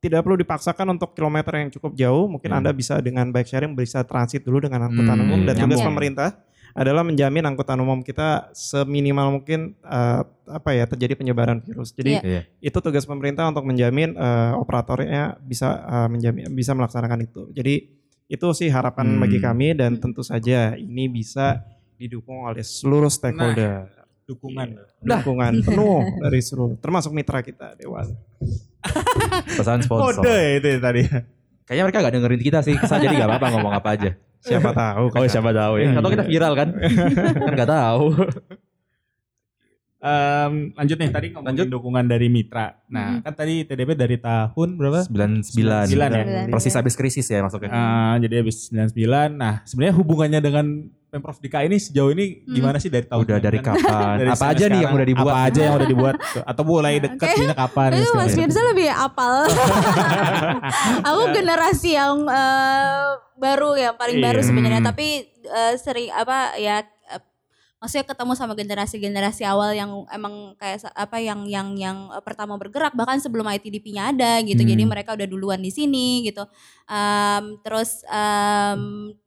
tidak 0.04 0.20
perlu 0.20 0.36
dipaksakan 0.36 0.92
untuk 0.92 1.16
kilometer 1.16 1.54
yang 1.56 1.72
cukup 1.72 1.96
jauh 1.96 2.28
mungkin 2.28 2.52
Hmm. 2.52 2.60
anda 2.60 2.72
bisa 2.72 3.00
dengan 3.00 3.32
bike 3.32 3.48
sharing 3.48 3.72
bisa 3.72 4.04
transit 4.04 4.44
dulu 4.44 4.60
dengan 4.60 4.84
angkutan 4.84 5.16
Hmm, 5.16 5.26
umum 5.26 5.40
dan 5.42 5.56
tugas 5.56 5.80
nyambung. 5.80 5.88
pemerintah 5.90 6.30
adalah 6.74 7.02
menjamin 7.02 7.46
angkutan 7.46 7.78
umum 7.78 8.02
kita 8.02 8.50
seminimal 8.52 9.30
mungkin 9.32 9.78
eh, 9.80 10.22
apa 10.50 10.70
ya 10.72 10.84
terjadi 10.84 11.14
penyebaran 11.16 11.62
virus 11.62 11.94
jadi 11.94 12.12
Iya. 12.14 12.22
Iya. 12.22 12.42
itu 12.62 12.78
tugas 12.80 13.06
pemerintah 13.06 13.46
untuk 13.46 13.64
menjamin 13.64 14.12
eh, 14.12 14.54
operatornya 14.54 15.38
bisa 15.40 15.70
eh, 15.80 16.08
menjamin 16.10 16.52
bisa 16.52 16.74
melaksanakan 16.74 17.24
itu. 17.24 17.48
Jadi 17.52 17.76
itu 18.26 18.48
sih 18.52 18.68
harapan 18.68 19.06
Hmm. 19.08 19.22
bagi 19.22 19.38
kami 19.38 19.72
dan 19.74 19.96
Hmm. 19.96 20.02
tentu 20.02 20.20
saja 20.22 20.74
ini 20.74 21.08
bisa 21.08 21.62
didukung 21.94 22.44
oleh 22.44 22.60
seluruh 22.62 23.08
stakeholder. 23.08 23.88
Dukungan. 24.26 24.74
Dukungan 25.00 25.54
penuh 25.62 26.00
dari 26.26 26.40
seluruh 26.40 26.74
termasuk 26.78 27.12
mitra 27.12 27.40
kita 27.40 27.76
Dewan. 27.76 28.10
Pesan 29.60 29.80
sponsor. 29.82 30.22
Kode 30.22 30.40
itu 30.60 30.68
tadi. 30.80 31.02
Kayaknya 31.64 31.84
mereka 31.88 32.00
gak 32.04 32.14
dengerin 32.14 32.42
kita 32.44 32.60
sih. 32.60 32.76
Kesal 32.76 33.00
jadi 33.00 33.16
gak 33.16 33.30
apa-apa 33.32 33.48
ngomong 33.56 33.74
apa 33.74 33.90
aja. 33.96 34.12
Siapa 34.44 34.76
tahu. 34.76 35.08
Oh 35.16 35.26
siapa 35.26 35.56
tahu 35.56 35.74
ya. 35.80 35.96
Atau 35.96 36.10
kita 36.12 36.26
viral 36.28 36.54
kan. 36.54 36.70
kan 37.48 37.54
gak 37.56 37.72
tahu. 37.72 38.06
Em, 40.04 40.76
lanjut 40.76 41.00
nih 41.00 41.10
tadi 41.16 41.28
ngomongin 41.32 41.64
Lanjut. 41.64 41.68
dukungan 41.72 42.04
dari 42.04 42.28
mitra. 42.28 42.76
Nah, 42.92 43.16
Mhm. 43.16 43.20
kan 43.24 43.34
tadi 43.40 43.64
TDP 43.64 43.96
dari 43.96 44.20
tahun 44.20 44.76
berapa? 44.76 45.08
99. 45.08 45.88
99 45.88 45.88
ya. 45.88 45.88
Sembilan. 45.88 46.48
Persis 46.52 46.76
habis 46.76 46.96
krisis 47.00 47.24
ya 47.24 47.40
masuknya. 47.40 47.72
Ah, 47.72 48.20
jadi 48.20 48.44
habis 48.44 48.68
99. 48.68 49.40
Nah, 49.40 49.64
sebenarnya 49.64 49.96
hubungannya 49.96 50.42
dengan 50.44 50.92
Pemprov 51.14 51.38
DKI 51.38 51.70
ini 51.70 51.78
sejauh 51.78 52.10
ini 52.10 52.42
Hmm. 52.42 52.58
gimana 52.58 52.78
sih 52.78 52.90
dari 52.90 53.06
tahun 53.06 53.22
Udah 53.22 53.38
dari 53.38 53.60
kapan? 53.62 54.18
Dari 54.18 54.30
Apa 54.34 54.46
aja 54.50 54.66
nih 54.66 54.70
yang 54.74 54.74
sekarang, 54.74 54.96
udah 54.98 55.06
dibuat? 55.06 55.30
Apa 55.30 55.46
aja 55.46 55.60
yang 55.62 55.76
udah 55.78 55.86
dibuat? 55.88 56.16
Atau 56.50 56.64
mulai 56.66 56.94
deket 56.98 57.28
ini 57.38 57.54
kapan? 57.54 57.90
Itu 57.94 58.10
Mas 58.12 58.18
macam. 58.26 58.38
Firza 58.42 58.62
lebih 58.66 58.88
apal. 58.90 59.36
aku 61.08 61.22
generasi 61.32 61.90
yang 61.94 62.26
eh, 62.26 63.06
baru 63.36 63.70
ya 63.76 63.94
paling 63.94 64.18
baru 64.20 64.42
Iya. 64.42 64.48
sebenarnya 64.48 64.82
Hmm. 64.82 64.90
tapi 64.90 65.08
eh, 65.30 65.74
sering 65.78 66.10
apa 66.10 66.38
ya 66.58 66.82
eh, 66.82 67.22
maksudnya 67.78 68.06
ketemu 68.08 68.34
sama 68.34 68.54
generasi-generasi 68.54 69.44
awal 69.44 69.70
yang 69.72 69.92
emang 70.10 70.34
kayak 70.56 70.82
apa 70.90 71.18
yang 71.20 71.46
yang 71.46 71.76
yang 71.76 71.98
pertama 72.22 72.56
bergerak 72.56 72.92
bahkan 72.92 73.20
sebelum 73.20 73.46
ITDP-nya 73.46 74.10
ada 74.10 74.42
gitu. 74.42 74.60
Jadi 74.60 74.82
Hmm. 74.82 74.90
mereka 74.90 75.14
udah 75.14 75.28
duluan 75.28 75.60
di 75.60 75.70
sini 75.70 76.26
gitu. 76.26 76.42
Em, 76.86 77.60
terus 77.62 78.02
em, 78.06 78.82
kit- 79.14 79.23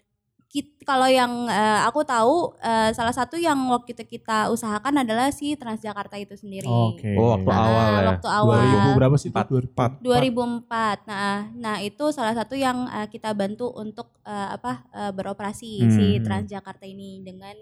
kalau 0.86 1.10
yang 1.10 1.50
eh, 1.50 1.80
aku 1.82 2.06
tahu 2.06 2.54
eh, 2.62 2.94
salah 2.94 3.10
satu 3.10 3.34
yang 3.34 3.58
waktu 3.68 3.92
itu 3.92 4.04
kita 4.06 4.48
usahakan 4.54 5.02
adalah 5.02 5.28
si 5.34 5.58
Transjakarta 5.58 6.14
itu 6.16 6.38
sendiri. 6.38 6.68
Oke. 6.68 7.16
Oh, 7.18 7.34
waktu 7.34 7.50
Nah, 7.50 7.58
awal 7.58 7.86
ya. 7.90 8.06
Waktu 8.14 8.28
awal. 8.30 8.60
2000 8.62 8.98
berapa 8.98 9.16
sih? 9.18 9.30
Empat. 9.34 9.46
4 9.50 10.04
2004. 10.04 11.08
Nah, 11.10 11.36
nah 11.58 11.76
itu 11.82 12.04
salah 12.14 12.34
satu 12.36 12.54
yang 12.54 12.86
eh, 12.88 13.08
kita 13.10 13.34
bantu 13.34 13.72
untuk 13.74 14.14
eh, 14.22 14.48
apa 14.54 14.86
eh, 14.94 15.12
beroperasi 15.12 15.72
Hmm. 15.82 15.92
si 15.92 16.06
Transjakarta 16.22 16.86
ini 16.86 17.20
dengan 17.20 17.54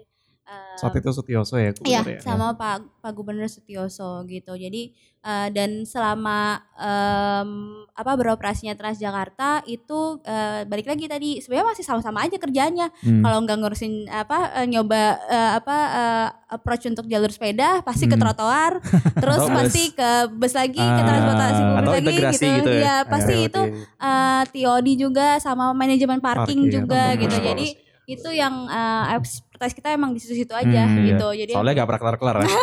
eh, 0.45 0.75
saat 0.75 0.93
itu 0.93 1.09
Sutioso 1.09 1.55
ya 1.55 1.73
Iya, 1.81 2.01
ya. 2.07 2.19
sama 2.19 2.53
Pak 2.53 3.01
Pak 3.01 3.11
Gubernur 3.11 3.45
Sutioso 3.45 4.21
gitu. 4.25 4.53
Jadi 4.53 4.93
eh, 5.19 5.47
dan 5.49 5.83
selama 5.83 6.61
em, 6.75 7.49
apa 7.89 8.11
beroperasinya 8.13 8.73
Transjakarta 8.73 9.63
itu 9.65 10.21
eh, 10.21 10.63
balik 10.63 10.85
lagi 10.85 11.05
tadi 11.05 11.29
sebenarnya 11.39 11.67
masih 11.67 11.83
sama-sama 11.83 12.21
aja 12.21 12.35
kerjanya. 12.35 12.93
Hmm. 12.99 13.21
Kalau 13.21 13.41
nggak 13.41 13.57
ngurusin 13.57 13.93
apa 14.07 14.37
nyoba 14.65 15.01
eh, 15.23 15.51
apa 15.55 15.77
eh, 15.91 16.27
approach 16.51 16.85
untuk 16.85 17.05
jalur 17.05 17.29
sepeda 17.29 17.81
pasti 17.81 18.05
ke 18.05 18.13
Hmm. 18.13 18.23
trotoar, 18.23 18.73
terus 19.17 19.43
pasti 19.45 19.91
ke 19.91 20.09
bus 20.31 20.53
lagi, 20.53 20.77
ke 20.77 20.83
Ah. 20.95 21.03
transportasi 21.03 21.61
publik 21.65 21.89
lagi 21.89 22.05
integrasi 22.07 22.45
gitu 22.53 22.69
ya. 22.69 22.77
Iya, 22.77 22.95
pasti 23.05 23.33
Ayo, 23.33 23.45
itu 23.45 23.61
di- 23.63 23.73
eh, 23.99 24.43
TOD 24.47 24.87
juga 24.95 25.27
sama 25.37 25.73
manajemen 25.73 26.19
parking, 26.19 26.61
Parking, 26.61 26.61
juga 26.71 27.01
ya, 27.07 27.17
gitu. 27.17 27.37
Jadi 27.39 27.67
itu 28.05 28.29
yang 28.29 28.65
eh, 28.65 29.17
expertise 29.17 29.73
kita 29.73 29.89
emang 29.91 30.13
di 30.13 30.19
situ-situ 30.19 30.51
aja 30.51 30.81
Hmm, 30.83 30.97
iya. 30.99 31.07
gitu. 31.11 31.27
Jadi 31.35 31.51
Soalnya 31.51 31.73
gak 31.75 31.87
pernah 31.87 32.01
kelar-kelar 32.01 32.35
ya. 32.39 32.49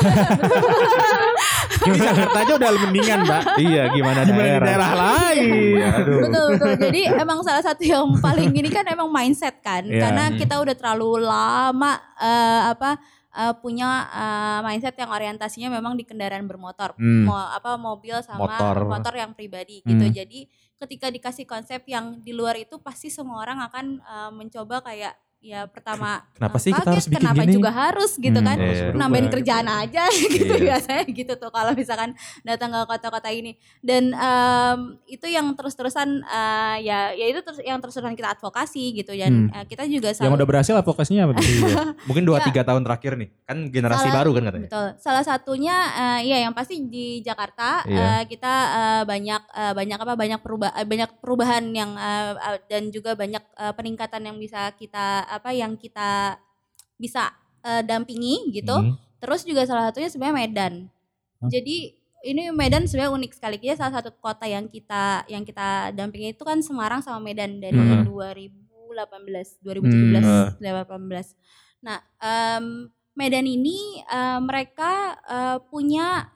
Di 1.82 1.98
Jakarta 1.98 2.38
aja 2.38 2.52
udah 2.54 2.70
mendingan, 2.80 3.18
Mbak. 3.24 3.42
iya, 3.58 3.82
gimana, 3.90 4.22
Gimana 4.22 4.22
di 4.22 4.32
daerah? 4.32 4.66
daerah 4.66 4.92
lain? 4.94 5.50
Iya, 5.50 5.86
aduh. 5.96 6.18
betul 6.20 6.46
betul. 6.54 6.70
Jadi 6.78 7.00
emang 7.10 7.38
salah 7.42 7.58
satu 7.60 7.82
yang 7.82 8.06
paling 8.18 8.48
gini 8.50 8.70
kan 8.70 8.86
emang 8.86 9.10
mindset 9.10 9.58
kan. 9.58 9.82
Iya. 9.82 9.98
Karena 10.00 10.24
Hmm. 10.30 10.38
kita 10.38 10.54
udah 10.58 10.74
terlalu 10.74 11.10
lama 11.20 11.92
eh, 12.16 12.62
apa 12.70 12.90
eh, 13.32 13.54
punya 13.58 13.88
eh, 14.06 14.58
mindset 14.62 14.94
yang 14.94 15.10
orientasinya 15.10 15.68
memang 15.72 15.96
di 15.96 16.04
kendaraan 16.04 16.46
bermotor. 16.46 16.94
Hmm. 16.94 17.26
Mau 17.26 17.34
apa 17.34 17.74
mobil 17.74 18.14
sama 18.22 18.46
Motor. 18.46 18.86
motor, 18.86 19.14
yang 19.16 19.32
pribadi 19.32 19.82
gitu. 19.82 20.04
Hmm. 20.04 20.14
Jadi 20.14 20.46
ketika 20.78 21.06
dikasih 21.08 21.46
konsep 21.46 21.82
yang 21.84 22.20
di 22.20 22.30
luar 22.30 22.54
itu 22.54 22.78
pasti 22.78 23.08
semua 23.08 23.40
orang 23.40 23.58
akan 23.60 23.84
eh, 23.98 24.30
mencoba 24.30 24.84
kayak 24.84 25.18
ya 25.42 25.66
pertama 25.66 26.22
Kenapa 26.32 26.56
sih 26.56 26.70
kita 26.70 26.86
harus 26.88 27.04
bikin 27.04 27.18
kenapa 27.20 27.42
gini? 27.42 27.52
juga 27.52 27.70
harus 27.70 28.12
gitu 28.14 28.30
Hmm, 28.32 28.46
kan 28.46 28.56
iya. 28.56 28.64
Harus 28.64 28.80
nambahin 28.94 29.24
berubah. 29.24 29.34
kerjaan 29.36 29.66
aja 29.68 30.02
gitu 30.30 30.44
Iya. 30.46 30.62
biasanya 30.64 31.02
gitu 31.04 31.32
tuh 31.34 31.50
kalau 31.50 31.72
misalkan 31.72 32.10
datang 32.40 32.70
ke 32.70 32.80
kota-kota 32.86 33.26
ini 33.28 33.52
dan 33.80 34.12
em, 34.12 34.78
itu 35.04 35.26
yang 35.26 35.50
terus-terusan 35.52 36.08
eh, 36.22 36.76
ya 36.80 37.10
ya 37.10 37.26
itu 37.26 37.42
terus 37.42 37.58
yang 37.60 37.76
terus-terusan 37.76 38.14
kita 38.14 38.32
advokasi 38.32 38.94
gitu 38.94 39.12
dan 39.12 39.32
Hmm. 39.42 39.48
eh, 39.52 39.64
kita 39.64 39.82
juga 39.84 40.14
Yang 40.14 40.30
udah 40.32 40.46
berhasil 40.46 40.74
advokasinya 40.76 41.22
apa? 41.24 41.32
tuh? 41.34 41.42
Mungkin 42.06 42.22
2 42.22 42.38
Ya. 42.38 42.44
3 42.44 42.62
tahun 42.62 42.82
terakhir 42.82 43.12
nih. 43.16 43.28
Kan 43.42 43.58
generasi 43.68 44.06
Salah- 44.06 44.16
baru 44.18 44.30
kan 44.32 44.42
katanya. 44.44 44.68
Betul. 44.68 44.88
Salah 44.96 45.24
satunya 45.24 45.74
eh, 45.92 46.20
ya 46.24 46.38
yang 46.40 46.52
pasti 46.52 46.78
di 46.84 47.18
Jakarta 47.18 47.82
Iya. 47.84 47.98
eh, 47.98 48.22
kita 48.26 48.54
eh, 48.70 49.02
banyak 49.04 49.42
eh, 49.50 49.72
banyak 49.72 49.98
apa 49.98 50.14
banyak 50.14 50.38
perubahan 50.38 50.84
banyak 50.84 51.10
perubahan 51.18 51.64
yang 51.72 51.90
eh, 51.92 52.30
dan 52.68 52.88
juga 52.88 53.14
banyak 53.14 53.42
eh, 53.42 53.72
peningkatan 53.72 54.22
yang 54.22 54.36
bisa 54.36 54.70
kita 54.72 55.31
apa 55.32 55.56
yang 55.56 55.80
kita 55.80 56.36
bisa 57.00 57.32
eh, 57.64 57.80
dampingi 57.80 58.52
gitu. 58.52 58.74
Hmm. 58.74 58.94
Terus 59.16 59.46
juga 59.46 59.64
salah 59.64 59.88
satunya 59.88 60.10
sebenarnya 60.10 60.36
Medan. 60.36 60.74
Hah? 61.40 61.48
Jadi 61.48 61.94
ini 62.22 62.50
Medan 62.54 62.86
sebenarnya 62.86 63.14
unik 63.14 63.32
sekali. 63.34 63.56
Kita 63.58 63.78
salah 63.78 63.98
satu 64.02 64.10
kota 64.18 64.46
yang 64.46 64.66
kita 64.66 65.26
yang 65.26 65.42
kita 65.42 65.90
dampingi 65.94 66.34
itu 66.34 66.42
kan 66.42 66.58
Semarang 66.62 67.02
sama 67.02 67.18
Medan 67.18 67.58
dari 67.58 67.74
Hmm. 67.74 68.06
2018, 68.06 69.58
2017, 69.62 70.22
Hmm. 70.22 70.48
2018. 70.58 71.34
Nah, 71.82 71.98
em, 72.22 72.90
Medan 73.12 73.46
ini 73.46 74.02
eh, 74.02 74.40
mereka 74.40 75.18
eh, 75.22 75.58
punya 75.66 76.28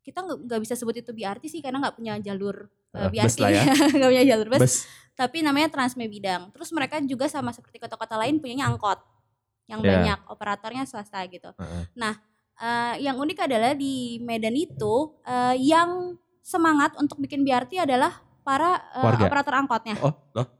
kita 0.00 0.24
nggak 0.24 0.38
nggak 0.48 0.60
bisa 0.64 0.74
sebut 0.74 0.96
itu 0.96 1.12
BRT 1.12 1.52
sih 1.52 1.60
karena 1.60 1.84
nggak 1.84 1.96
punya 2.00 2.16
jalur 2.22 2.72
Lah 2.94 3.12
ya. 3.12 3.62
nggak 3.96 4.08
punya 4.10 4.24
jalur 4.24 4.48
bus 4.48 4.60
Bus. 4.64 4.74
tapi 5.14 5.42
namanya 5.44 5.68
Transme 5.68 6.06
Bidang. 6.08 6.50
Terus 6.54 6.70
mereka 6.72 6.98
juga 7.04 7.26
sama 7.28 7.52
seperti 7.52 7.76
kota-kota 7.82 8.16
lain 8.16 8.38
punyanya 8.40 8.70
angkot 8.70 8.98
yang 9.68 9.84
Ya. 9.84 10.00
banyak 10.00 10.18
operatornya 10.32 10.88
swasta 10.88 11.20
gitu. 11.28 11.52
Heeh. 11.58 11.84
Eh, 12.58 13.06
yang 13.06 13.14
unik 13.14 13.46
adalah 13.46 13.70
di 13.70 14.18
Medan 14.18 14.58
itu 14.58 15.14
eh, 15.22 15.54
yang 15.62 16.18
semangat 16.42 16.96
untuk 16.98 17.22
bikin 17.22 17.46
BRT 17.46 17.78
adalah 17.86 18.18
para 18.42 18.82
Warga. 18.98 19.30
operator 19.30 19.54
angkotnya. 19.54 19.94
Oh, 20.02 20.10
loh. 20.34 20.57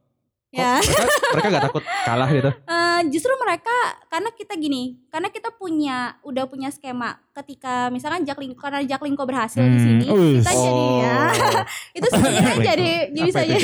Ya, 0.50 0.80
mereka, 0.80 1.04
mereka 1.28 1.46
gak 1.50 1.64
takut 1.68 1.84
kalah 2.02 2.28
gitu? 2.30 2.48
Eh, 2.48 3.00
justru 3.12 3.28
mereka 3.36 3.76
karena 4.08 4.32
kita 4.32 4.54
gini, 4.54 4.96
karena 5.06 5.28
kita 5.28 5.52
punya 5.52 5.96
udah 6.22 6.44
punya 6.44 6.68
skema. 6.68 7.20
Ketika 7.32 7.86
misalkan 7.88 8.24
Jaklingko 8.24 8.56
karena 8.56 8.80
Jaklingko 8.82 9.22
berhasil 9.22 9.60
di 9.60 9.68
Hmm, 9.70 9.84
sini, 10.00 10.04
wih. 10.08 10.40
kita 10.40 10.50
jadi 10.50 10.84
ya 10.98 11.18
itu 12.00 12.06
sebenarnya 12.08 12.54
jadi 12.64 12.90
jadi 13.12 13.30
saja 13.30 13.54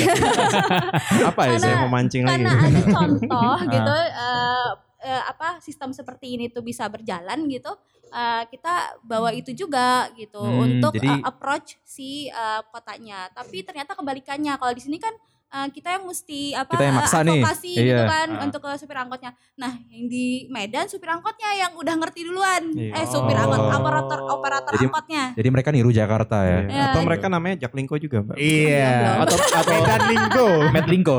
Apa 1.25 1.41
ya? 1.41 1.49
Karena- 1.51 1.59
saya 1.59 1.75
mau 1.79 1.89
mancing 1.89 2.21
lagi? 2.21 2.45
karena 2.45 2.53
ada 2.53 2.81
contoh 2.95 3.57
gitu 3.65 3.95
eh, 3.97 4.69
eh, 5.05 5.21
apa 5.25 5.47
sistem 5.59 5.89
seperti 5.89 6.37
ini 6.37 6.47
tuh 6.47 6.61
bisa 6.61 6.85
berjalan 6.85 7.49
gitu 7.49 7.73
eh, 8.07 8.43
kita 8.45 8.73
bawa 9.01 9.33
itu 9.33 9.51
juga 9.51 10.05
gitu 10.13 10.37
Hmm, 10.37 10.69
untuk 10.77 10.93
jadi- 10.93 11.09
eh, 11.11 11.21
approach 11.23 11.81
si 11.81 12.29
eh, 12.29 12.61
kotanya. 12.63 13.25
Tapi 13.31 13.65
ternyata 13.65 13.91
kebalikannya 13.91 14.53
kalau 14.53 14.71
di 14.71 14.79
sini 14.79 14.95
kan 14.95 15.17
eh, 15.55 15.67
kita 15.69 15.89
yang 15.89 16.03
mesti 16.03 16.39
apa 16.51 16.67
Kita 16.69 16.83
yang 16.83 16.91
eh, 16.91 16.99
maksa 16.99 17.17
nih. 17.21 17.41
gitu 17.41 17.81
Iya. 17.81 18.03
kan 18.03 18.27
Ah. 18.29 18.43
untuk 18.43 18.59
ke 18.59 18.69
supir 18.75 18.97
angkotnya 18.97 19.31
nah 19.55 19.71
yang 19.87 20.05
di 20.05 20.25
Medan 20.47 20.85
supir 20.85 21.07
angkotnya 21.07 21.49
yang 21.55 21.71
udah 21.73 21.95
ngerti 21.95 22.21
duluan 22.21 22.63
Iya. 22.69 22.91
eh 22.93 23.05
supir 23.05 23.33
angkot 23.33 23.57
Oh. 23.57 23.71
operator 23.73 24.19
operator 24.27 24.73
Jadi- 24.73 24.85
angkotnya 24.85 25.23
Jadi 25.33 25.47
mereka 25.49 25.69
niru 25.69 25.89
Jakarta 25.89 26.37
ya. 26.41 26.59
Iya. 26.61 26.61
Ya, 26.67 26.83
Atau 26.85 26.99
gitu. 26.99 27.07
mereka 27.07 27.25
namanya 27.27 27.55
Jaklingko 27.57 27.95
juga, 27.97 28.17
Mbak. 28.21 28.35
Iya. 28.35 28.91
Atau 29.19 29.35
atau 29.35 29.71
Medan 29.71 30.01
Linggo. 30.05 30.47
Matt 30.69 30.87
Lingko. 30.87 31.17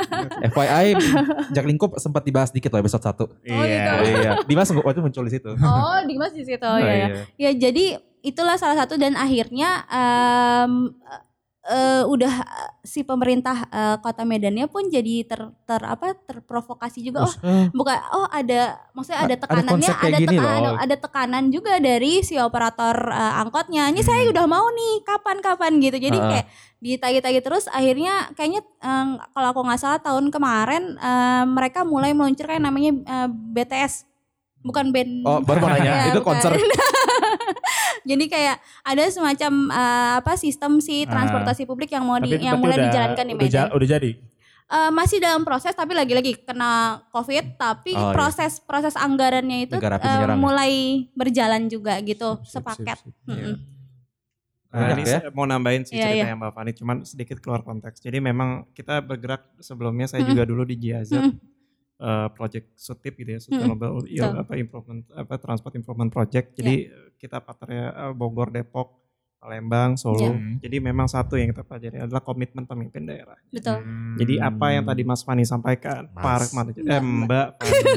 FYI, 0.52 0.86
Jack 1.50 1.64
Lingko 1.64 1.86
sempat 1.96 2.22
dibahas 2.22 2.50
dikit 2.50 2.68
loh 2.68 2.80
episode 2.80 3.02
1. 3.02 3.22
Oh, 3.22 3.28
gitu. 3.36 3.92
iya. 4.04 4.30
Dimas 4.42 4.68
waktu 4.68 4.90
itu 4.92 5.02
muncul 5.02 5.22
di 5.24 5.32
situ. 5.32 5.50
oh 5.52 5.98
Dimas 6.04 6.32
di 6.32 6.42
situ 6.42 6.62
Oh, 6.62 6.78
ya, 6.78 6.86
ya. 6.86 6.94
iya. 6.94 7.06
Ya 7.38 7.50
jadi 7.60 7.84
itulah 8.20 8.56
salah 8.56 8.74
satu 8.76 8.94
dan 8.94 9.14
akhirnya 9.14 9.86
em, 9.86 10.90
eh, 11.66 12.02
udah 12.04 12.34
eh, 12.40 12.70
si 12.80 13.02
pemerintah 13.02 13.66
eh, 13.66 13.96
kota 13.98 14.22
Medannya 14.22 14.66
pun 14.66 14.86
jadi 14.86 15.22
ter, 15.22 15.38
ter 15.62 15.80
apa 15.80 16.14
terprovokasi 16.16 17.02
juga. 17.02 17.24
Oh 17.24 17.32
bukan 17.70 17.96
oh 18.12 18.26
ada 18.26 18.78
maksudnya 18.90 19.20
ada 19.20 19.26
ada 19.28 19.36
tekanannya 19.38 19.90
ada 19.90 20.16
gini 20.16 20.28
tekanan 20.32 20.60
loh. 20.62 20.76
ada 20.78 20.96
tekanan 20.96 21.44
juga 21.48 21.72
dari 21.76 22.20
si 22.20 22.34
operator 22.36 22.96
eh, 23.08 23.40
angkotnya. 23.40 23.90
Ini 23.90 24.00
saya 24.00 24.26
udah 24.26 24.46
mau 24.46 24.66
nih 24.68 25.02
kapan-kapan 25.02 25.72
gitu. 25.78 25.98
Jadi 25.98 26.16
Ah. 26.16 26.28
kayak 26.32 26.46
ditagi-tagi 26.76 27.40
terus 27.40 27.64
akhirnya 27.66 28.30
kayaknya 28.32 28.60
em, 28.78 29.08
kalau 29.32 29.48
aku 29.50 29.60
nggak 29.64 29.80
salah 29.80 29.98
tahun 29.98 30.28
kemarin 30.28 30.94
em, 30.94 31.44
mereka 31.48 31.82
mulai 31.82 32.12
meluncurkan 32.12 32.60
namanya 32.60 32.92
eh, 32.94 33.28
BTS 33.32 34.04
bukan 34.60 34.90
band 34.90 35.22
Oh, 35.22 35.38
baru 35.40 35.62
mau 35.62 35.70
nanya. 35.74 35.90
Ya, 35.90 36.04
itu 36.10 36.20
bukan. 36.20 36.36
konser. 36.36 36.52
Jadi 38.06 38.24
kayak 38.26 38.56
ada 38.80 39.02
semacam 39.06 39.52
eh, 39.68 40.10
apa 40.16 40.32
sistem 40.34 40.78
si 40.78 41.02
Ah. 41.02 41.10
transportasi 41.10 41.62
publik 41.64 41.90
yang 41.90 42.02
mau 42.02 42.16
di, 42.16 42.30
yang 42.32 42.56
mulai 42.56 42.76
udah- 42.76 42.86
dijalankan 42.86 43.24
di 43.24 43.34
udah 43.34 43.42
Medan. 43.42 43.56
ja- 43.60 43.70
Udah 43.70 43.88
jadi. 43.90 44.10
Eh, 44.66 44.90
masih 44.90 45.18
dalam 45.18 45.42
proses 45.42 45.70
tapi 45.72 45.92
lagi-lagi 45.92 46.38
kena 46.40 46.72
covid 47.08 47.54
tapi 47.54 47.92
Oh, 47.92 48.10
iya. 48.10 48.12
proses 48.12 48.58
proses 48.58 48.94
anggarannya 48.94 49.62
itu 49.64 49.78
ya? 49.78 50.34
mulai 50.34 50.72
berjalan 51.12 51.66
juga 51.66 51.98
gitu 52.00 52.38
Sip, 52.40 52.50
sip, 52.52 52.54
sepaket. 52.56 52.98
sip, 53.00 53.14
sip. 53.16 53.26
Mm-mm. 53.28 53.54
Nah, 54.66 54.78
Banyak 54.82 54.96
ini 54.96 55.02
ya? 55.04 55.10
saya 55.16 55.30
mau 55.30 55.44
nambahin 55.44 55.82
sih 55.82 55.94
Iya, 55.94 56.02
cerita 56.04 56.18
iya. 56.18 56.26
yang 56.28 56.38
Mbak 56.38 56.52
Fani, 56.52 56.72
cuman 56.74 56.96
sedikit 57.02 57.38
keluar 57.38 57.62
konteks. 57.62 57.96
Jadi 57.98 58.18
memang 58.20 58.48
kita 58.72 58.98
bergerak 59.00 59.54
sebelumnya 59.58 60.04
saya 60.04 60.20
Mm-mm. 60.20 60.32
juga 60.32 60.42
dulu 60.44 60.62
di 60.64 60.74
GIZ 60.76 61.14
Mm-mm. 61.14 61.32
eh, 61.96 62.28
project 62.30 62.66
SUTIP 62.74 63.14
gitu 63.16 63.30
ya, 63.30 63.40
Sustainable 63.40 64.02
Il- 64.04 64.18
Betul. 64.20 64.34
apa 64.36 64.52
improvement 64.54 65.00
apa 65.12 65.34
transport 65.38 65.72
improvement 65.74 66.10
project. 66.10 66.52
Jadi 66.52 66.90
kita 67.16 67.40
partnernya 67.42 67.86
eh, 67.92 68.12
Bogor, 68.12 68.52
Depok, 68.52 69.05
Palembang, 69.46 69.94
Solo. 69.94 70.34
Iya. 70.34 70.58
Jadi 70.58 70.76
memang 70.82 71.06
satu 71.06 71.38
yang 71.38 71.48
kita 71.48 71.62
pelajari 71.62 72.02
adalah 72.02 72.18
komitmen 72.18 72.66
pemimpin 72.66 73.06
daerah. 73.06 73.38
Betul. 73.46 73.78
Hmm. 73.78 74.18
Jadi 74.18 74.42
apa 74.42 74.66
yang 74.74 74.82
tadi 74.82 75.02
Mas 75.02 75.22
Fani 75.22 75.46
sampaikan, 75.46 76.10
Mas. 76.10 76.18
Park 76.18 76.48
Manager, 76.50 76.82
eh, 76.82 76.98
Mbak. 76.98 77.48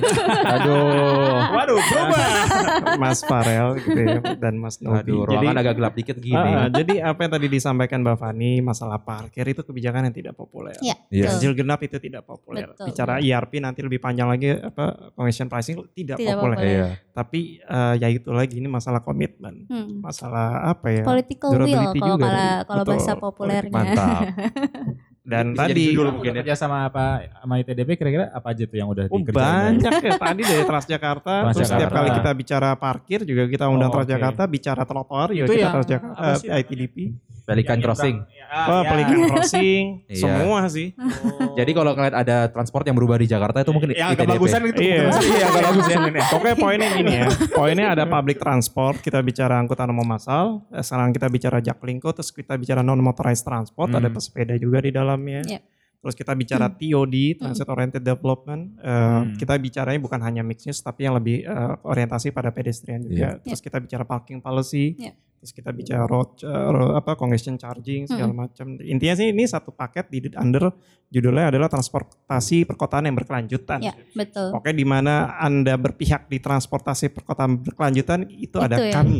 Aduh. 0.54 1.34
Waduh, 1.50 1.78
berubah. 1.80 2.30
Mas 3.02 3.20
Farel 3.22 3.82
gitu 3.82 3.98
ya, 3.98 4.20
dan 4.38 4.54
Mas 4.58 4.78
Nobi. 4.78 5.10
Aduh, 5.10 5.26
Jadi 5.26 5.36
ruangan 5.42 5.58
agak 5.58 5.74
gelap 5.74 5.94
dikit 5.96 6.18
gini. 6.20 6.38
Ah, 6.38 6.68
jadi 6.70 6.94
apa 7.02 7.20
yang 7.26 7.32
tadi 7.34 7.48
disampaikan 7.50 8.00
Mbak 8.02 8.18
Fani 8.20 8.52
masalah 8.62 9.02
parkir 9.02 9.44
itu 9.44 9.66
kebijakan 9.66 10.10
yang 10.10 10.16
tidak 10.16 10.34
populer. 10.36 10.78
Iya. 10.80 10.96
Iya. 11.10 11.26
betul. 11.26 11.34
Ganjil 11.34 11.52
genap 11.58 11.80
itu 11.82 11.98
tidak 11.98 12.24
populer. 12.26 12.68
Betul. 12.70 12.86
Bicara 12.92 13.14
ERP 13.18 13.52
nanti 13.58 13.80
lebih 13.82 13.98
panjang 13.98 14.28
lagi 14.30 14.54
apa 14.54 15.14
congestion 15.16 15.50
pricing 15.50 15.82
tidak, 15.92 16.22
Tidak 16.22 16.36
populer. 16.38 16.58
populer. 16.58 16.70
Iya. 16.70 16.88
Tapi 17.10 17.40
eh, 17.60 17.94
ya 17.98 18.08
itu 18.08 18.30
lagi 18.30 18.56
ini 18.60 18.70
masalah 18.70 19.02
komitmen, 19.02 19.66
Hmm. 19.66 20.00
masalah 20.00 20.72
apa 20.72 20.88
ya? 20.92 21.04
Political 21.40 21.52
durability 21.56 22.00
kalau 22.04 22.48
kalau 22.68 22.84
bahasa 22.84 23.14
populernya. 23.16 23.74
Mantap. 23.74 24.22
Dan 25.22 25.54
Bisa 25.54 25.68
jadi 25.68 25.84
tadi 25.86 26.10
mungkin 26.10 26.32
ya. 26.32 26.42
Kerja 26.42 26.56
sama 26.56 26.78
apa 26.84 27.06
sama 27.36 27.54
ITDP 27.58 27.90
kira-kira 27.94 28.26
apa 28.30 28.48
aja 28.50 28.64
tuh 28.64 28.78
yang 28.78 28.88
udah 28.88 29.06
Oh, 29.06 29.20
dikerjain? 29.20 29.38
banyak 29.78 29.94
ya 30.00 30.14
tadi 30.16 30.42
dari 30.44 30.64
Transjakarta. 30.64 31.34
terus 31.52 31.68
setiap 31.68 31.92
kali 31.92 32.10
kita 32.12 32.32
bicara 32.34 32.70
parkir 32.74 33.20
juga 33.24 33.44
kita 33.46 33.66
undang 33.68 33.90
Oh. 33.90 33.96
Transjakarta, 33.96 34.44
bicara 34.46 34.84
trotoar 34.84 35.30
juga 35.32 35.46
Itu 35.46 35.54
kita 35.56 35.70
Transjakarta, 35.72 36.24
eh, 36.42 36.60
ITDP. 36.60 36.98
Pelikan 37.42 37.76
Yang 37.76 37.86
crossing. 37.88 38.16
Ya, 38.30 38.46
Oh, 38.64 38.78
ya. 38.80 38.88
Pelikan 38.88 39.18
Crossing, 39.32 39.84
Iya. 40.06 40.18
semua 40.20 40.60
sih. 40.68 40.94
Oh. 40.94 41.54
Jadi 41.60 41.72
kalau 41.72 41.92
ngeliat 41.92 42.14
ada 42.16 42.38
transport 42.48 42.86
yang 42.86 42.94
berubah 42.94 43.18
di 43.18 43.26
Jakarta 43.26 43.58
itu 43.60 43.72
mungkin 43.72 43.90
yang 43.92 44.06
agak 44.08 44.22
ITDP. 44.22 44.32
bagusan 44.32 44.62
itu 44.64 44.82
Iya, 44.84 45.02
iya 45.10 45.46
agak 45.48 45.62
bagus 45.64 45.86
mungkin 45.88 46.14
ya. 46.14 46.26
Pokoknya 46.30 46.56
poinnya 46.56 46.88
gini 46.96 47.14
ya. 47.16 47.26
Poinnya 47.50 47.86
ada 47.90 48.04
public 48.06 48.38
transport, 48.38 48.96
kita 49.00 49.18
bicara 49.20 49.58
angkutan 49.58 49.86
umum 49.88 50.06
massal, 50.08 50.62
eh, 50.70 50.80
sekarang 50.80 51.10
kita 51.10 51.26
bicara 51.28 51.58
Jaklingko, 51.60 52.10
terus 52.12 52.30
kita 52.30 52.54
bicara 52.54 52.80
non 52.80 52.98
motorized 53.00 53.42
transport, 53.44 53.90
Hmm. 53.90 53.98
ada 54.00 54.10
pesepeda 54.10 54.54
juga 54.56 54.78
di 54.80 54.94
dalamnya. 55.10 55.42
Iya. 55.42 55.60
Terus 56.00 56.16
kita 56.16 56.32
bicara 56.32 56.72
TOD, 56.72 57.16
Transit 57.36 57.68
Oriented 57.68 58.04
Development. 58.06 58.62
Eh, 58.80 58.88
Hmm. 58.88 59.36
Kita 59.36 59.60
bicaranya 59.60 60.00
bukan 60.00 60.22
hanya 60.24 60.48
mixed 60.48 60.70
use, 60.70 60.80
tapi 60.80 61.04
yang 61.04 61.18
lebih 61.18 61.44
eh, 61.44 61.74
orientasi 61.84 62.32
pada 62.32 62.56
pedestrian 62.56 63.04
juga. 63.04 63.36
Terus 63.44 63.60
kita 63.60 63.84
bicara 63.84 64.08
parking 64.08 64.40
policy. 64.40 64.96
Iya. 64.96 65.12
Terus 65.40 65.56
kita 65.56 65.72
bicara 65.72 66.04
road, 66.04 66.36
ro- 66.44 66.94
apa 66.94 67.16
congestion 67.16 67.56
charging 67.56 68.04
segala 68.06 68.36
macam. 68.38 68.76
Intinya 68.78 69.16
sih 69.16 69.32
ini 69.32 69.48
satu 69.48 69.72
paket 69.72 70.12
di 70.12 70.20
under 70.36 70.68
judulnya 71.08 71.48
adalah 71.48 71.66
transportasi 71.66 72.68
perkotaan 72.68 73.08
yang 73.08 73.16
berkelanjutan. 73.16 73.80
Ya, 73.80 73.96
betul. 74.12 74.52
Oke, 74.52 74.70
di 74.70 74.84
mana 74.84 75.40
Anda 75.40 75.74
berpihak 75.74 76.28
di 76.28 76.38
transportasi 76.38 77.10
perkotaan 77.10 77.56
berkelanjutan 77.58 78.28
itu, 78.28 78.60
ada 78.60 78.78
Itu 78.78 78.92
ya. 78.92 78.94
kami. 79.00 79.20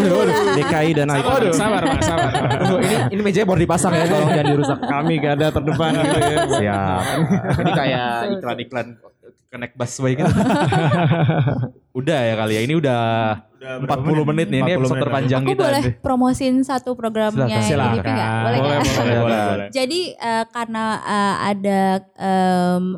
DKI 0.60 0.90
dan 0.94 1.08
Sabar, 1.10 1.40
ITB. 1.40 1.56
sabar, 1.56 1.82
Pak, 1.82 2.00
sabar. 2.04 2.30
Tunggu, 2.54 2.76
ini 2.78 2.96
ini 3.10 3.20
mejanya 3.24 3.46
baru 3.48 3.60
dipasang 3.60 3.92
ya, 3.94 4.04
tolong 4.04 4.30
jangan 4.30 4.46
dirusak. 4.46 4.78
Kami 4.78 5.12
gak 5.16 5.32
ada 5.34 5.46
terdepan 5.48 5.90
gitu 5.96 6.18
ya. 6.20 6.36
Siap. 6.44 7.02
ini 7.56 7.70
kayak 7.72 8.06
iklan-iklan 8.36 8.86
connect 9.48 9.74
busway 9.74 10.12
gitu. 10.14 10.28
udah 11.98 12.18
ya 12.20 12.34
kali 12.36 12.52
ya. 12.52 12.62
Ini 12.62 12.74
udah 12.76 13.00
Udah 13.64 13.96
40 13.96 14.28
menit 14.28 14.46
nih. 14.46 14.60
Ini 14.60 14.70
40 14.70 14.76
episode 14.76 14.90
menit. 14.90 15.02
terpanjang 15.02 15.40
Aku 15.40 15.48
kita. 15.48 15.62
boleh 15.62 15.80
nih. 15.80 15.94
promosin 15.98 16.54
satu 16.60 16.90
programnya 16.92 17.58
Silakan. 17.60 17.94
IDP 17.94 18.06
nggak? 18.06 18.30
Boleh 18.38 18.58
boleh, 18.58 18.78
boleh, 18.78 19.18
Boleh. 19.18 19.44
boleh. 19.48 19.66
Jadi 19.70 20.00
eh, 20.12 20.44
karena 20.48 20.84
eh, 21.00 21.34
ada 21.48 21.80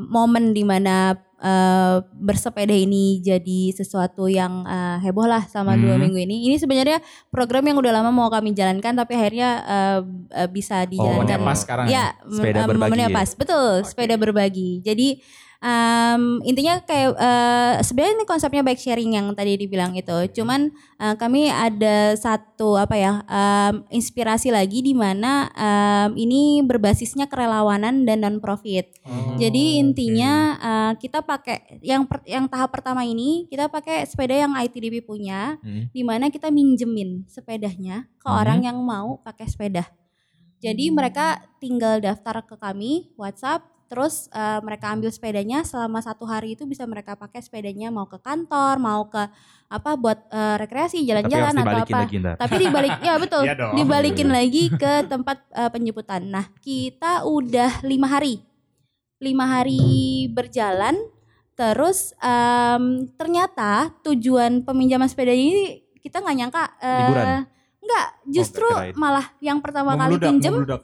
momen 0.05 0.51
di 0.51 0.63
mana 0.63 1.15
eh, 1.37 1.97
bersepeda 2.13 2.73
ini 2.73 3.21
jadi 3.21 3.61
sesuatu 3.71 4.27
yang 4.27 4.65
heboh 4.99 5.25
lah 5.25 5.45
sama 5.45 5.75
dua 5.75 5.95
Hmm. 5.95 6.03
minggu 6.03 6.19
ini. 6.19 6.47
Ini 6.47 6.57
sebenarnya 6.57 6.99
program 7.29 7.63
yang 7.63 7.77
udah 7.77 7.93
lama 7.93 8.11
mau 8.11 8.27
kami 8.27 8.51
jalankan 8.51 8.93
tapi 8.95 9.13
akhirnya 9.15 9.51
bisa 10.49 10.83
dijalankan. 10.83 11.17
momennya 11.21 11.39
pas 11.41 11.59
sekarang 11.59 11.87
Ya, 11.87 12.17
Sepeda 12.27 12.59
em, 12.59 12.67
berbagi 12.67 12.83
momennya 12.89 13.09
ya? 13.09 13.15
pas. 13.15 13.29
Betul, 13.33 13.71
sepeda 13.83 14.15
berbagi. 14.15 14.81
Jadi 14.81 15.21
em, 15.59 16.41
intinya 16.43 16.81
kayak 16.81 17.13
eh, 17.13 17.75
sebenarnya 17.81 18.15
ini 18.15 18.25
konsepnya 18.25 18.63
bike 18.63 18.81
sharing 18.81 19.15
yang 19.15 19.27
tadi 19.33 19.57
dibilang 19.57 19.93
itu. 19.93 20.15
Cuman 20.33 20.69
eh, 20.97 21.15
kami 21.15 21.49
ada 21.49 22.13
satu 22.15 22.75
apa 22.75 22.95
ya 22.95 23.13
em, 23.23 23.85
inspirasi 23.91 24.49
lagi 24.49 24.81
di 24.81 24.93
mana 24.93 25.49
em, 25.53 26.11
ini 26.17 26.61
berbasisnya 26.61 27.27
kerelawanan 27.27 28.05
dan 28.05 28.23
non 28.23 28.39
profit. 28.39 28.89
Oh, 29.05 29.37
Jadi 29.37 29.79
intinya 29.79 30.33
eh, 30.57 30.93
kita 30.97 31.21
pakai 31.21 31.81
yang 31.81 32.05
per- 32.05 32.25
yang 32.25 32.47
tahap 32.47 32.73
pertama 32.73 33.03
ini 33.03 33.45
kita 33.47 33.69
pakai 33.69 34.05
sepeda 34.05 34.35
yang 34.35 34.53
ITDP 34.55 35.01
punya, 35.01 35.59
Hmm. 35.61 35.89
di 35.91 36.03
mana 36.03 36.29
kita 36.29 36.49
minjemin 36.49 37.25
sepedanya 37.27 38.09
ke 38.17 38.27
Hmm. 38.27 38.39
orang 38.41 38.59
yang 38.63 38.79
mau 38.79 39.19
pakai 39.21 39.47
sepeda. 39.47 39.85
Jadi 40.57 40.89
mereka 40.89 41.37
tinggal 41.61 42.01
daftar 42.01 42.41
ke 42.43 42.57
kami 42.57 43.13
WhatsApp, 43.15 43.63
terus 43.87 44.27
eh, 44.31 44.61
mereka 44.61 44.91
ambil 44.91 45.09
sepedanya 45.09 45.63
selama 45.63 45.99
satu 45.99 46.25
hari 46.25 46.53
itu 46.53 46.63
bisa 46.63 46.83
mereka 46.85 47.15
pakai 47.15 47.39
sepedanya 47.39 47.89
mau 47.89 48.05
ke 48.05 48.19
kantor, 48.19 48.77
mau 48.77 49.07
ke 49.07 49.23
apa 49.67 49.91
buat 49.95 50.27
eh, 50.29 50.57
rekreasi 50.59 51.03
jalan-jalan 51.03 51.55
atau 51.57 51.63
apa. 51.83 51.99
lagi. 52.03 52.17
Tapi 52.37 52.55
dibalik 52.61 52.95
ya 53.01 53.15
betul, 53.17 53.43
Iya 53.43 53.55
dong. 53.55 53.73
dibalikin 53.75 54.29
lagi 54.29 54.63
ke 54.73 54.93
tempat 55.07 55.37
eh, 55.51 55.71
penjemputan. 55.71 56.23
Nah 56.25 56.47
kita 56.59 57.25
udah 57.25 57.83
lima 57.83 58.07
hari, 58.07 58.43
lima 59.19 59.45
hari 59.49 59.81
berjalan. 60.29 60.95
Terus 61.57 62.13
em, 62.21 62.85
ternyata 63.17 63.89
tujuan 64.05 64.61
peminjaman 64.61 65.09
sepeda 65.09 65.33
ini 65.33 65.81
kita 65.99 66.21
nggak 66.21 66.37
nyangka. 66.37 66.65
eh, 66.79 67.01
Liburan? 67.01 67.27
Enggak, 67.81 68.07
justru 68.27 68.67
malah 68.95 69.27
yang 69.39 69.63
pertama 69.63 69.95
kali. 69.97 70.19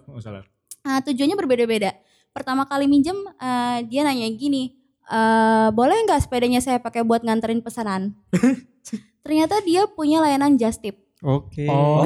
Oh, 0.07 0.23
salah. 0.23 0.43
eh, 0.81 1.01
tujuannya 1.03 1.37
berbeda-beda. 1.37 1.93
Pertama 2.33 2.65
kali 2.65 2.89
minjem 2.89 3.17
eh, 3.37 3.85
dia 3.87 4.03
nanya 4.09 4.29
gini, 4.33 4.73
eh, 5.09 5.69
boleh 5.69 6.09
nggak 6.09 6.25
sepedanya 6.25 6.65
saya 6.65 6.81
pakai 6.81 7.05
buat 7.05 7.21
nganterin 7.21 7.61
pesanan? 7.61 8.17
Ternyata 9.25 9.61
dia 9.63 9.87
punya 9.87 10.25
layanan 10.25 10.57
just 10.57 10.81
tip. 10.81 11.02
Oke. 11.23 11.71
Oh, 11.71 12.03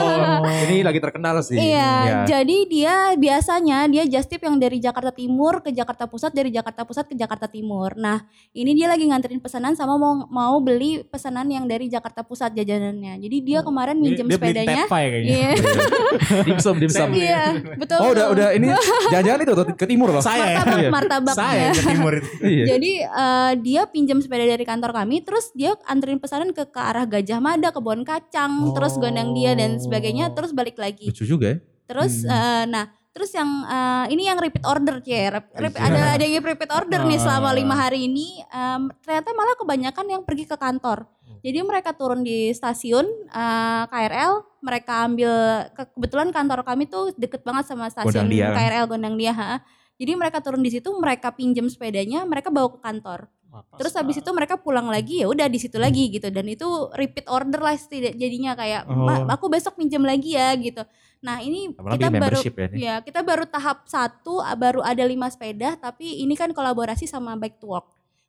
ini 0.64 0.80
lagi 0.80 0.96
terkenal 0.96 1.36
sih. 1.40 1.54
Iya, 1.54 1.92
Ya. 1.98 2.18
jadi 2.26 2.56
dia 2.64 2.94
biasanya 3.14 3.84
dia 3.84 4.08
just 4.08 4.26
tip 4.26 4.40
yang 4.40 4.56
dari 4.56 4.80
Jakarta 4.80 5.12
Timur 5.12 5.60
ke 5.60 5.68
Jakarta 5.70 6.04
Pusat, 6.04 6.32
dari 6.32 6.48
Jakarta 6.48 6.82
Pusat 6.82 7.04
ke 7.06 7.14
Jakarta 7.14 7.46
Timur. 7.46 7.92
Nah, 7.94 8.24
ini 8.50 8.72
dia 8.72 8.88
lagi 8.88 9.04
nganterin 9.04 9.38
pesanan 9.38 9.76
sama 9.76 9.94
mau 9.94 10.24
mau 10.24 10.56
beli 10.58 11.04
pesanan 11.04 11.44
yang 11.46 11.64
dari 11.64 11.86
Jakarta 11.86 12.24
Pusat 12.24 12.56
jajanannya. 12.56 13.20
Jadi 13.20 13.36
dia 13.40 13.60
kemarin 13.60 14.00
minjem 14.00 14.24
dia, 14.24 14.32
dia 14.32 14.38
beli 14.38 14.52
sepedanya. 14.54 14.84
Tepay 14.86 15.04
kayaknya. 15.06 15.28
Iya, 15.28 15.50
dimsum, 16.48 16.74
dimsum. 16.78 17.08
iya, 17.12 17.42
betul. 17.76 17.98
Oh, 18.00 18.10
udah 18.10 18.26
udah 18.32 18.48
ini 18.52 18.72
jangan-jangan 19.12 19.40
itu 19.42 19.52
ke 19.74 19.86
timur 19.86 20.08
loh. 20.10 20.24
Saya 20.24 20.44
ya. 20.46 20.56
martabak, 20.56 20.80
Iya. 20.80 20.90
martabaknya. 20.90 21.36
Saya 21.36 21.66
ke 21.72 21.82
timur 21.84 22.12
itu. 22.14 22.28
Iya. 22.40 22.64
Jadi 22.72 22.90
eh, 23.04 23.52
dia 23.60 23.82
pinjam 23.84 24.16
sepeda 24.18 24.48
dari 24.48 24.64
kantor 24.64 24.96
kami, 24.96 25.20
terus 25.20 25.52
dia 25.52 25.76
anterin 25.84 26.16
pesanan 26.16 26.50
ke 26.50 26.64
ke 26.64 26.80
arah 26.80 27.04
Gajah 27.04 27.36
Mada, 27.36 27.68
kebun 27.68 28.00
kacang, 28.00 28.45
terus 28.72 28.94
gondang 28.96 29.30
dia 29.32 29.52
dan 29.52 29.76
sebagainya, 29.76 30.30
terus 30.30 30.50
balik 30.50 30.76
lagi. 30.76 31.06
Lucu 31.06 31.24
juga 31.24 31.52
ya. 31.52 31.58
Terus 31.86 32.22
eh, 32.22 32.64
nah 32.66 32.84
terus 33.10 33.30
yang 33.30 33.48
eh, 33.64 34.04
ini 34.10 34.22
yang 34.24 34.36
repeat 34.36 34.62
order 34.62 35.00
cie, 35.00 35.30
Rep- 35.30 35.52
rep- 35.52 35.78
ada 35.78 36.14
ada 36.14 36.24
yang 36.24 36.42
repeat 36.42 36.68
order 36.68 37.00
nih 37.02 37.16
selama 37.16 37.48
Ah. 37.48 37.54
lima 37.54 37.74
hari 37.74 38.04
ini. 38.04 38.42
em, 38.46 38.90
ternyata 39.00 39.32
malah 39.32 39.56
kebanyakan 39.56 40.06
yang 40.08 40.22
pergi 40.22 40.44
ke 40.44 40.56
kantor. 40.56 41.06
Jadi 41.38 41.62
mereka 41.62 41.92
turun 41.92 42.20
di 42.20 42.50
stasiun 42.50 43.06
eh, 43.26 43.82
KRL, 43.86 44.32
mereka 44.60 45.06
ambil 45.06 45.32
ke- 45.70 45.88
kebetulan 45.92 46.28
kantor 46.28 46.60
kami 46.62 46.84
tuh 46.86 47.14
deket 47.14 47.40
banget 47.40 47.64
sama 47.66 47.86
stasiun 47.86 48.10
Gondang 48.10 48.28
Dia 48.28 48.46
kan? 48.50 48.56
KRL 48.58 48.84
Gondang 48.86 49.14
Dia. 49.14 49.32
ha. 49.32 49.52
Jadi 49.96 50.12
mereka 50.12 50.38
turun 50.40 50.60
di 50.60 50.68
situ, 50.68 50.92
mereka 50.92 51.32
pinjam 51.32 51.64
sepedanya, 51.66 52.20
mereka 52.22 52.50
bawa 52.50 52.68
ke 52.68 52.80
kantor. 52.80 53.32
Terus 53.76 53.92
habis 53.92 54.16
itu 54.16 54.30
mereka 54.30 54.56
pulang 54.56 54.86
lagi 54.86 55.20
ya 55.20 55.26
udah 55.26 55.46
di 55.46 55.56
situ 55.56 55.76
lagi 55.76 56.08
gitu 56.08 56.26
dan 56.26 56.44
itu 56.44 56.64
repeat 56.92 57.26
order 57.26 57.58
lah 57.58 57.76
jadinya 58.12 58.52
kayak 58.52 58.84
"Mbak, 58.84 59.18
Oh. 59.22 59.32
aku 59.32 59.46
besok 59.48 59.74
pinjam 59.74 60.00
lagi 60.00 60.32
ya 60.32 60.52
gitu. 60.54 60.82
Nah 61.18 61.38
ini 61.38 61.70
Apalagi 61.70 61.96
kita 61.96 62.08
baru 62.12 62.36
ya. 62.36 62.50
ini. 62.66 62.78
ya 62.78 62.94
kita 63.00 63.20
baru 63.20 63.44
tahap 63.44 63.84
satu 63.84 64.38
baru 64.54 64.80
ada 64.80 65.02
lima 65.02 65.26
sepeda 65.26 65.74
tapi 65.74 66.20
ini 66.20 66.32
kan 66.32 66.50
kolaborasi 66.50 67.04
sama 67.04 67.34
Bike 67.34 67.56
to 67.56 67.68
Walk 67.68 67.86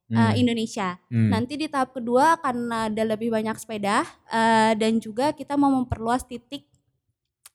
uh, 0.07 0.32
Hmm. 0.32 0.34
Indonesia. 0.36 0.95
Hmm. 1.07 1.30
Nanti 1.30 1.55
di 1.55 1.67
tahap 1.67 1.91
kedua 1.91 2.36
akan 2.36 2.55
ada 2.88 3.03
lebih 3.03 3.28
banyak 3.28 3.55
sepeda 3.55 4.01
uh, 4.28 4.71
dan 4.73 4.97
juga 4.97 5.32
kita 5.32 5.53
mau 5.53 5.69
memperluas 5.69 6.23
titik 6.23 6.63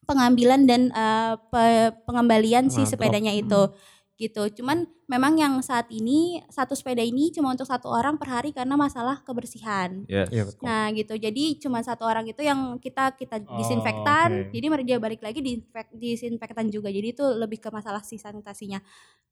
pengambilan 0.02 0.66
dan 0.66 0.90
uh, 0.90 1.38
pe- 1.40 1.94
pengembalian 2.04 2.66
si 2.66 2.76
Ah, 2.76 2.84
drop. 2.84 2.90
sepedanya 2.92 3.32
itu 3.32 3.70
gitu. 4.14 4.62
Cuman 4.62 4.84
memang 5.04 5.34
yang 5.34 5.58
saat 5.60 5.88
ini 5.88 6.40
satu 6.46 6.72
sepeda 6.72 7.00
ini 7.00 7.28
cuma 7.28 7.50
untuk 7.50 7.64
satu 7.64 7.88
orang 7.88 8.14
per 8.14 8.28
hari 8.30 8.50
karena 8.50 8.74
masalah 8.74 9.20
kebersihan. 9.20 10.04
Yes. 10.06 10.28
Iya 10.28 10.42
betul. 10.46 10.62
Nah 10.62 10.84
gitu, 10.90 11.14
jadi 11.16 11.44
cuma 11.58 11.80
satu 11.80 12.04
orang 12.04 12.24
itu 12.24 12.40
yang 12.40 12.78
kita 12.78 13.12
kita 13.12 13.42
Oh, 13.42 13.56
disinfektan, 13.56 14.46
oke. 14.46 14.52
jadi 14.52 14.66
mereka 14.68 14.86
dia 14.86 14.98
balik 14.98 15.20
lagi 15.20 15.40
diinfek- 15.40 15.92
disinfektan 15.92 16.68
juga. 16.68 16.88
Jadi 16.88 17.12
itu 17.12 17.24
lebih 17.34 17.58
ke 17.58 17.68
masalah 17.68 18.00
si 18.00 18.14
sanitasinya. 18.16 18.78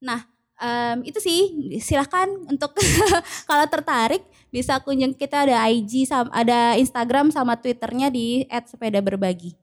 Nah 0.01 0.25
em, 0.57 1.01
itu 1.03 1.17
sih 1.17 1.39
silahkan 1.79 2.27
untuk 2.45 2.75
kalau 3.49 3.65
tertarik 3.65 4.21
bisa 4.49 4.77
kunjung 4.77 5.13
kita 5.13 5.47
ada 5.47 5.65
IG, 5.65 6.03
sam- 6.03 6.29
ada 6.29 6.75
Instagram 6.75 7.31
sama 7.31 7.55
Twitternya 7.55 8.09
di 8.09 8.43
@sepeda 8.67 8.99
berbagi. 8.99 9.55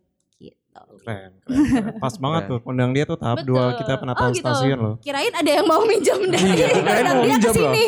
Keren, 0.78 1.30
keren, 1.40 1.62
keren. 1.64 1.96
Pas 1.96 2.14
banget 2.20 2.42
tuh. 2.46 2.58
Undang 2.62 2.90
dia 2.92 3.04
tuh 3.04 3.14
tahap 3.14 3.40
Betul. 3.40 3.48
dua 3.50 3.64
kita 3.74 3.92
penataan 3.96 4.28
Oh, 4.28 4.34
gitu. 4.34 4.44
stasiun 4.44 4.78
loh. 4.78 4.94
Kirain 4.98 5.32
ada 5.32 5.50
yang 5.50 5.64
mau 5.64 5.82
minjem 5.82 6.18
dari 6.26 6.48
Iya, 6.52 6.66
kirain 6.70 7.04
mau 7.04 7.14
dia 7.16 7.30
minjem 7.30 7.52
loh. 7.54 7.72
ke 7.72 7.78
sini. 7.78 7.82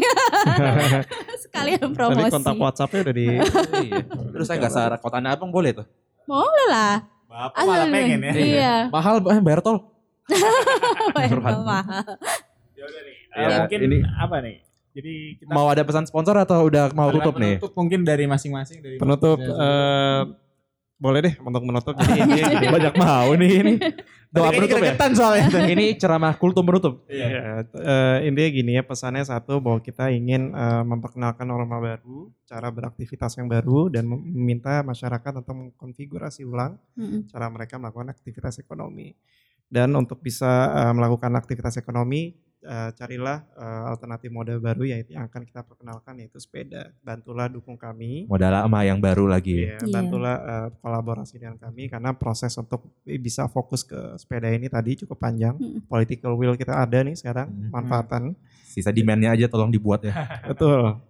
Sekalian 1.44 1.88
promosi. 1.90 2.30
kontak 2.30 2.56
WhatsAppnya 2.56 2.98
udah 3.02 3.14
di 3.14 3.26
Iya. 3.86 3.98
Terus 4.06 4.44
saya 4.44 4.56
nggak 4.58 4.72
salah 4.72 4.98
kota 4.98 5.18
abang 5.20 5.50
boleh 5.50 5.70
tuh. 5.72 5.86
Boleh 6.24 6.66
lah. 6.68 7.04
Bapak 7.26 7.62
malah 7.62 7.86
pengen 7.88 8.20
ya. 8.20 8.32
Iya. 8.32 8.74
Mahal 8.88 9.22
eh, 9.22 9.40
bayar 9.40 9.60
tol. 9.60 9.78
Mahal. 11.14 12.02
nih. 12.74 13.16
Ya, 13.30 13.46
Eh, 13.46 13.58
mungkin 13.60 13.78
ini- 13.84 14.02
apa 14.10 14.36
nih? 14.40 14.56
Jadi 14.90 15.12
kita 15.38 15.54
Mau 15.54 15.70
ada 15.70 15.86
pesan 15.86 16.02
sponsor 16.02 16.34
atau 16.34 16.66
udah 16.66 16.90
mau 16.90 17.14
tutup 17.14 17.38
nih? 17.38 17.62
Penutup 17.62 17.72
mungkin 17.78 18.02
dari 18.02 18.26
masing-masing 18.26 18.82
dari 18.82 18.98
penutup. 18.98 19.38
Eh, 19.38 20.20
boleh 21.00 21.20
deh 21.24 21.34
untuk 21.40 21.64
menutup. 21.64 21.96
Jadi 21.96 22.20
intinya 22.20 22.46
gini. 22.52 22.66
Banyak 22.76 22.94
mau 23.00 23.28
nih 23.32 23.50
ini. 23.64 23.74
Doa 24.30 24.52
penutup 24.54 24.78
ya. 24.78 24.94
gregetan 24.94 25.10
soalnya. 25.16 25.48
Ini 25.74 25.98
ceramah 25.98 26.38
kultum 26.38 26.62
penutup. 26.62 27.02
Iya. 27.10 27.26
Ya, 27.26 27.42
eh, 27.66 28.30
intinya 28.30 28.50
gini 28.52 28.70
ya 28.78 28.86
pesannya 28.86 29.26
satu 29.26 29.58
bahwa 29.58 29.82
kita 29.82 30.12
ingin 30.14 30.54
eh, 30.54 30.84
memperkenalkan 30.86 31.48
norma 31.48 31.82
baru, 31.82 32.30
cara 32.46 32.70
beraktivitas 32.70 33.34
yang 33.42 33.50
baru 33.50 33.90
dan 33.90 34.06
mem- 34.06 34.22
meminta 34.22 34.86
masyarakat 34.86 35.42
untuk 35.42 35.54
mengkonfigurasi 35.56 36.46
ulang 36.46 36.78
Mm-mm. 36.94 37.26
cara 37.26 37.50
mereka 37.50 37.80
melakukan 37.82 38.14
aktivitas 38.14 38.62
ekonomi. 38.62 39.16
Dan 39.66 39.98
untuk 39.98 40.22
bisa 40.22 40.68
eh, 40.78 40.92
melakukan 40.94 41.34
aktivitas 41.34 41.80
ekonomi, 41.82 42.30
eh, 42.60 42.90
carilah 42.92 43.44
eh, 43.52 43.82
alternatif 43.88 44.28
moda 44.28 44.52
baru 44.56 44.84
yaitu 44.84 45.12
yang 45.12 45.24
akan 45.24 45.42
kita 45.42 45.60
perkenalkan 45.62 46.20
yaitu 46.20 46.36
sepeda. 46.36 46.92
Bantulah 47.00 47.48
dukung 47.48 47.74
kami. 47.74 48.24
Modal 48.24 48.52
lama 48.52 48.80
yang 48.82 49.00
baru 49.00 49.24
lagi. 49.24 49.64
Ya, 49.64 49.80
Iya. 49.80 49.88
bantulah 49.88 50.36
eh, 50.40 50.68
kolaborasi 50.78 51.40
dengan 51.40 51.56
kami 51.56 51.88
karena 51.88 52.12
proses 52.12 52.52
untuk 52.54 52.88
bisa 53.02 53.48
fokus 53.48 53.80
ke 53.82 53.96
sepeda 54.16 54.48
ini 54.48 54.68
tadi 54.68 55.00
cukup 55.00 55.16
panjang. 55.16 55.56
Mm. 55.56 55.84
Political 55.84 56.32
will 56.34 56.54
kita 56.54 56.76
ada 56.76 57.00
nih 57.00 57.16
sekarang, 57.16 57.48
Hmm. 57.48 57.68
manfaatan. 57.72 58.22
Sisa 58.64 58.88
demandnya 58.90 59.34
aja 59.34 59.48
tolong 59.48 59.68
dibuat 59.68 60.04
ya. 60.04 60.12
Betul. 60.54 61.00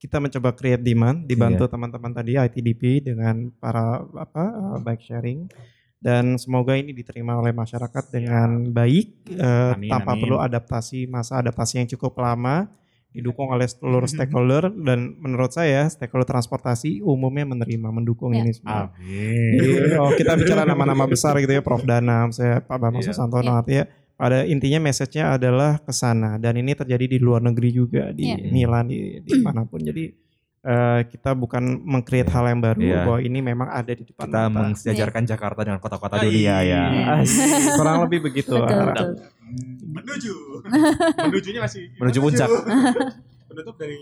Kita 0.00 0.16
mencoba 0.16 0.56
create 0.56 0.80
demand, 0.80 1.28
dibantu 1.28 1.68
Iya. 1.68 1.72
teman-teman 1.76 2.12
tadi 2.16 2.32
ITDP 2.32 3.04
dengan 3.04 3.52
para 3.60 4.00
apa 4.16 4.44
uh, 4.48 4.78
bike 4.80 5.04
sharing 5.04 5.44
dan 6.00 6.34
semoga 6.34 6.72
ini 6.74 6.90
diterima 6.90 7.36
oleh 7.36 7.52
masyarakat 7.52 8.04
dengan 8.08 8.66
baik 8.66 9.30
eh, 9.30 9.72
Amin, 9.76 9.88
tanpa 9.88 10.16
amin. 10.16 10.20
perlu 10.24 10.36
adaptasi 10.36 11.04
masa 11.06 11.38
adaptasi 11.38 11.76
yang 11.76 11.88
cukup 11.88 12.16
lama 12.16 12.72
didukung 13.10 13.50
oleh 13.50 13.66
seluruh 13.66 14.08
stakeholder 14.10 14.72
dan 14.72 15.18
menurut 15.18 15.50
saya 15.50 15.84
stakeholder 15.86 16.24
transportasi 16.26 17.02
umumnya 17.02 17.44
menerima 17.44 17.88
mendukung 17.90 18.32
Ya. 18.32 18.40
ini 18.40 18.54
semua. 18.54 18.88
Amin. 18.88 19.60
Jadi 19.60 19.70
oh, 19.94 20.12
kita 20.14 20.32
bicara 20.34 20.62
nama-nama 20.64 21.04
besar 21.04 21.36
gitu 21.36 21.50
ya 21.50 21.60
Prof 21.60 21.82
Danam, 21.82 22.30
saya 22.30 22.62
Pak 22.62 22.78
Bambang 22.78 23.02
Iya. 23.02 23.10
Susantono 23.10 23.44
Iya. 23.44 23.58
artinya 23.60 23.84
pada 24.14 24.44
intinya 24.44 24.78
message-nya 24.78 25.32
adalah 25.34 25.80
ke 25.80 25.90
sana 25.90 26.36
dan 26.36 26.52
ini 26.54 26.72
terjadi 26.72 27.08
di 27.08 27.18
luar 27.18 27.40
negeri 27.40 27.68
juga 27.70 28.08
di 28.10 28.24
Iya. 28.30 28.48
Milan 28.48 28.88
di, 28.88 29.20
di 29.20 29.32
mana 29.44 29.66
pun. 29.66 29.82
Jadi 29.82 30.29
eh, 30.62 31.00
kita 31.06 31.32
bukan 31.32 31.62
meng-create 31.80 32.28
hal 32.28 32.44
yang 32.46 32.60
baru 32.60 32.78
Iya. 32.78 33.00
bahwa 33.02 33.18
ini 33.18 33.38
memang 33.40 33.68
ada 33.68 33.90
di 33.90 34.02
depan 34.02 34.26
Kita 34.26 34.42
mata. 34.42 34.58
mensejajarkan 34.62 35.22
Jakarta 35.24 35.60
dengan 35.62 35.78
kota-kota 35.78 36.16
dunia 36.18 36.60
ya. 36.60 36.60
iya. 36.60 36.82
Ah, 37.10 37.22
Kurang 37.74 38.04
lebih 38.04 38.20
begitu. 38.22 38.52
Betul, 38.52 38.84
betul. 38.86 39.08
Menuju. 39.82 40.34
Menujunya 41.26 41.60
masih 41.60 41.82
Menuju 41.96 42.18
puncak. 42.20 42.48
Penutup 43.50 43.74
dari 43.76 43.98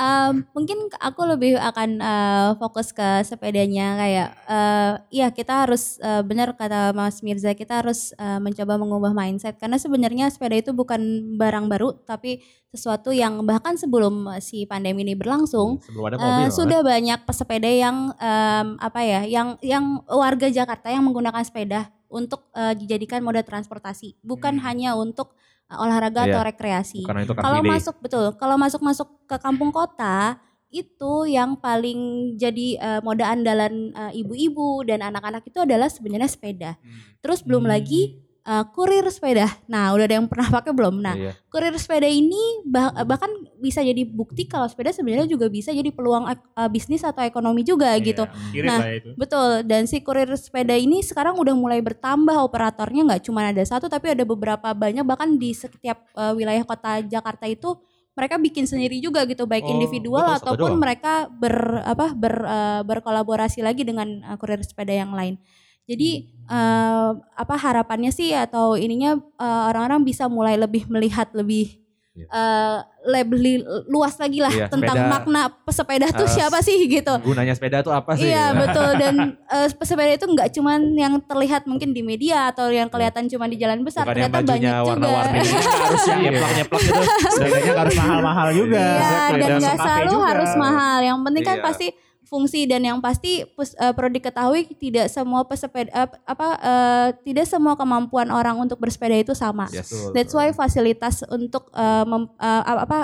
Um, 0.00 0.48
mungkin 0.56 0.88
aku 0.96 1.28
lebih 1.28 1.60
akan 1.60 2.00
uh, 2.00 2.48
fokus 2.56 2.88
ke 2.88 3.20
sepedanya 3.20 4.00
kayak 4.00 4.28
uh, 4.48 4.92
iya 5.12 5.28
kita 5.28 5.68
harus 5.68 6.00
uh, 6.00 6.24
benar 6.24 6.56
kata 6.56 6.96
Mas 6.96 7.20
Mirza 7.20 7.52
kita 7.52 7.84
harus 7.84 8.16
uh, 8.16 8.40
mencoba 8.40 8.80
mengubah 8.80 9.12
mindset 9.12 9.60
karena 9.60 9.76
sebenarnya 9.76 10.32
sepeda 10.32 10.56
itu 10.56 10.72
bukan 10.72 11.36
barang 11.36 11.68
baru 11.68 12.00
tapi 12.08 12.40
sesuatu 12.72 13.12
yang 13.12 13.44
bahkan 13.44 13.76
sebelum 13.76 14.40
si 14.40 14.64
pandemi 14.64 15.04
ini 15.04 15.12
berlangsung 15.12 15.84
Sebelum 15.84 16.04
ada 16.08 16.16
uh, 16.16 16.48
mobil. 16.48 16.48
sudah 16.48 16.80
banyak 16.80 17.20
pesepeda 17.28 17.68
yang 17.68 18.16
um, 18.16 18.66
apa 18.80 19.04
ya 19.04 19.20
yang 19.28 19.60
yang 19.60 20.00
warga 20.08 20.48
Jakarta 20.48 20.88
yang 20.88 21.04
menggunakan 21.04 21.44
sepeda 21.44 21.92
untuk 22.08 22.48
uh, 22.56 22.72
dijadikan 22.72 23.20
moda 23.20 23.44
transportasi 23.44 24.16
bukan 24.24 24.56
Hmm. 24.56 24.64
hanya 24.64 24.90
untuk 24.96 25.36
olahraga 25.76 26.26
Iya. 26.26 26.34
atau 26.34 26.42
rekreasi 26.46 27.02
Karena 27.04 27.22
itu 27.22 27.32
kalau 27.34 27.60
masuk 27.62 27.94
betul 28.00 28.24
kalau 28.34 28.56
masuk 28.58 28.80
masuk 28.82 29.08
ke 29.26 29.36
kampung 29.38 29.70
kota 29.70 30.38
itu 30.70 31.26
yang 31.26 31.58
paling 31.58 31.98
jadi 32.38 32.66
eh, 32.78 33.00
moda 33.02 33.26
andalan 33.26 33.90
eh, 33.90 34.22
ibu-ibu 34.22 34.86
dan 34.86 35.02
anak-anak 35.02 35.42
itu 35.42 35.58
adalah 35.58 35.90
sebenarnya 35.90 36.30
sepeda 36.30 36.78
terus 37.18 37.42
belum 37.42 37.66
Hmm. 37.66 37.74
lagi 37.74 38.22
eh, 38.42 38.64
kurir 38.68 39.04
sepeda 39.06 39.44
nah 39.64 39.90
udah 39.90 40.04
ada 40.04 40.14
yang 40.14 40.26
pernah 40.26 40.48
pakai 40.50 40.70
belum 40.70 40.98
nah 40.98 41.12
Iya. 41.12 41.32
kurir 41.46 41.74
sepeda 41.74 42.04
ini 42.04 42.38
bah- 42.62 42.92
bahkan 43.02 43.28
bisa 43.56 43.80
jadi 43.80 44.02
bukti 44.02 44.44
kalau 44.44 44.64
sepeda 44.64 44.90
sebenarnya 44.90 45.26
juga 45.26 45.46
bisa 45.46 45.70
jadi 45.70 45.88
peluang 45.88 46.24
eh, 46.26 46.36
bisnis 46.66 47.00
atau 47.00 47.20
ekonomi 47.20 47.62
juga 47.62 47.92
gitu 47.98 48.24
Kirim 48.50 48.66
Nah, 48.66 48.80
itu. 48.88 49.10
Betul, 49.14 49.62
dan 49.64 49.84
si 49.84 50.00
kurir 50.00 50.28
sepeda 50.34 50.72
ini 50.72 51.00
sekarang 51.00 51.36
udah 51.36 51.52
mulai 51.52 51.78
bertambah 51.78 52.36
operatornya 52.40 53.02
nggak 53.06 53.22
cuma 53.22 53.44
ada 53.44 53.60
satu 53.60 53.86
tapi 53.86 54.10
ada 54.10 54.24
beberapa 54.24 54.70
banyak 54.70 55.02
bahkan 55.02 55.34
di 55.34 55.52
setiap 55.52 56.06
eh, 56.10 56.32
wilayah 56.32 56.62
kota 56.62 57.00
Jakarta 57.02 57.44
itu 57.44 57.76
mereka 58.10 58.36
bikin 58.36 58.64
sendiri 58.64 58.98
juga 58.98 59.22
gitu 59.22 59.44
baik 59.44 59.64
Oh, 59.64 59.72
individual 59.72 60.26
betul, 60.26 60.38
ataupun 60.42 60.70
doang. 60.70 60.80
mereka 60.80 61.12
ber 61.30 61.54
apa 61.80 62.12
ber 62.12 62.34
eh, 62.38 62.80
berkolaborasi 62.84 63.60
lagi 63.60 63.82
dengan 63.82 64.08
eh, 64.20 64.36
kurir 64.36 64.60
sepeda 64.60 64.92
yang 64.92 65.10
lain. 65.10 65.38
Jadi 65.84 66.30
eh, 66.50 67.08
apa 67.14 67.54
harapannya 67.56 68.10
sih 68.10 68.30
atau 68.30 68.74
ininya 68.74 69.14
eh, 69.16 69.62
orang-orang 69.66 70.02
bisa 70.02 70.26
mulai 70.26 70.54
lebih 70.54 70.84
melihat 70.86 71.30
lebih 71.32 71.78
Iya. 72.10 72.26
eh, 72.26 72.78
lebih 73.06 73.62
luas 73.86 74.18
lagi 74.18 74.42
lah 74.42 74.50
Iya, 74.50 74.66
tentang 74.66 74.98
sepeda, 74.98 75.14
makna 75.14 75.42
pesepeda 75.62 76.06
tuh 76.10 76.26
eh, 76.26 76.32
siapa 76.32 76.58
sih 76.58 76.90
gitu. 76.90 77.14
Gunanya 77.22 77.54
sepeda 77.54 77.80
tuh 77.80 77.94
apa 77.94 78.18
sih? 78.18 78.26
Iya 78.26 78.50
betul 78.60 78.98
dan 78.98 79.14
eh, 79.40 79.70
pesepeda 79.70 80.10
itu 80.10 80.26
nggak 80.26 80.50
cuman 80.50 80.90
yang 80.92 81.14
terlihat 81.22 81.64
mungkin 81.64 81.94
di 81.94 82.02
media 82.02 82.50
atau 82.50 82.66
yang 82.66 82.90
kelihatan 82.90 83.24
cuma 83.24 83.46
di 83.46 83.56
jalan 83.56 83.80
besar 83.80 84.02
Bukan 84.02 84.26
ternyata 84.26 84.42
banyak 84.42 84.58
juga. 84.58 84.82
warna-warni. 84.84 85.38
harus 85.38 86.02
yang 86.04 86.20
nyeplak-nyeplak 86.20 86.80
gitu. 86.82 87.00
Sepedanya 87.30 87.72
harus 87.78 87.94
mahal-mahal 87.96 88.48
juga. 88.52 88.82
Iya 88.82 89.22
dan 89.30 89.50
nggak 89.56 89.76
selalu 89.78 90.10
juga. 90.12 90.26
harus 90.26 90.52
mahal. 90.56 90.96
Yang 91.00 91.18
penting 91.22 91.44
kan 91.46 91.56
Iya. 91.56 91.64
pasti 91.64 91.86
fungsi 92.22 92.62
dan 92.62 92.80
yang 92.80 92.98
pasti 92.98 93.42
pus- 93.48 93.74
eh, 93.74 93.90
perlu 93.90 94.06
diketahui 94.08 94.62
tidak 94.74 95.06
semua 95.06 95.42
pesepeda 95.42 95.90
eh, 95.90 96.08
apa 96.24 96.48
eh, 96.56 97.08
tidak 97.22 97.42
semua 97.44 97.74
kemampuan 97.74 98.28
orang 98.28 98.54
untuk 98.56 98.76
bersepeda 98.76 99.16
itu 99.16 99.32
sama. 99.32 99.66
Yes. 99.68 99.90
That's 100.10 100.30
why 100.30 100.50
fasilitas 100.50 101.26
untuk 101.26 101.68
eh, 101.70 102.04
mem- 102.04 102.30
eh, 102.32 102.62
apa 102.62 102.98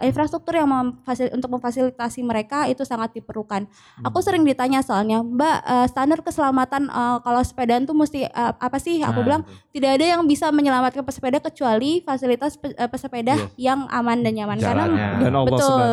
eh, 0.00 0.06
infrastruktur 0.06 0.54
yang 0.54 0.66
memfasil- 0.66 1.28
untuk 1.30 1.50
memfasilitasi 1.50 2.20
mereka 2.22 2.64
itu 2.64 2.80
sangat 2.82 3.12
diperlukan. 3.12 3.68
Aku 4.02 4.18
sering 4.18 4.40
ditanya 4.42 4.80
soalnya, 4.80 5.20
Mbak 5.20 5.56
eh, 5.62 5.86
standar 5.86 6.18
keselamatan 6.20 6.86
eh, 6.86 7.16
kalau 7.20 7.40
sepedaan 7.40 7.82
tuh 7.82 7.94
mesti 7.94 8.24
eh, 8.24 8.30
apa 8.54 8.78
sih? 8.78 8.98
Aku 8.98 9.14
Nah, 9.14 9.26
bilang 9.28 9.42
tidak 9.68 9.90
ada 9.94 10.06
yang 10.08 10.24
bisa 10.24 10.48
menyelamatkan 10.48 11.02
pesepeda 11.02 11.38
kecuali 11.38 12.00
fasilitas 12.00 12.56
pe- 12.56 12.72
pesepeda 12.86 13.34
Yes. 13.34 13.52
yang 13.60 13.80
aman 13.86 14.18
dan 14.18 14.32
nyaman 14.32 14.58
karena. 14.58 14.84
Dan 15.18 15.32
Allah 15.32 15.52
Betul. 15.52 15.88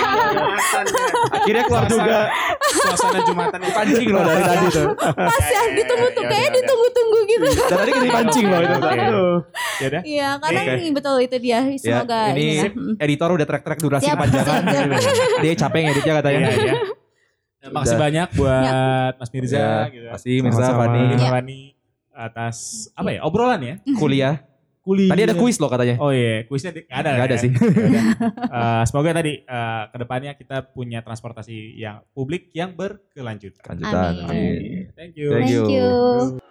Taala. 0.28 0.90
Akhirnya 1.34 1.62
keluar 1.64 1.84
juga. 1.88 2.18
Suasana 2.68 3.20
Jumatan 3.24 3.58
itu. 3.64 3.72
Pancing 3.72 4.08
loh 4.12 4.22
dari 4.26 4.42
tadi 4.44 4.66
tuh. 4.72 4.86
pas 4.98 5.46
ya 5.48 5.62
ditunggu 5.72 6.08
tuh 6.12 6.22
ya, 6.24 6.28
kayaknya 6.28 6.48
ya, 6.48 6.52
ya. 6.52 6.58
ditunggu-tunggu 6.60 7.18
gitu. 7.28 7.46
Dan 7.48 7.76
tadi 7.78 7.90
kita 7.90 8.04
dipancing 8.04 8.44
loh 8.46 8.60
itu. 8.60 8.76
Ya 9.78 9.86
udah. 9.88 10.02
Iya, 10.02 10.28
karena 10.42 10.60
ini 10.76 10.90
betul 10.90 11.16
itu 11.22 11.36
dia. 11.38 11.58
Semoga 11.78 12.20
ya, 12.30 12.34
ini 12.34 12.42
inilah. 12.42 12.72
Mm. 12.74 12.94
editor 12.98 13.28
udah 13.34 13.46
track-track 13.46 13.78
durasi 13.80 14.06
kepanjangan. 14.10 14.62
siap. 14.66 15.40
Dia 15.44 15.52
capek 15.54 15.80
ngeditnya 15.88 16.14
katanya. 16.20 16.38
Iya, 16.38 16.52
iya. 16.58 16.76
Ya, 17.58 17.74
Makasih 17.74 17.98
banyak 17.98 18.28
buat 18.38 19.12
Mas 19.18 19.30
Mirza 19.34 19.58
Ya, 19.58 19.90
gitu. 19.90 20.06
Masih 20.14 20.34
Mirza. 20.46 20.78
Fani 20.78 21.02
Iya. 21.18 21.30
Fani 21.34 21.60
atas 22.14 22.86
apa 22.94 23.14
ya 23.14 23.20
obrolan 23.26 23.60
ya 23.62 23.74
kuliah. 23.98 24.46
Kuliah 24.88 25.12
Tadi 25.12 25.22
ada 25.22 25.36
kuis 25.36 25.60
loh 25.60 25.68
katanya. 25.68 26.00
oh 26.00 26.08
iya 26.08 26.48
kuisnya 26.48 26.72
di- 26.72 26.88
ada 26.88 27.12
Nggak 27.12 27.26
ada 27.28 27.36
ya? 27.36 27.42
sih. 27.44 27.50
Eh, 28.48 28.82
semoga 28.88 29.12
tadi 29.12 29.32
eh, 29.38 29.82
ke 29.92 29.96
depannya 29.98 30.32
kita 30.32 30.64
punya 30.66 31.04
transportasi 31.04 31.76
yang 31.76 32.00
publik 32.10 32.48
yang 32.50 32.72
berkelanjutan 32.72 33.60
Lanjutan. 33.60 34.12
Amin. 34.24 34.24
Amin. 34.24 34.84
thank 34.96 35.12
you 35.14 35.28
Thank 35.28 35.44
Thank 35.44 35.68
you. 35.68 35.76
you. 36.32 36.47